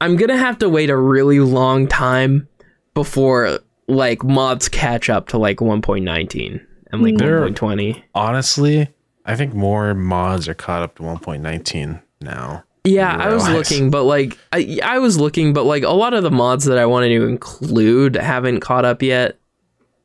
[0.00, 2.48] I'm going to have to wait a really long time
[2.94, 3.58] before
[3.88, 6.60] like mods catch up to like 1.19
[6.92, 8.02] and like There- 1.20.
[8.14, 8.88] Honestly,
[9.24, 12.62] I think more mods are caught up to 1.19 now.
[12.84, 16.22] Yeah, I was looking, but like I, I was looking, but like a lot of
[16.22, 19.40] the mods that I wanted to include haven't caught up yet,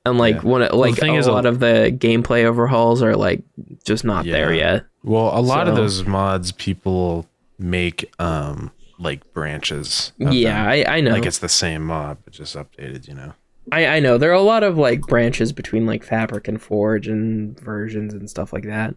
[0.03, 0.41] and like Yeah.
[0.41, 3.43] one like thing a is, a- lot of the gameplay overhauls are like
[3.85, 4.85] just not there yet.
[5.03, 7.27] Well, a lot of those mods people
[7.59, 8.71] make um
[9.01, 10.11] like branches.
[10.17, 10.63] Yeah.
[10.65, 11.11] I, I know.
[11.11, 13.33] like it's the same mod but just updated, you know.
[13.71, 17.07] I, I know there are a lot of like branches between like Fabric and Forge
[17.07, 18.95] and versions and stuff like that.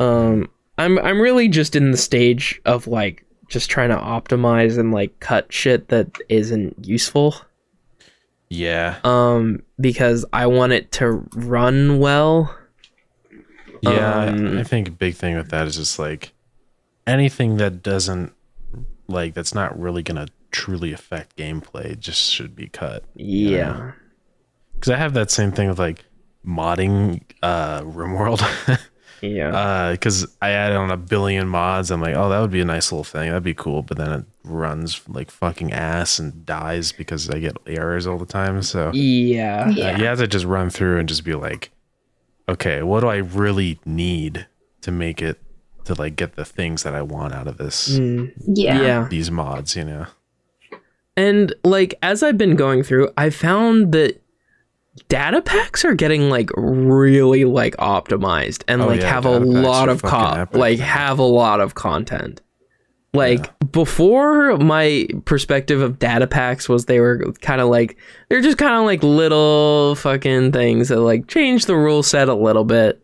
[0.00, 0.48] Um,
[0.78, 5.18] I'm I'm really just in the stage of like just trying to optimize and like
[5.20, 7.34] cut shit that isn't useful.
[8.48, 8.98] Yeah.
[9.04, 12.54] um because I want it to run well.
[13.82, 16.32] Yeah, I- Um, I think a big thing with that is just like
[17.06, 18.32] anything that doesn't
[19.08, 23.04] like that's not really gonna truly affect gameplay just should be cut.
[23.14, 23.92] Yeah.
[24.74, 26.04] Because I have that same thing with like
[26.46, 28.42] modding uh RimWorld.
[29.22, 29.56] Yeah.
[29.56, 31.90] uh because I added on a billion mods.
[31.90, 33.30] I'm like, oh, that would be a nice little thing.
[33.30, 33.80] That'd be cool.
[33.82, 38.26] But then it runs like fucking ass and dies because I get errors all the
[38.26, 38.60] time.
[38.62, 39.64] So yeah.
[39.68, 39.96] uh, Yeah.
[39.98, 41.70] you have to just run through and just be like,
[42.46, 44.46] okay, what do I really need
[44.82, 45.40] to make it
[45.86, 48.80] to like get the things that I want out of this Mm, Yeah.
[48.82, 49.08] yeah.
[49.08, 50.06] these mods, you know?
[51.16, 54.20] And like as I've been going through, I found that
[55.08, 59.88] data packs are getting like really like optimized and Oh, like yeah, have a lot
[59.88, 62.42] of fucking co- like have a lot of content.
[63.14, 67.96] Like before my perspective of data packs was they were kind of like
[68.28, 72.34] they're just kind of like little fucking things that like change the rule set a
[72.34, 73.02] little bit.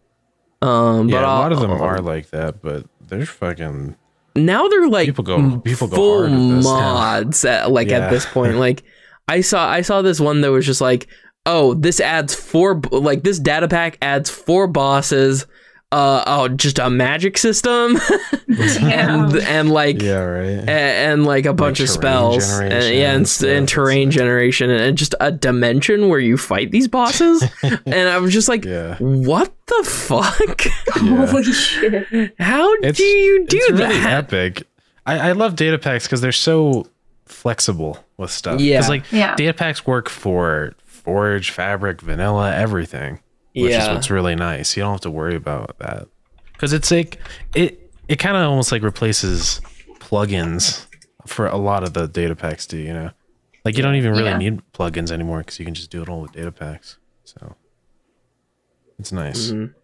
[0.63, 3.97] Um Yeah, but a lot of them I'll- are like that, but they're fucking
[4.35, 6.95] now they're like People go- people go full hard with this now.
[6.95, 7.99] mods at, like Yeah.
[7.99, 8.83] at this point like
[9.29, 11.07] i saw i saw this one that was just like
[11.45, 15.45] oh this adds four like this data pack adds four bosses
[15.93, 17.99] uh oh just a magic system
[18.49, 19.25] Yeah.
[19.25, 20.69] and, and like yeah, right.
[20.69, 23.49] a- and, like a bunch of spells and, yeah, and, and stuff.
[23.51, 28.19] and terrain like- generation and just a dimension where you fight these bosses and i
[28.19, 28.97] was just like Yeah.
[28.99, 30.61] what the fuck
[30.97, 32.35] Holy shit.
[32.39, 34.67] how It's, do you do it's really that epic.
[35.07, 36.87] I, I love data packs because they're so
[37.27, 38.61] flexible with stuff.
[38.61, 38.79] Yeah.
[38.79, 39.35] Because like Yeah.
[39.35, 43.21] data packs work for Forge, Fabric, Vanilla, everything.
[43.55, 43.93] Which is Yeah.
[43.95, 44.77] what's really nice.
[44.77, 46.09] You don't have to worry about that.
[46.53, 47.19] Because it's like
[47.55, 49.61] it it kind of almost like replaces
[50.01, 50.87] plugins
[51.27, 53.11] for a lot of the data packs do, you know?
[53.65, 54.39] Like you don't even really Yeah.
[54.39, 56.97] need plugins anymore because you can just do it all with data packs.
[57.25, 57.55] So
[58.99, 59.51] it's nice.
[59.51, 59.75] Mhm.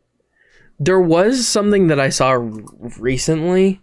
[0.81, 2.33] There was something that I saw
[2.99, 3.81] recently,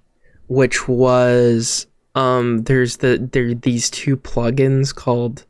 [0.48, 5.45] which was um there's the there are these two plugins called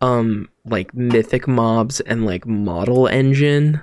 [0.00, 3.80] um like Mythic Mobs and like Model Engine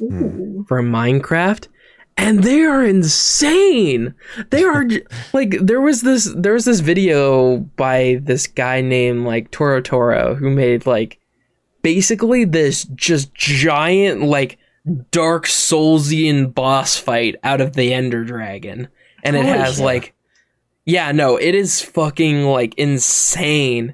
[0.00, 0.64] Ooh.
[0.68, 1.68] for Minecraft.
[2.16, 4.14] And they are insane.
[4.50, 4.84] They are
[5.32, 10.34] like there was this there was this video by this guy named like Toro Toro
[10.34, 11.18] who made like
[11.82, 14.58] basically this just giant like
[15.10, 18.88] dark soulsian boss fight out of the ender dragon
[19.22, 19.84] and it Holy has shit.
[19.84, 20.14] like
[20.86, 23.92] yeah no it is fucking like insane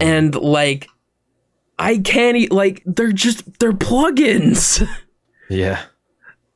[0.00, 0.88] and like
[1.78, 4.86] i can't e- like they're just they're plugins.
[5.48, 5.84] Yeah.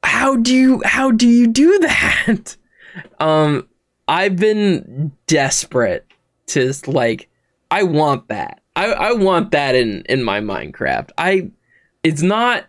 [0.02, 2.56] how do you how do you do that?
[3.20, 3.68] Um
[4.08, 6.04] i've been desperate
[6.48, 7.28] to like
[7.70, 8.62] i want that.
[8.74, 11.10] I i want that in in my minecraft.
[11.16, 11.50] I
[12.02, 12.64] it's not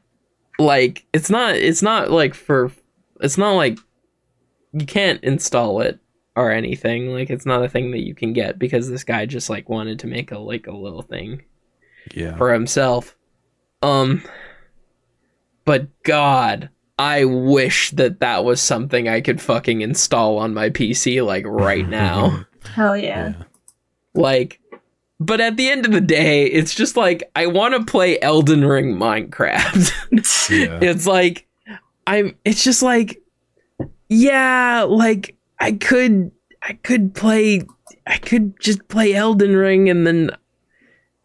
[0.59, 2.71] like it's not it's not like for
[3.19, 3.79] it's not like
[4.73, 5.99] you can't install it
[6.35, 9.49] or anything like it's not a thing that you can get because this guy just
[9.49, 11.41] like wanted to make a like a little thing
[12.13, 12.35] Yeah.
[12.37, 13.17] for himself.
[13.81, 14.23] Um,
[15.65, 21.25] but God, I wish that that was something I could fucking install on my PC
[21.25, 22.45] like right now.
[22.75, 23.29] Hell yeah.
[23.29, 23.43] Yeah.
[24.13, 24.59] Like,
[25.19, 28.65] but at the end of the day, it's just like I want to play Elden
[28.65, 29.91] Ring Minecraft.
[30.51, 30.79] Yeah.
[30.81, 31.47] it's like
[32.05, 32.35] I'm.
[32.43, 33.21] It's just like,
[34.09, 36.31] yeah, like I could,
[36.63, 37.61] I could play,
[38.07, 40.31] I could just play Elden Ring and then,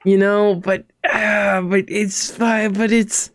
[0.05, 2.75] you know, but, uh, but it's fine.
[2.75, 3.31] But it's,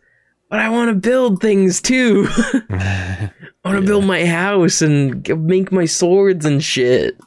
[0.50, 2.28] but I want to build things too.
[2.70, 3.32] I
[3.66, 3.88] want to Yeah.
[3.88, 7.18] build my house and make my swords and shit.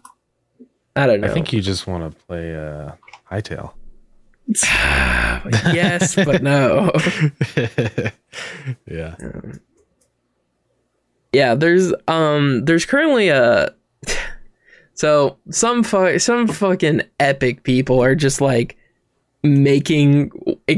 [0.97, 1.29] I don't know.
[1.29, 2.93] I think you just want to play uh,
[3.31, 3.73] Hytale.
[5.75, 6.93] yes, but no.
[8.87, 9.17] yeah.
[11.35, 13.75] Yeah there's um there's currently a
[14.95, 18.77] so some fu- some fucking epic people are just like
[19.43, 20.31] making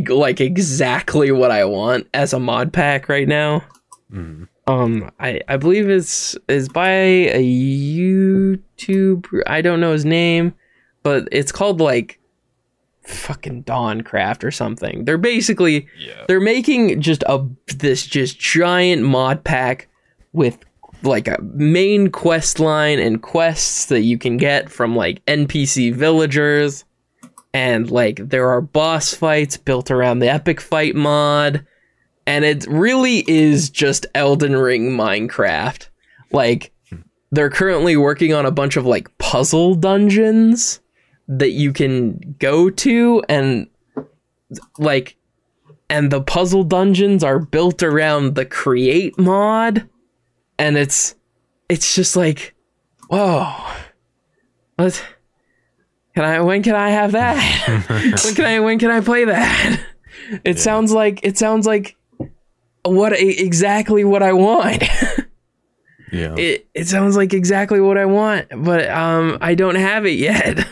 [0.09, 3.63] like exactly what i want as a mod pack right now
[4.13, 4.47] Mm.
[4.69, 10.55] um i i believe it's is by a youtube i don't know his name
[11.03, 12.21] but it's called like
[13.03, 16.25] fucking dawncraft or something they're basically Yeah.
[16.29, 17.45] they're making just a
[17.79, 19.89] this just giant mod pack
[20.37, 20.59] with
[21.03, 26.85] like a main quest line and quests that you can get from like NPC villagers.
[27.53, 31.67] And like there are boss fights built around the epic fight mod.
[32.27, 35.89] And it really is just Elden Ring Minecraft.
[36.33, 36.73] Like
[37.31, 40.81] they're currently working on a bunch of like puzzle dungeons
[41.29, 43.69] that you can go to and
[44.79, 45.17] like
[45.89, 49.89] and the puzzle dungeons are built around the create mod
[50.59, 51.15] and it's
[51.69, 52.55] it's just like
[53.09, 53.47] whoa
[54.77, 55.05] what
[56.15, 57.37] can i when can i have that
[58.25, 59.81] when can i when can i play that
[60.45, 61.97] it sounds like it sounds like
[62.85, 64.83] what exactly what i want
[66.13, 66.35] Yeah.
[66.37, 70.67] it it sounds like exactly what I want, but um I don't have it yet.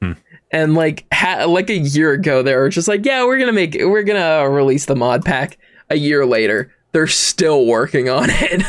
[0.00, 0.12] Hmm.
[0.50, 3.52] And like ha- like a year ago they were just like, yeah, we're going to
[3.52, 5.58] make we're going to release the mod pack.
[5.90, 8.62] A year later, they're still working on it.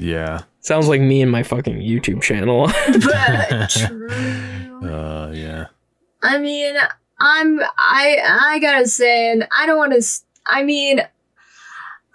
[0.00, 0.42] Yeah.
[0.60, 2.70] Sounds like me and my fucking YouTube channel.
[2.86, 4.08] But true.
[4.80, 5.66] Uh, yeah.
[6.22, 6.74] I mean,
[7.20, 10.02] I'm I I gotta say, and I don't want to.
[10.46, 11.00] I mean,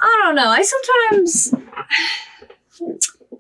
[0.02, 0.48] I don't know.
[0.48, 1.53] I sometimes.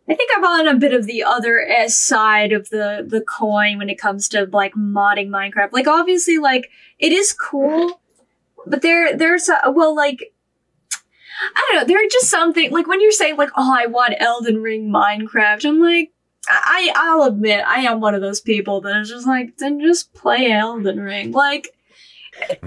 [0.07, 3.79] I think I'm on a bit of the other S side of the the coin
[3.79, 5.73] when it comes to like modding Minecraft.
[5.73, 6.69] Like obviously, like
[6.99, 7.99] it is cool,
[8.67, 10.34] but there there's a, well like
[11.55, 11.87] I don't know.
[11.87, 15.65] There are just something like when you're saying like, oh, I want Elden Ring Minecraft.
[15.65, 16.11] I'm like.
[16.47, 20.13] I I'll admit I am one of those people that is just like then just
[20.13, 21.31] play Elden Ring.
[21.31, 21.69] Like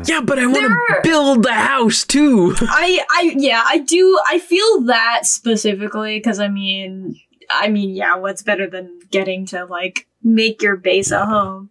[0.05, 2.55] yeah, but I want to build the house too.
[2.61, 7.20] I I yeah, I do I feel that specifically cuz I mean
[7.51, 11.70] I mean yeah, what's better than getting to like make your base a home.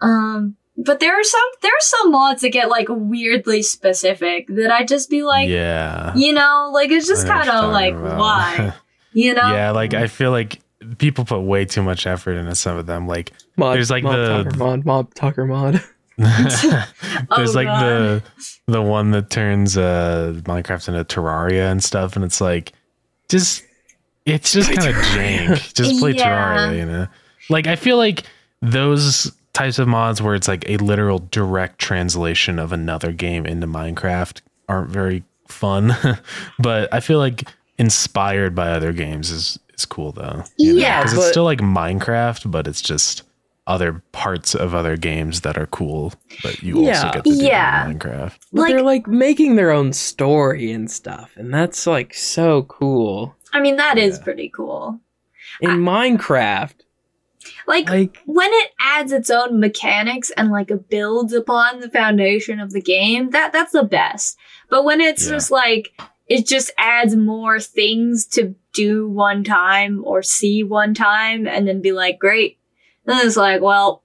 [0.00, 4.70] Um but there are some there are some mods that get like weirdly specific that
[4.72, 6.14] I just be like, yeah.
[6.16, 8.18] you know, like it's just I know what kind of like about.
[8.18, 8.74] why,
[9.12, 9.52] you know?
[9.52, 10.60] yeah, like I feel like
[10.98, 13.06] people put way too much effort into some of them.
[13.06, 15.82] Like Mod, There's, like, mod the- talker mod, mob talker mod.
[16.16, 16.64] there's
[17.30, 17.80] Oh, like God.
[17.86, 18.22] the
[18.66, 22.72] the one that turns uh Minecraft into Terraria and stuff, and it's like
[23.28, 23.64] just
[24.24, 25.74] it's just kind of jank.
[25.74, 26.28] Just play Yeah.
[26.68, 27.06] Terraria, you know.
[27.48, 28.22] Like I feel like
[28.62, 33.66] those types of mods where it's like a literal direct translation of another game into
[33.66, 35.92] Minecraft aren't very fun.
[36.58, 37.48] but I feel like
[37.78, 40.44] inspired by other games is is cool though.
[40.58, 43.22] Yeah, because it's still like Minecraft, but it's just
[43.66, 46.12] other parts of other games that are cool,
[46.42, 47.88] but you also get to do Yeah.
[47.88, 48.36] in Minecraft.
[48.52, 53.34] But Like- they're like making their own story and stuff, and that's like so cool.
[53.52, 54.24] I mean that is Yeah.
[54.24, 55.00] pretty cool.
[55.60, 56.74] In Minecraft,
[57.66, 62.72] Like like when it adds its own mechanics and like builds upon the foundation of
[62.72, 64.36] the game, that that's the best.
[64.70, 65.32] But when it's Yeah.
[65.32, 65.92] just like
[66.26, 71.82] it just adds more things to do one time or see one time and then
[71.82, 72.58] be like, great.
[73.04, 74.02] Then it's like, well,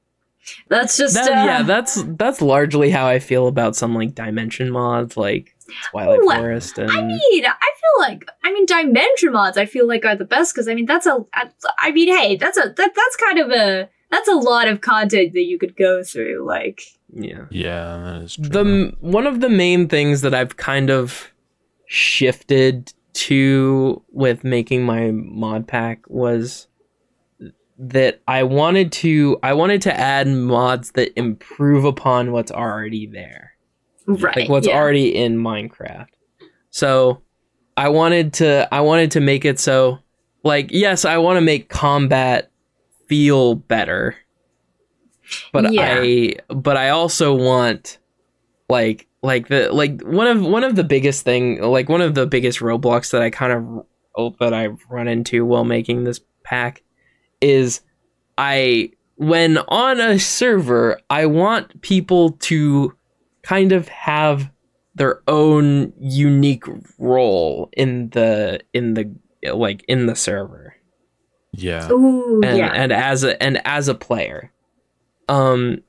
[0.67, 4.69] that's just that, uh, yeah, that's that's largely how I feel about some like dimension
[4.71, 5.55] mods, like
[5.91, 9.57] Twilight Well, Forest and I mean, I feel like I mean dimension mods.
[9.57, 11.25] I feel like are the best because I mean that's a.
[11.33, 14.81] I- I mean, hey, that's a that, that's kind of a that's a lot of
[14.81, 16.45] content that you could go through.
[16.45, 16.81] Like,
[17.13, 17.45] yeah.
[17.49, 18.49] Yeah, that is true.
[18.49, 21.31] the one of the main things that I've kind of
[21.85, 26.67] shifted to with making my mod pack was
[27.77, 33.48] that I wanted to I wanted to add mods that improve upon what's already there.
[34.09, 34.37] Right?
[34.37, 34.75] Like what's yeah.
[34.75, 36.07] already in Minecraft.
[36.69, 37.21] So
[37.77, 39.99] I wanted to I wanted to make it so
[40.43, 42.51] like yes, I want to make combat
[43.07, 44.15] feel better.
[45.53, 45.99] but Yeah.
[46.01, 47.99] I but I also want
[48.69, 52.25] like like the like one of one of the biggest thing like one of the
[52.25, 56.83] biggest roadblocks that I kind of oh, that I've run into while making this pack
[57.41, 57.81] is
[58.37, 62.95] I when on a server I want people to
[63.49, 64.51] kind of have
[64.95, 66.65] their own unique
[66.99, 69.09] role in the in the
[69.53, 70.75] like in the server
[71.53, 71.89] Yeah.
[71.91, 72.71] Ooh, and yeah.
[72.73, 74.51] and as a and as a player
[75.27, 75.81] um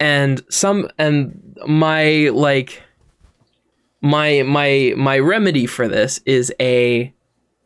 [0.00, 2.82] and some and my like
[4.00, 7.12] my my my remedy for this is a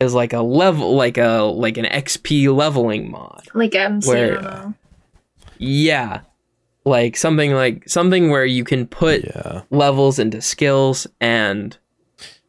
[0.01, 4.09] is like a level like a like an xp leveling mod like MC.
[4.09, 4.75] where-
[5.59, 6.21] yeah
[6.89, 9.63] like something like something where you can put Yeah.
[9.71, 11.77] levels into skills and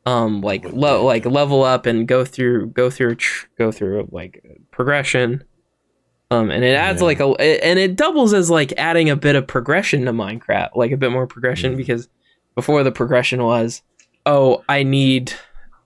[0.06, 4.44] um like lo- like level up and go through go through tr- go through like
[4.72, 5.44] progression
[6.32, 7.06] um and it adds Yeah.
[7.06, 10.92] like a and it doubles as like adding a bit of progression to Minecraft like
[10.92, 11.78] a bit more progression Mhm.
[11.78, 12.08] because
[12.56, 13.82] before the progression was
[14.26, 15.34] oh I need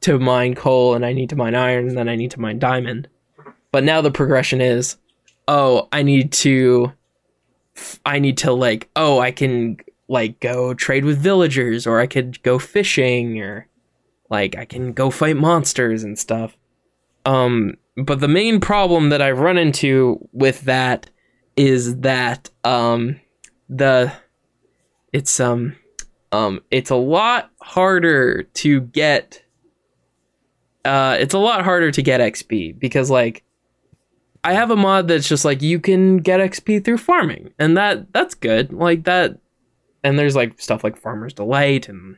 [0.01, 2.59] to mine coal and I need to mine iron and then I need to mine
[2.59, 3.07] diamond
[3.71, 4.97] but now the progression is
[5.47, 6.91] oh I need to
[8.05, 9.77] I need to like oh I can
[10.07, 13.67] like go trade with villagers or I could go fishing or
[14.29, 16.57] like I can go fight monsters and stuff.
[17.25, 21.09] Um but the main problem that I've run into with that
[21.55, 23.19] is that um
[23.69, 24.11] the
[25.11, 25.75] it's um
[26.31, 29.43] um it's a lot harder to get
[30.83, 33.42] uh it's a lot harder to get XP because like
[34.43, 38.11] I have a mod that's just like you can get XP through farming, and that
[38.13, 38.73] that's good.
[38.73, 39.37] Like that,
[40.03, 42.17] and there's like stuff like Farmer's Delight and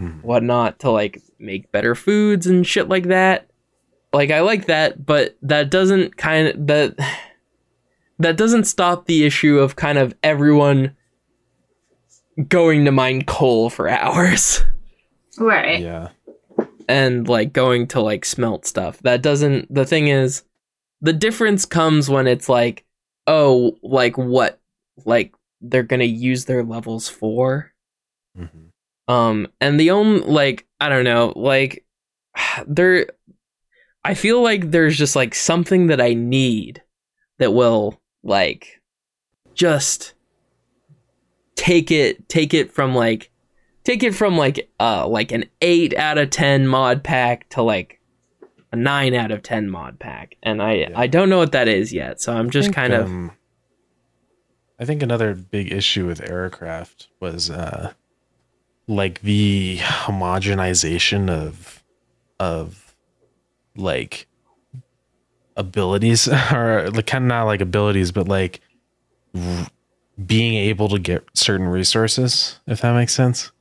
[0.00, 0.22] Mhm.
[0.24, 3.46] whatnot to like make better foods and shit like that.
[4.12, 6.98] Like I like that, but that doesn't kind of that
[8.18, 10.96] that doesn't stop the issue of kind of everyone
[12.48, 14.64] going to mine coal for hours
[15.38, 15.80] Right.
[15.80, 16.08] Yeah.
[16.88, 18.98] and like going to like smelt stuff.
[19.02, 20.42] That doesn't the thing is
[21.00, 22.84] the difference comes when it's like
[23.26, 24.60] oh like what
[25.04, 27.72] like they're going to use their levels for.
[28.38, 28.70] Mhm.
[29.08, 31.84] Um and the only like I don't know, like
[32.66, 33.06] there
[34.04, 36.82] I feel like there's just like something that I need
[37.38, 38.80] that will like
[39.54, 40.14] just
[41.54, 43.30] take it take it from like
[43.84, 47.99] take it from like uh like an 8 out of 10 mod pack to like
[48.72, 50.90] a 9 out of 10 mod pack and I Yeah.
[50.94, 53.32] I don't know what that is yet so I'm just think, kind of um,
[54.78, 57.92] I think another big issue with Aircraft was uh
[58.86, 61.82] like the homogenization of
[62.38, 62.94] of
[63.76, 64.26] like
[65.56, 68.60] abilities or like kind of not like abilities but like
[69.34, 69.66] r-
[70.24, 73.52] being able to get certain resources if that makes sense.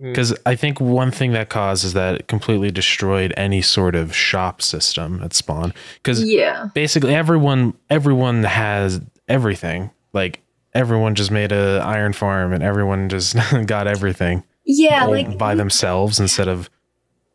[0.00, 0.10] Mm.
[0.12, 4.14] because i think one thing that caused is that it completely destroyed any sort of
[4.14, 5.72] shop system at spawn.
[5.94, 6.68] Because Yeah.
[6.74, 9.90] basically everyone everyone has everything.
[10.12, 10.42] Like
[10.74, 13.36] everyone just made a iron farm and everyone just
[13.66, 14.44] got everything.
[14.66, 16.68] Yeah, like by themselves instead of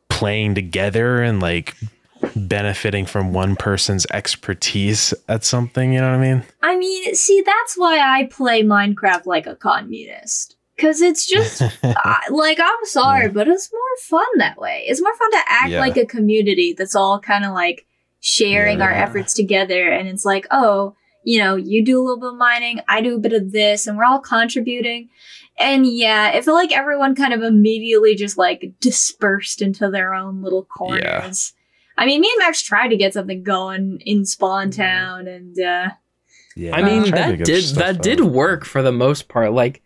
[0.09, 1.75] playing together and like
[2.35, 6.43] benefiting from one person's expertise at something you know what i mean?
[6.61, 10.55] I mean, see, that's why I play Minecraft like a communist.
[10.81, 13.31] Cause it's just I, like I'm sorry, Yeah.
[13.31, 14.83] but it's more fun that way.
[14.87, 15.79] It's more fun to act Yeah.
[15.79, 17.85] like a community that's all kind of like
[18.19, 19.03] sharing our Yeah.
[19.03, 22.79] efforts together, and it's like, oh, you know, you do a little bit of mining,
[22.87, 25.09] I do a bit of this, and we're all contributing.
[25.59, 30.41] And yeah, it felt like everyone kind of immediately just like dispersed into their own
[30.41, 31.53] little corners.
[31.97, 35.89] I mean, me and Max tried to get something going in Spawn Town, and uh,
[36.55, 38.01] yeah I mean tried that did that out.
[38.01, 39.51] did work for the most part.
[39.53, 39.83] Like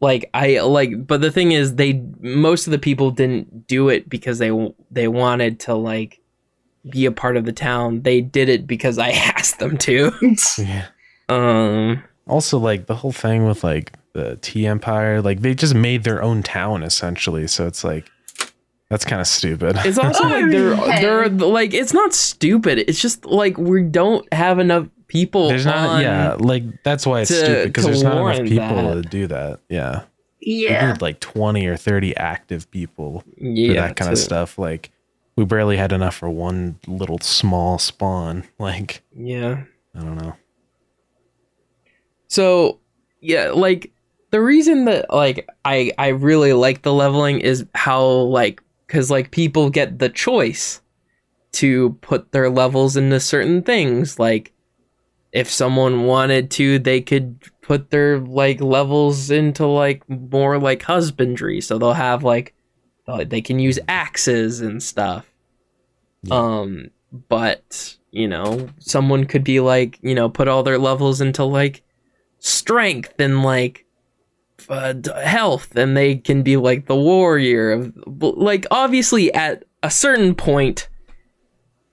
[0.00, 4.08] like I like but the thing is they most of the people didn't do it
[4.08, 4.50] because they
[4.90, 6.20] they wanted to like
[6.88, 8.02] be a part of the town.
[8.02, 10.12] They did it because I asked them to.
[10.58, 10.86] yeah
[11.28, 16.04] Um also like the whole thing with like the T Empire, like they just made
[16.04, 17.46] their own town essentially.
[17.46, 18.10] So it's like
[18.90, 19.76] that's kind of stupid.
[19.84, 22.78] it's also like they're they're like it's not stupid.
[22.78, 27.20] It's just like we don't have enough people there's not on- yeah, like that's why
[27.22, 29.02] it's to- stupid because there's not enough people that.
[29.02, 29.60] to do that.
[29.68, 30.02] Yeah.
[30.46, 30.92] We yeah.
[30.92, 34.58] need like 20 or 30 active people for yeah that kind to- of stuff.
[34.58, 34.90] Like
[35.36, 38.44] we barely had enough for one little small spawn.
[38.58, 39.64] Like Yeah.
[39.94, 40.34] I don't know.
[42.28, 42.78] So
[43.20, 43.90] yeah, like
[44.30, 49.30] the reason that like I I really like the leveling is how like cuz like
[49.30, 50.80] people get the choice
[51.52, 54.52] to put their levels into certain things like
[55.32, 61.60] if someone wanted to, they could put their like levels into like more like husbandry.
[61.60, 62.54] So they'll have like
[63.06, 65.30] uh, they can use axes and stuff.
[66.22, 66.34] Yeah.
[66.34, 66.90] Um,
[67.28, 71.82] but you know, someone could be like, you know, put all their levels into like
[72.38, 73.84] strength and like
[74.68, 80.34] uh, health, and they can be like the warrior of like obviously at a certain
[80.34, 80.88] point,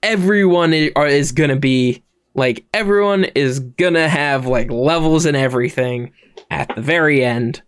[0.02, 2.02] everyone is gonna be
[2.36, 6.12] like everyone is gonna have like levels and everything
[6.50, 7.62] at the very end.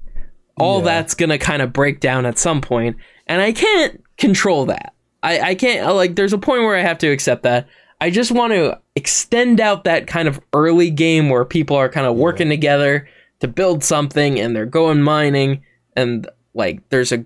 [0.56, 0.84] All Yeah.
[0.84, 2.96] that's gonna kind of break down at some point,
[3.26, 4.94] and I can't control that.
[5.22, 6.14] I, I can't uh, like.
[6.14, 7.66] There's a point where I have to accept that.
[8.00, 12.06] I just want to extend out that kind of early game where people are kind
[12.06, 13.08] of working together
[13.40, 15.62] to build something, and they're going mining,
[15.96, 17.24] and like there's a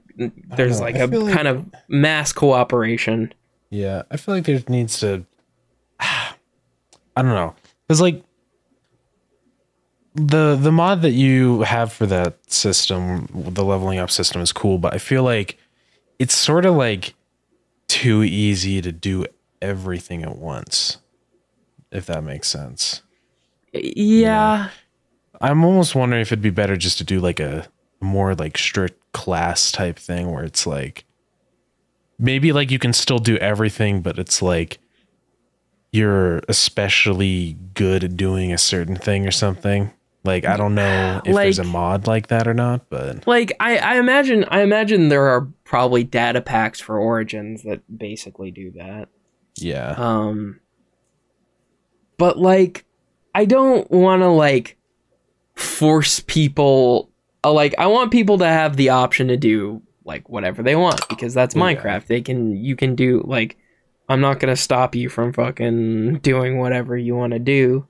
[0.57, 3.33] there's like a like- kind of mass cooperation.
[3.71, 5.25] Yeah, I feel like there needs to.
[7.17, 7.55] I don't know,
[7.87, 8.23] because like
[10.15, 14.79] the the mod that you have for that system, the leveling up system, is cool,
[14.79, 15.59] but I feel like
[16.19, 17.15] it's sort of like
[17.89, 19.27] too easy to do
[19.61, 20.99] everything at once.
[21.91, 23.03] If that makes sense,
[23.73, 24.71] Yeah.
[25.41, 27.67] I'm almost wondering if it'd be better just to do like a
[28.01, 31.05] more like strict class type thing where it's like
[32.19, 34.79] maybe like you can still do everything, but it's like
[35.93, 39.93] you're especially good at doing a certain thing or something.
[40.25, 43.77] Like I don't know if there's a mod like that or not, but like I,
[43.79, 49.09] I imagine I imagine there are probably data packs for origins that basically do that.
[49.57, 49.95] yeah.
[49.99, 50.61] Um
[52.19, 52.85] but like
[53.35, 54.77] I don't want to like
[55.57, 57.11] force people
[57.45, 61.07] uh, like I want people to have the option to do like whatever they want
[61.09, 61.63] because that's Yeah.
[61.63, 62.07] Minecraft.
[62.07, 63.57] They can you can do like
[64.09, 67.87] I'm not going to stop you from fucking doing whatever you want to do.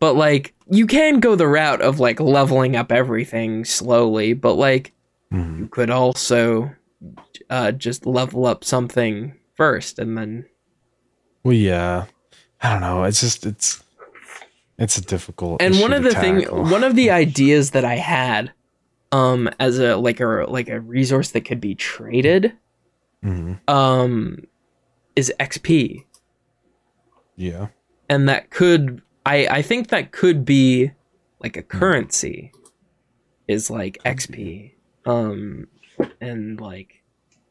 [0.00, 4.92] But like you can go the route of like leveling up everything slowly, but like
[5.32, 5.58] Mhm.
[5.60, 6.70] you could also
[7.50, 10.44] uh just level up something first and then
[11.44, 12.04] Well, yeah.
[12.60, 13.04] I don't know.
[13.04, 13.82] It's just it's
[14.78, 15.62] it's a difficult.
[15.62, 18.50] and one of the thing one of the ideas that i had
[19.12, 22.52] um as a like a like a resource that could be traded
[23.24, 23.58] Mhm.
[23.68, 24.38] um
[25.16, 26.04] is xp
[27.36, 27.68] Yeah.
[28.08, 30.90] and that could i i think that could be
[31.40, 32.52] like a currency
[33.48, 34.72] is like xp
[35.06, 35.66] um
[36.20, 37.02] and like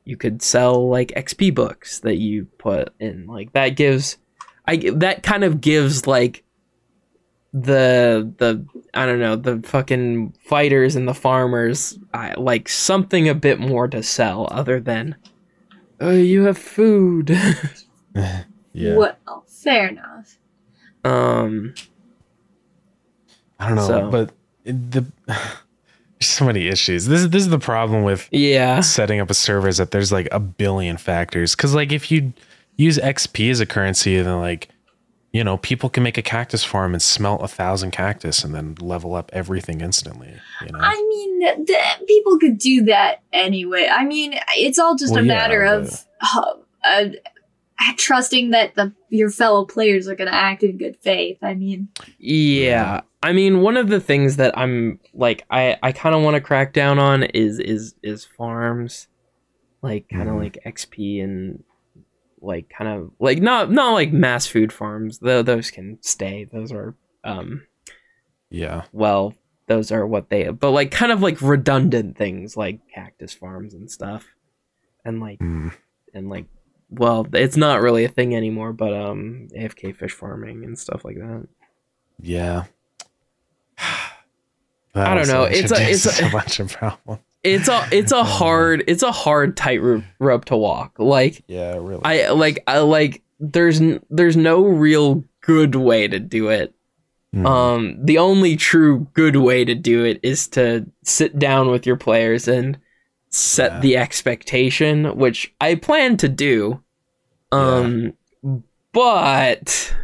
[0.06, 3.28] you could sell like xp books that you put in.
[3.28, 4.18] Like that gives
[4.68, 6.44] i that kind of gives like
[7.54, 13.36] the the i don't know the fucking fighters and the farmers I, like something a
[13.36, 15.18] bit more to sell other than
[16.02, 17.30] oh you have food
[18.74, 18.96] Yeah.
[18.96, 19.16] Well,
[19.48, 20.38] fair enough.
[21.06, 21.74] um
[23.60, 24.32] I don't know, So- but
[24.66, 27.06] the there's so many issues.
[27.08, 30.12] This is this is the problem with yeah setting up a server is that there's
[30.12, 31.56] like a billion factors.
[31.56, 32.34] Because like if you
[32.78, 34.70] use XP as a currency, then like
[35.32, 38.76] you know people can make a cactus farm and smelt a thousand cactus and then
[38.82, 40.34] level up everything instantly.
[40.66, 43.88] You know, I mean, th- th- people could do that anyway.
[43.92, 46.54] I mean, it's all just Well, a yeah, matter but- of uh,
[46.84, 47.10] uh,
[47.98, 51.38] trusting that the your fellow players are going to act in good faith.
[51.42, 51.90] I mean,
[52.20, 53.02] Yeah.
[53.24, 56.42] I mean, one of the things that I'm like I I kind of want to
[56.42, 59.08] crack down on is is is farms.
[59.84, 60.40] Like kind of Mhm.
[60.44, 61.64] like XP and
[62.42, 65.20] like kind of like not not like mass food farms.
[65.20, 66.46] Though those can stay.
[66.52, 67.68] Those are um
[68.50, 69.34] yeah, well,
[69.68, 73.90] those are what they but like kind of like redundant things like cactus farms and
[73.90, 74.26] stuff.
[75.06, 75.74] And like Mm.
[76.14, 76.46] and like
[76.90, 81.18] well, it's not really a thing anymore, but um AFK fish farming and stuff like
[81.18, 81.48] that.
[82.20, 82.66] yeah.
[84.94, 85.44] I don't know.
[85.44, 86.76] It's a- it's a- a bunch of.
[87.44, 90.94] It's a it's a hard it's a hard tightrope rope to walk.
[91.00, 92.02] Like Yeah, really.
[92.04, 96.74] i like i like there's n- there's no real good way to do it.
[97.34, 97.46] Mhm.
[97.48, 101.96] um the only true good way to do it is to sit down with your
[101.96, 102.78] players and
[103.30, 103.80] set Yeah.
[103.80, 106.82] the expectation which i plan to do.
[107.54, 108.14] Um
[108.94, 109.96] but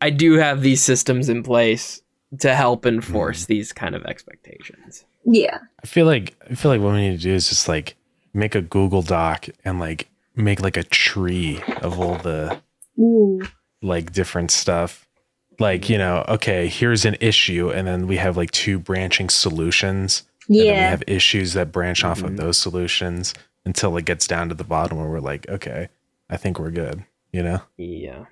[0.00, 2.02] i do have these systems in place
[2.38, 6.92] to help enforce these kind of expectations yeah, I feel like I feel like what
[6.92, 7.96] we need to do is just like
[8.34, 12.60] make a Google Doc and like make like a tree of all the
[12.98, 13.42] ooh,
[13.82, 15.06] like different stuff.
[15.58, 20.24] Like, you know, okay, here's an issue, and then we have like two branching solutions.
[20.48, 22.36] And then we have issues that branch off of Mhm.
[22.38, 23.32] those solutions
[23.64, 25.88] until it gets down to the bottom where we're like, okay,
[26.28, 27.04] I think we're good.
[27.32, 27.60] You know?
[27.78, 28.24] yeah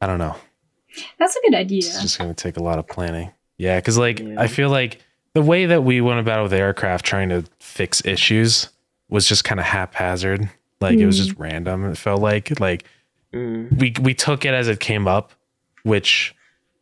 [0.00, 0.34] I don't know.
[1.18, 1.78] That's a good idea.
[1.78, 3.30] It's just gonna take a lot of planning.
[3.60, 4.40] Yeah, because like Yeah.
[4.40, 4.98] I feel like
[5.34, 8.68] the way that we went about with aircraft trying to fix issues
[9.08, 10.48] was just kind of haphazard.
[10.80, 11.84] Like it was just random.
[11.90, 12.84] It felt like like
[13.34, 13.78] Mm.
[13.78, 15.32] we we took it as it came up,
[15.84, 16.34] which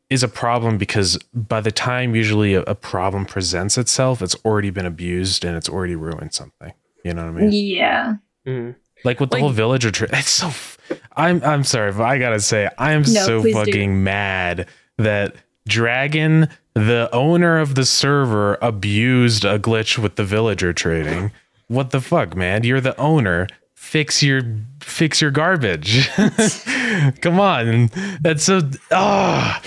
[0.08, 4.70] is a problem because by the time usually a, a problem presents itself, it's already
[4.70, 6.72] been abused and it's already ruined something.
[7.04, 7.52] You know what I mean?
[7.52, 8.14] Yeah.
[8.46, 8.74] Mm.
[9.04, 10.46] Like with the Like- whole villager trip, it's so.
[10.46, 10.78] f-
[11.16, 13.64] I'm I'm sorry, but I gotta say I am No, so please do.
[13.64, 15.34] fucking mad that
[15.66, 16.48] Dragon,
[16.86, 21.32] the owner of the server, abused a glitch with the villager trading.
[21.68, 22.64] What the fuck, man?
[22.64, 23.46] You're the owner.
[23.74, 24.42] Fix your
[24.80, 26.08] fix your garbage.
[27.20, 27.90] Come on,
[28.20, 28.60] that's so.
[28.90, 29.62] Ah,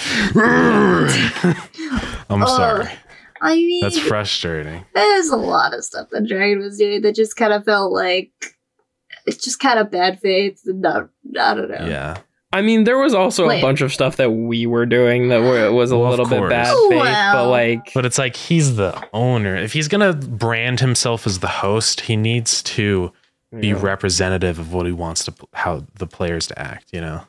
[2.29, 2.89] I'm sorry.
[3.43, 4.85] I mean, That's frustrating.
[4.93, 8.31] there's a lot of stuff that Dragon was doing that just kind of felt like
[9.25, 10.61] it's just kind of bad faith.
[10.67, 11.09] And not,
[11.39, 11.87] I don't know.
[11.87, 12.17] Yeah.
[12.53, 13.59] I mean, there was also Wait.
[13.59, 16.49] a bunch of stuff that we were doing that were, was a Well, little bit
[16.49, 16.99] bad faith,
[17.33, 19.55] but like, But it's like he's the owner.
[19.55, 23.13] If he's gonna brand himself as the host, he needs to
[23.57, 27.21] be you representative of what he wants to how the players to act, you know.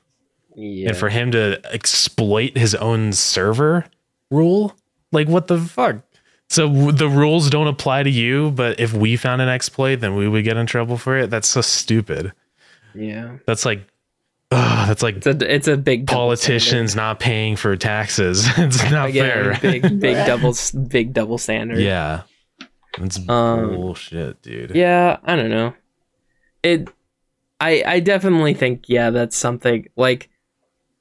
[0.57, 0.89] yeah.
[0.89, 3.85] And for him to exploit his own server
[4.31, 4.75] rule,
[5.13, 5.97] like what the fuck?
[6.51, 10.15] So w- the rules don't apply to you, but if we found an exploit, then
[10.17, 11.31] we would get in trouble for it.
[11.31, 12.33] That's so stupid.
[12.95, 13.81] yeah, That's like,
[14.53, 18.47] ugh, that's like it's a it's a big double politicians not paying for taxes.
[18.57, 19.11] it's not.
[19.11, 19.59] Again, fair.
[19.61, 20.55] big big double
[20.89, 21.79] big double standard.
[21.79, 22.23] yeah,
[22.99, 24.75] it's Um, bullshit, dude.
[24.75, 25.75] Yeah, I don't know.
[26.63, 26.89] It
[27.61, 30.31] I I definitely think yeah, that's something like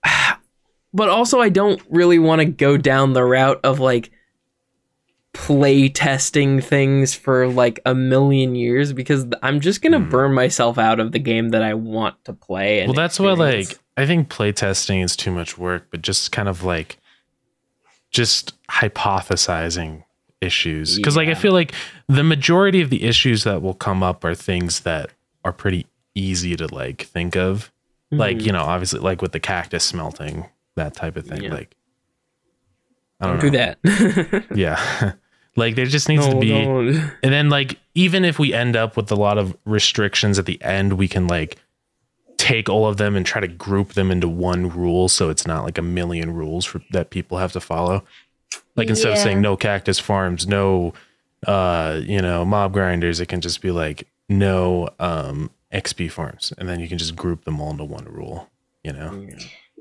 [0.94, 4.12] but also I don't really want to go down the route of like
[5.34, 10.10] play testing things for like a million years because I'm just going to Hmm.
[10.10, 13.32] burn myself out of the game that I want to play and well that's why
[13.34, 16.98] like i think playtesting is too much work but just kind of like
[18.10, 20.04] just hypothesizing
[20.42, 21.72] issues because like i feel like
[22.08, 25.12] the majority of the issues that will come up are things that
[25.46, 25.86] are pretty
[26.16, 27.72] easy to like think of
[28.12, 28.46] like Mhm.
[28.48, 30.46] you know obviously like with the cactus smelting
[30.76, 31.54] that type of thing Yeah.
[31.54, 31.76] like
[33.22, 34.46] i don't, do know that.
[34.56, 35.14] yeah
[35.56, 36.80] like there just needs to No, be no.
[37.24, 40.62] and then like even if we end up with a lot of restrictions at the
[40.64, 41.58] end, we can like
[42.38, 45.64] take all of them and try to group them into one rule so it's not
[45.64, 48.04] like a million rules for, that people have to follow.
[48.76, 50.94] Like instead of saying no cactus farms, no
[51.46, 56.68] uh, you know, mob grinders, it can just be like no um XP farms and
[56.70, 58.50] then you can just group them all into one rule,
[58.84, 59.14] you know.
[59.28, 59.36] Yeah,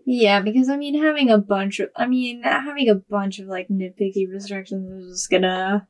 [0.07, 4.29] because I mean, having a bunch of, I mean, having a bunch of like nitpicky
[4.31, 5.87] restrictions is just gonna.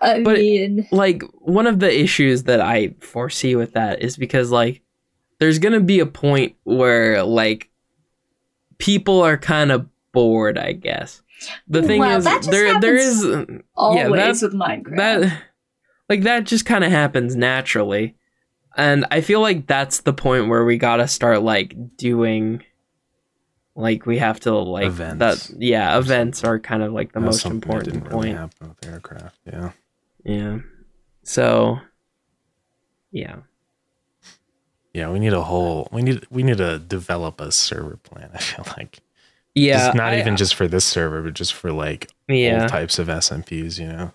[0.00, 4.50] I But- mean, like one of the issues that I foresee with that is because
[4.50, 4.82] like
[5.40, 7.68] there's gonna be a point where like
[8.78, 10.56] people are kind of bored.
[10.58, 11.22] I guess
[11.68, 13.24] the thing Well, is there there is
[13.74, 14.96] always that- with Minecraft.
[14.96, 15.42] that
[16.08, 18.14] like that just kind of happens naturally,
[18.76, 22.62] and I feel like that's the point where we gotta start like doing.
[23.78, 25.46] Like we have to like Events.
[25.48, 28.28] that yeah events are kind of like the That's most something that important didn't really
[28.28, 29.38] point happen with aircraft.
[29.46, 29.70] Yeah.
[30.24, 30.58] yeah
[31.22, 31.78] so
[33.12, 33.36] yeah
[34.92, 38.38] Yeah, we need a whole we need we need to develop a server plan, I
[38.38, 38.98] feel like.
[39.54, 42.62] yeah Just not I- even uh, just for this server, but just for like yeah
[42.64, 44.10] all types of SMPs, you know.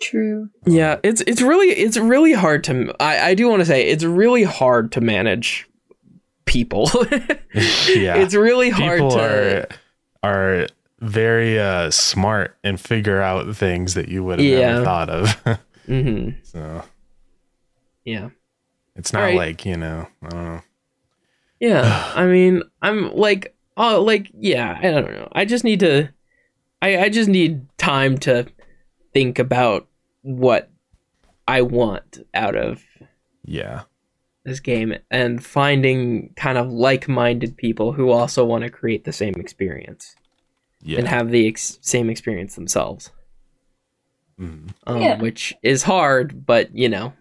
[0.00, 0.48] True.
[0.64, 4.02] yeah it's it's really it's really hard to i i do want to say it's
[4.02, 5.68] really hard to manage
[6.50, 6.90] people
[7.94, 8.16] yeah.
[8.16, 9.68] it's really hard People to are
[10.22, 10.66] are
[10.98, 14.72] very uh smart and figure out things that you would have Yeah.
[14.72, 15.30] never thought of.
[15.86, 16.82] hmm so
[18.04, 18.30] yeah
[18.96, 19.36] it's not Alright.
[19.36, 20.62] like, you know, I don't know.
[21.60, 26.08] yeah i mean i'm like oh like yeah i don't know i just need to
[26.82, 28.46] i i just need time to
[29.14, 29.86] think about
[30.22, 30.68] what
[31.48, 32.82] i want out of
[33.44, 33.82] Yeah.
[34.44, 39.34] This game and finding kind of like-minded people who also want to create the same
[39.36, 40.16] experience
[40.82, 40.98] Yeah.
[40.98, 43.10] and have the ex- same experience themselves
[44.40, 44.70] Mhm.
[44.86, 45.20] um, Yeah.
[45.20, 47.12] which is hard but you know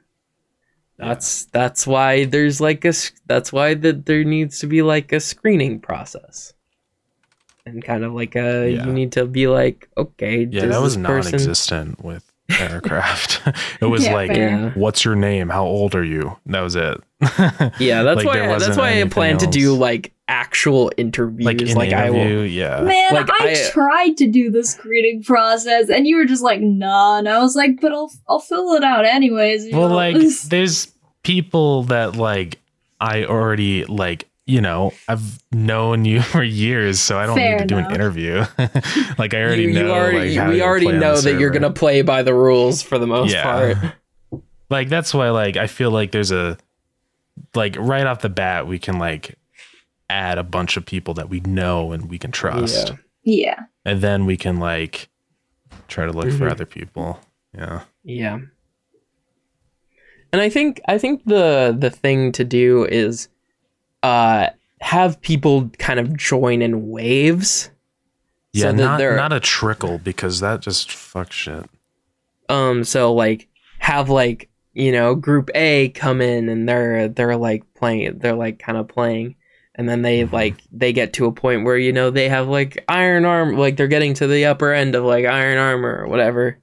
[0.98, 5.12] that's that's why there's like a s- that's why that there needs to be like
[5.12, 6.54] a screening process
[7.66, 8.86] and kind of like a Yeah.
[8.86, 13.42] you need to be like okay Yeah, does that was this person non-existent with aircraft.
[13.82, 14.70] it was Yeah, like fair.
[14.72, 15.50] what's your name?
[15.50, 16.38] How old are you?
[16.48, 17.02] That was it.
[17.80, 21.60] yeah that's Like, why that's why i anything plan to do like actual interviews like
[21.76, 22.80] like, in i will yeah.
[22.82, 26.62] Man, like, I, I- tried to do the screening process, and you were just like,
[26.62, 29.96] "Nah," and I was like, "But I'll I'll fill it out anyways." Well, know?
[29.96, 30.16] like
[30.48, 30.94] there's
[31.24, 32.60] people that like
[33.02, 37.60] I already like you know, I've known you for years, so I don't Fair need
[37.60, 38.46] to do an interview.
[39.18, 39.86] like I already you, know.
[39.86, 42.24] you already, like, how we to already play know the that you're gonna play by
[42.24, 43.44] the rules for the most Yeah.
[43.44, 44.42] part.
[44.70, 46.58] like that's why like I feel like there's a
[47.56, 49.36] like right off the bat we can like
[50.10, 52.90] add a bunch of people that we know and we can trust.
[52.90, 52.96] Yeah.
[53.24, 53.60] Yeah.
[53.86, 55.10] And then we can like
[55.88, 56.52] try to look for Mhm.
[56.52, 57.20] other people.
[57.56, 57.82] Yeah.
[58.04, 58.40] Yeah.
[60.32, 63.30] And I think I think the the thing to do is
[64.04, 64.48] uh
[64.82, 67.70] have people kind of join in waves.
[68.54, 71.66] Yeah, So not not a trickle because that just fuck shit.
[72.48, 73.48] Um so like
[73.80, 78.60] have like, you know, group A come in and they're they're like playing they're like
[78.60, 79.36] kind of playing
[79.76, 80.32] and then they Mhm.
[80.32, 83.78] like they get to a point where you know they have like iron arm like
[83.78, 86.58] they're getting to the upper end of like iron armor or whatever.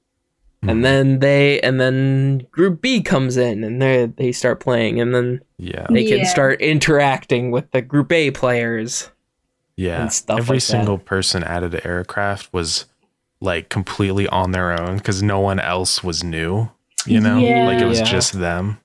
[0.68, 0.82] And hmm.
[0.82, 5.40] then they and then group b comes in and they they start playing and then
[5.59, 5.86] yeah.
[5.90, 6.24] they can Yeah.
[6.26, 9.10] start interacting with the group a players
[9.76, 10.02] Yeah.
[10.02, 10.66] and stuff Every like that.
[10.66, 12.86] single person added to aircraft was
[13.40, 16.70] like completely on their own because no one else was new.
[17.06, 17.38] You know?
[17.38, 17.66] Yeah.
[17.66, 18.05] Like it was Yeah.
[18.06, 18.78] just them.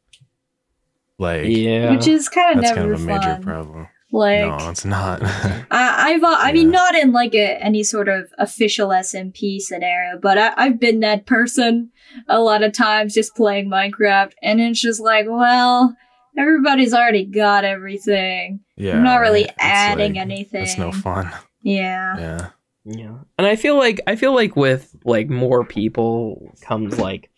[1.17, 3.87] Like yeah Which is kind of that's never kind of a major problem.
[4.11, 5.21] Like no, it's not.
[5.23, 10.19] I, I've, uh, I mean, not in like a, any sort of official SMP scenario,
[10.19, 11.91] but I, I've been that person
[12.27, 15.95] a lot of times just playing Minecraft, and it's just like, well,
[16.37, 18.59] everybody's already got everything.
[18.75, 18.97] yeah.
[18.97, 19.55] I'm not really right.
[19.59, 20.63] Adding like- anything.
[20.63, 21.31] It's no fun.
[21.63, 22.17] Yeah.
[22.17, 22.47] Yeah.
[22.83, 27.29] yeah and i feel like i feel like with like more people comes like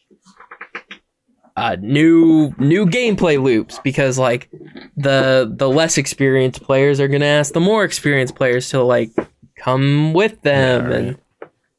[1.56, 4.50] uh new new gameplay loops because like
[4.98, 9.12] the the less experienced players are gonna ask the more experienced players to like
[9.56, 11.18] come with them Yeah, and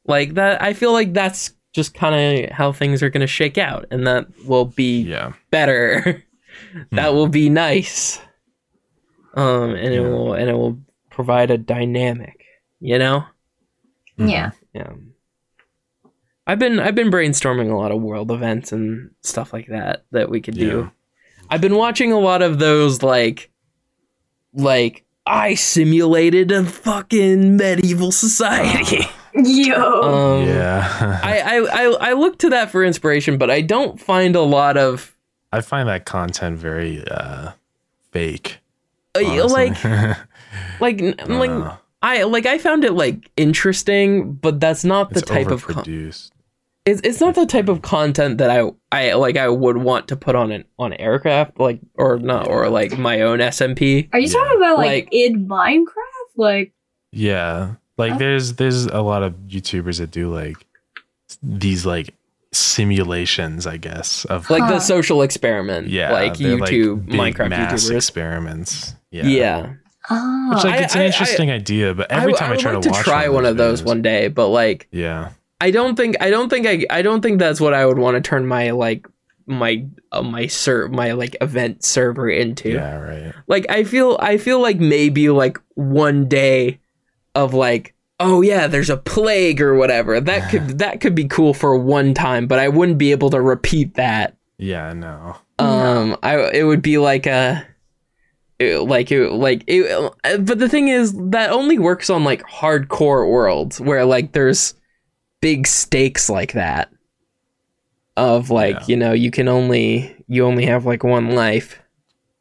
[0.07, 3.87] like that i feel like that's just kind of how things are gonna shake out
[3.91, 5.33] and that will be Yeah.
[5.51, 6.23] better.
[6.93, 8.21] that will be nice.
[9.35, 10.79] Um, and it will and it will
[11.11, 12.45] provide a dynamic.
[12.79, 13.25] You know.
[14.17, 14.53] Yeah.
[14.73, 14.93] Yeah.
[16.47, 20.29] I've been I've been brainstorming a lot of world events and stuff like that that
[20.29, 20.91] we could do.
[21.51, 23.51] I've been watching a lot of those like
[24.53, 29.05] like I simulated a fucking medieval society.
[29.35, 30.03] Yo.
[30.03, 31.21] um yeah.
[31.23, 34.77] I, I, I I look to that for inspiration, but I don't find a lot
[34.77, 35.17] of
[35.53, 37.53] I find that content very uh
[38.13, 38.59] fake.
[39.17, 40.23] uh, like honestly.
[40.81, 45.21] like n- like Uh, I like I found it like interesting, but that's not the
[45.21, 46.31] it's type of con- overproduced.
[46.87, 50.17] It's, it's not the type of content that I I like I would want to
[50.17, 54.09] put on an on aircraft like or not or like my own SMP.
[54.13, 54.33] Are you yeah.
[54.33, 56.37] talking about like, Like- in Minecraft?
[56.37, 56.73] Like,
[57.13, 57.75] Yeah.
[57.97, 58.19] Like Oh.
[58.19, 60.67] there's there's a lot of YouTubers that do like
[61.43, 62.15] these like
[62.53, 64.73] simulations, I guess, of Like Huh.
[64.75, 67.95] the social experiment, yeah, like they're, YouTube big Minecraft mass YouTubers.
[67.97, 68.95] experiments.
[69.11, 69.27] Yeah.
[69.27, 69.73] Yeah,
[70.11, 72.51] oh, Which like I- it's an I- I- interesting idea, but every I, time I,
[72.53, 74.89] would try like to to watch try one of those videos- one day, but like
[74.91, 75.31] Yeah.
[75.65, 78.17] I don't think I don't think I I don't think that's what I would want
[78.17, 79.07] to turn my like
[79.47, 82.71] my uh, my ser- my like event server into.
[82.71, 83.33] Yeah, right.
[83.47, 86.81] Like I feel I feel like maybe like one day
[87.35, 91.53] of like oh yeah there's a plague or whatever that could that could be cool
[91.55, 94.37] for one time but I wouldn't be able to repeat that.
[94.59, 95.37] Yeah, no.
[95.59, 97.67] Um I it would be like a
[98.59, 99.91] it- like it like it,
[100.25, 104.75] uh, but the thing is that only works on like hardcore worlds where like there's
[105.45, 106.91] big stakes like that
[108.17, 108.85] of like Yeah.
[108.89, 111.81] you know you can only you only have like one life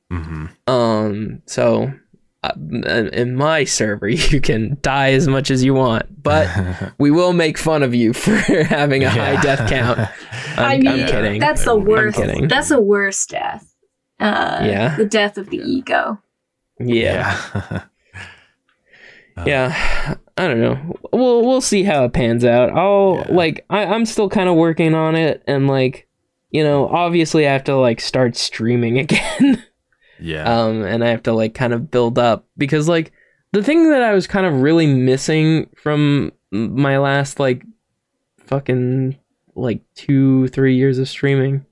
[0.09, 1.91] hmm um so
[2.43, 6.47] uh, in in my server you can die as much as you want but
[6.99, 8.35] we will make fun of you for
[8.80, 10.09] having a high death count I'm,
[10.57, 12.17] I mean, I'm kidding that's the worst.
[12.17, 12.47] kidding.
[12.47, 13.65] That's the worst death.
[14.19, 14.95] Uh, Yeah?
[14.97, 16.21] The death of the ego.
[16.80, 17.81] yeah
[19.38, 19.45] yeah.
[19.45, 23.35] yeah i don't know we'll we'll see how it pans out i'll Yeah.
[23.35, 26.07] like I, i'm still kind of working on it and like
[26.51, 29.64] you know obviously i have to like start streaming again
[30.19, 30.43] yeah.
[30.64, 33.11] um and i have to like kind of build up because like
[33.51, 37.64] the thing that i was kind of really missing from my last like
[38.45, 39.18] fucking
[39.55, 41.65] like two three years of streaming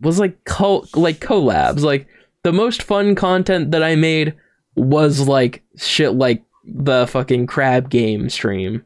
[0.00, 2.06] was like co- like collabs like
[2.44, 4.34] the most fun content that i made
[4.76, 6.42] was like shit like
[6.74, 8.84] the fucking crab game stream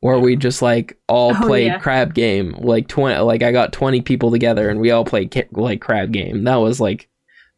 [0.00, 1.78] where we just like all Oh, played yeah.
[1.78, 5.48] crab game like 20 like i got 20 people together and we all played ca-
[5.52, 7.08] like crab game that was like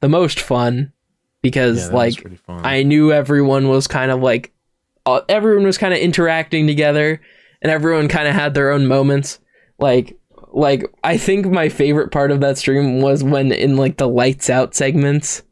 [0.01, 0.93] the most fun
[1.43, 2.61] because Yeah, like fun.
[2.67, 4.53] I knew everyone was kind of like
[5.07, 7.21] uh, everyone was kind of interacting together
[7.61, 9.39] and everyone kind of had their own moments
[9.79, 10.17] like
[10.53, 14.51] like I think my favorite part of that stream was when in like the lights
[14.51, 15.43] out segments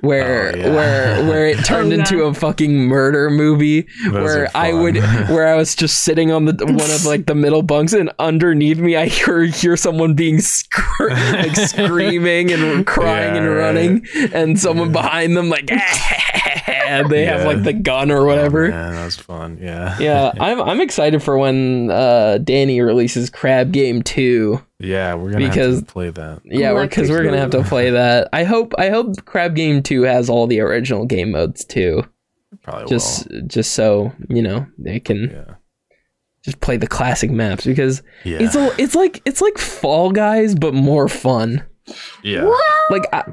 [0.00, 0.74] where Oh, yeah.
[0.74, 4.96] where where it turned Oh, into a fucking murder movie Those where I would
[5.28, 8.78] where I was just sitting on the one of like the middle bunks and underneath
[8.78, 13.56] me I hear hear someone being scr- like screaming and crying Yeah, and right.
[13.56, 15.70] running and someone behind them like
[16.68, 18.66] and they have like the gun or whatever.
[18.66, 19.58] Oh, man, that was fun.
[19.60, 19.96] Yeah.
[19.98, 24.60] yeah, I'm I'm excited for when uh, Dani releases Crab Game 2.
[24.80, 26.40] Yeah, we're gonna Because- have to play that.
[26.44, 28.28] Yeah, because Electric we're gonna have to play that.
[28.32, 32.02] I hope I hope Crab Game 2 has all the original game modes too.
[32.62, 35.30] Probably Just just so, you know, they can.
[35.30, 35.54] Yeah.
[36.44, 38.38] just play the classic maps because Yeah.
[38.40, 41.64] it's a, it's like it's like Fall Guys but more fun.
[42.22, 42.50] Yeah.
[42.90, 43.24] Like I,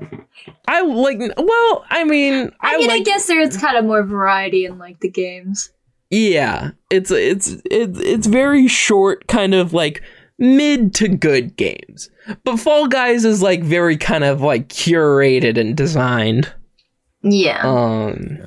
[0.68, 4.66] I like well, I mean, I I, mean, I guess there's kind of more variety
[4.66, 5.72] in like the games.
[6.10, 10.02] yeah, it's it's it's it's very short kind of like
[10.38, 12.10] mid to good games.
[12.44, 16.54] But Fall Guys is like very kind of like curated and designed.
[17.22, 17.62] Yeah.
[17.64, 18.46] Um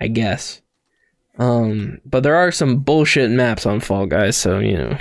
[0.00, 0.60] I guess.
[1.38, 4.98] Um but there are some bullshit maps on Fall Guys, so you know.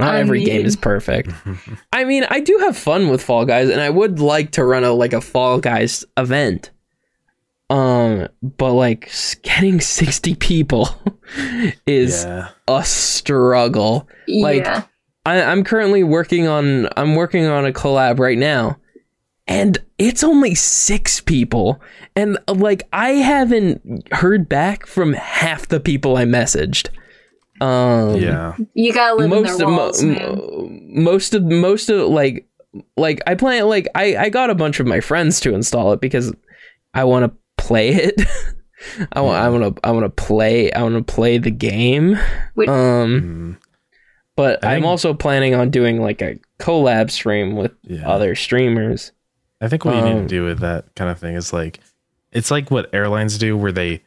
[0.00, 1.30] Not I every game is perfect.
[1.92, 4.84] I mean, I do have fun with Fall Guys and I would like to run
[4.84, 6.70] a like a Fall Guys event.
[7.68, 9.10] Um but like
[9.42, 10.88] getting 60 people
[11.86, 12.48] is Yeah.
[12.68, 14.08] a struggle.
[14.28, 14.66] like.
[15.26, 18.78] I, I'm currently working on I'm working on a collab right now,
[19.46, 21.78] and it's only six people,
[22.16, 26.88] and like I haven't heard back from half the people I messaged.
[27.60, 28.56] Um, Yeah.
[28.74, 31.02] You gotta live in most their of walls, mo- man.
[31.04, 32.46] most of most of like
[32.96, 36.00] like I plan like I I got a bunch of my friends to install it
[36.00, 36.32] because
[36.94, 38.20] I want to play it.
[39.12, 42.16] I want I want to I want to play I want to play the game.
[42.56, 42.68] Wait.
[42.68, 43.56] Um Mm,
[44.36, 48.08] but I I'm think- also planning on doing like a collab stream with yeah.
[48.08, 49.12] other streamers.
[49.60, 51.80] I think what you need Um, to do with that kind of thing is like,
[52.32, 54.02] it's like what airlines do, where they,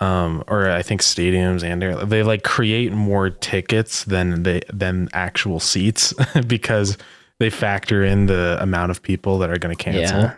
[0.00, 5.08] um, or I think stadiums and air, they like create more tickets than they than
[5.12, 6.14] actual seats
[6.46, 6.96] because
[7.40, 10.20] they factor in the amount of people that are going to cancel.
[10.20, 10.34] Yeah.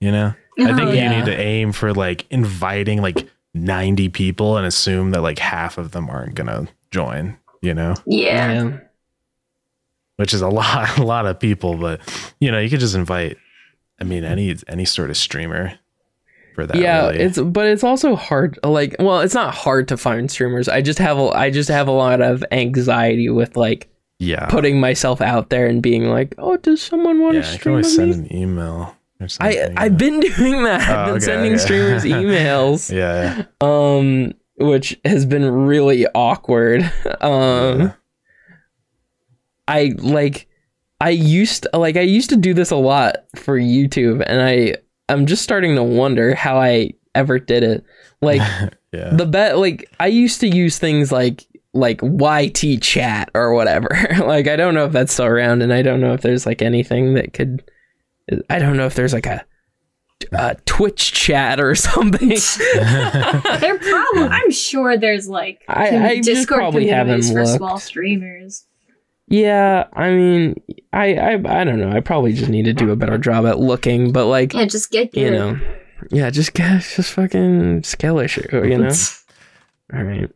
[0.00, 4.56] You know, I think Oh, you need to aim for like inviting like 90 people
[4.56, 7.38] and assume that like half of them aren't going to join.
[7.60, 8.78] You know, Yeah.
[10.16, 12.00] which is a lot, a lot of people, but
[12.40, 13.36] you know, you could just invite.
[14.00, 15.78] I mean, any any sort of streamer
[16.54, 16.76] for that.
[16.76, 17.20] yeah, really.
[17.20, 20.68] it's but it's also hard like well, it's not hard to find streamers.
[20.68, 23.88] I just have a, I just have a lot of anxiety with like
[24.18, 27.42] yeah, putting myself out there and being like, "Oh, does someone want yeah.
[27.42, 28.96] to stream with send an email.
[29.40, 30.80] I I've been doing that.
[30.82, 31.62] I've Oh, been okay, sending okay.
[31.62, 32.92] streamers emails.
[32.92, 36.82] Yeah, um which has been really awkward
[37.20, 37.92] um Yeah.
[39.66, 40.46] i like
[41.00, 44.74] i used like i used to do this a lot for youtube and i
[45.08, 47.84] i'm just starting to wonder how i ever did it
[48.20, 48.40] like
[48.92, 49.10] yeah.
[49.14, 53.88] the bet like i used to use things like like yt chat or whatever
[54.26, 56.62] like i don't know if that's still around and i don't know if there's like
[56.62, 57.62] anything that could
[58.50, 59.44] i don't know if there's like a
[60.32, 64.22] a twitch chat or something They're probably.
[64.22, 67.56] I'm sure there's like I- com- I just Discord probably haven't communities for looked.
[67.56, 68.64] small streamers.
[69.32, 71.90] Yeah, I mean, I, I I don't know.
[71.90, 74.90] I probably just need to do a better job at looking, but like, Yeah, just
[74.90, 75.58] get you know,
[76.10, 78.92] yeah, just get just fucking skill issue, you know.
[79.94, 80.30] All right.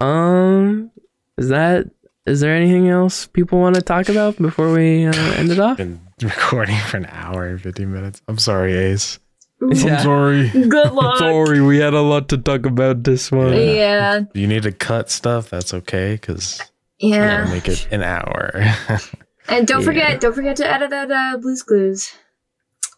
[0.00, 0.90] Um,
[1.36, 1.90] is that
[2.26, 5.78] is there anything else people want to talk about before we uh, end it off?
[5.78, 8.22] been recording for an hour and 50 minutes.
[8.28, 9.18] I'm sorry, Ace.
[9.60, 9.96] Yeah.
[9.96, 10.48] I'm sorry.
[10.50, 11.18] Good luck.
[11.18, 13.52] Sorry, we had a lot to talk about this one.
[13.54, 16.60] Yeah, If you need to cut stuff, that's okay because
[17.02, 17.44] yeah.
[17.50, 18.62] make it an hour.
[19.48, 19.84] And don't Yeah.
[19.86, 22.12] forget, don't forget to edit out uh, Blue's Clues.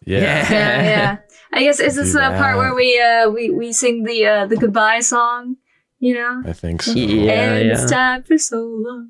[0.05, 0.45] yeah.
[0.51, 1.17] Yeah, yeah.
[1.51, 4.45] I guess is this Do the part where we uh we we sing the uh
[4.45, 5.57] the goodbye song?
[5.99, 6.43] You know.
[6.45, 6.93] I think so.
[6.93, 7.73] Yeah, and yeah.
[7.73, 9.09] it's time for so long.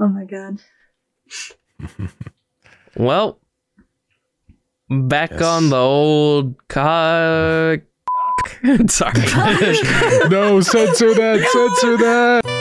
[0.00, 0.58] Oh my god.
[2.96, 3.38] Well,
[4.90, 5.42] back Yes.
[5.42, 7.80] on the old cock.
[8.88, 9.22] Sorry.
[10.28, 12.51] no, censor that, censor that.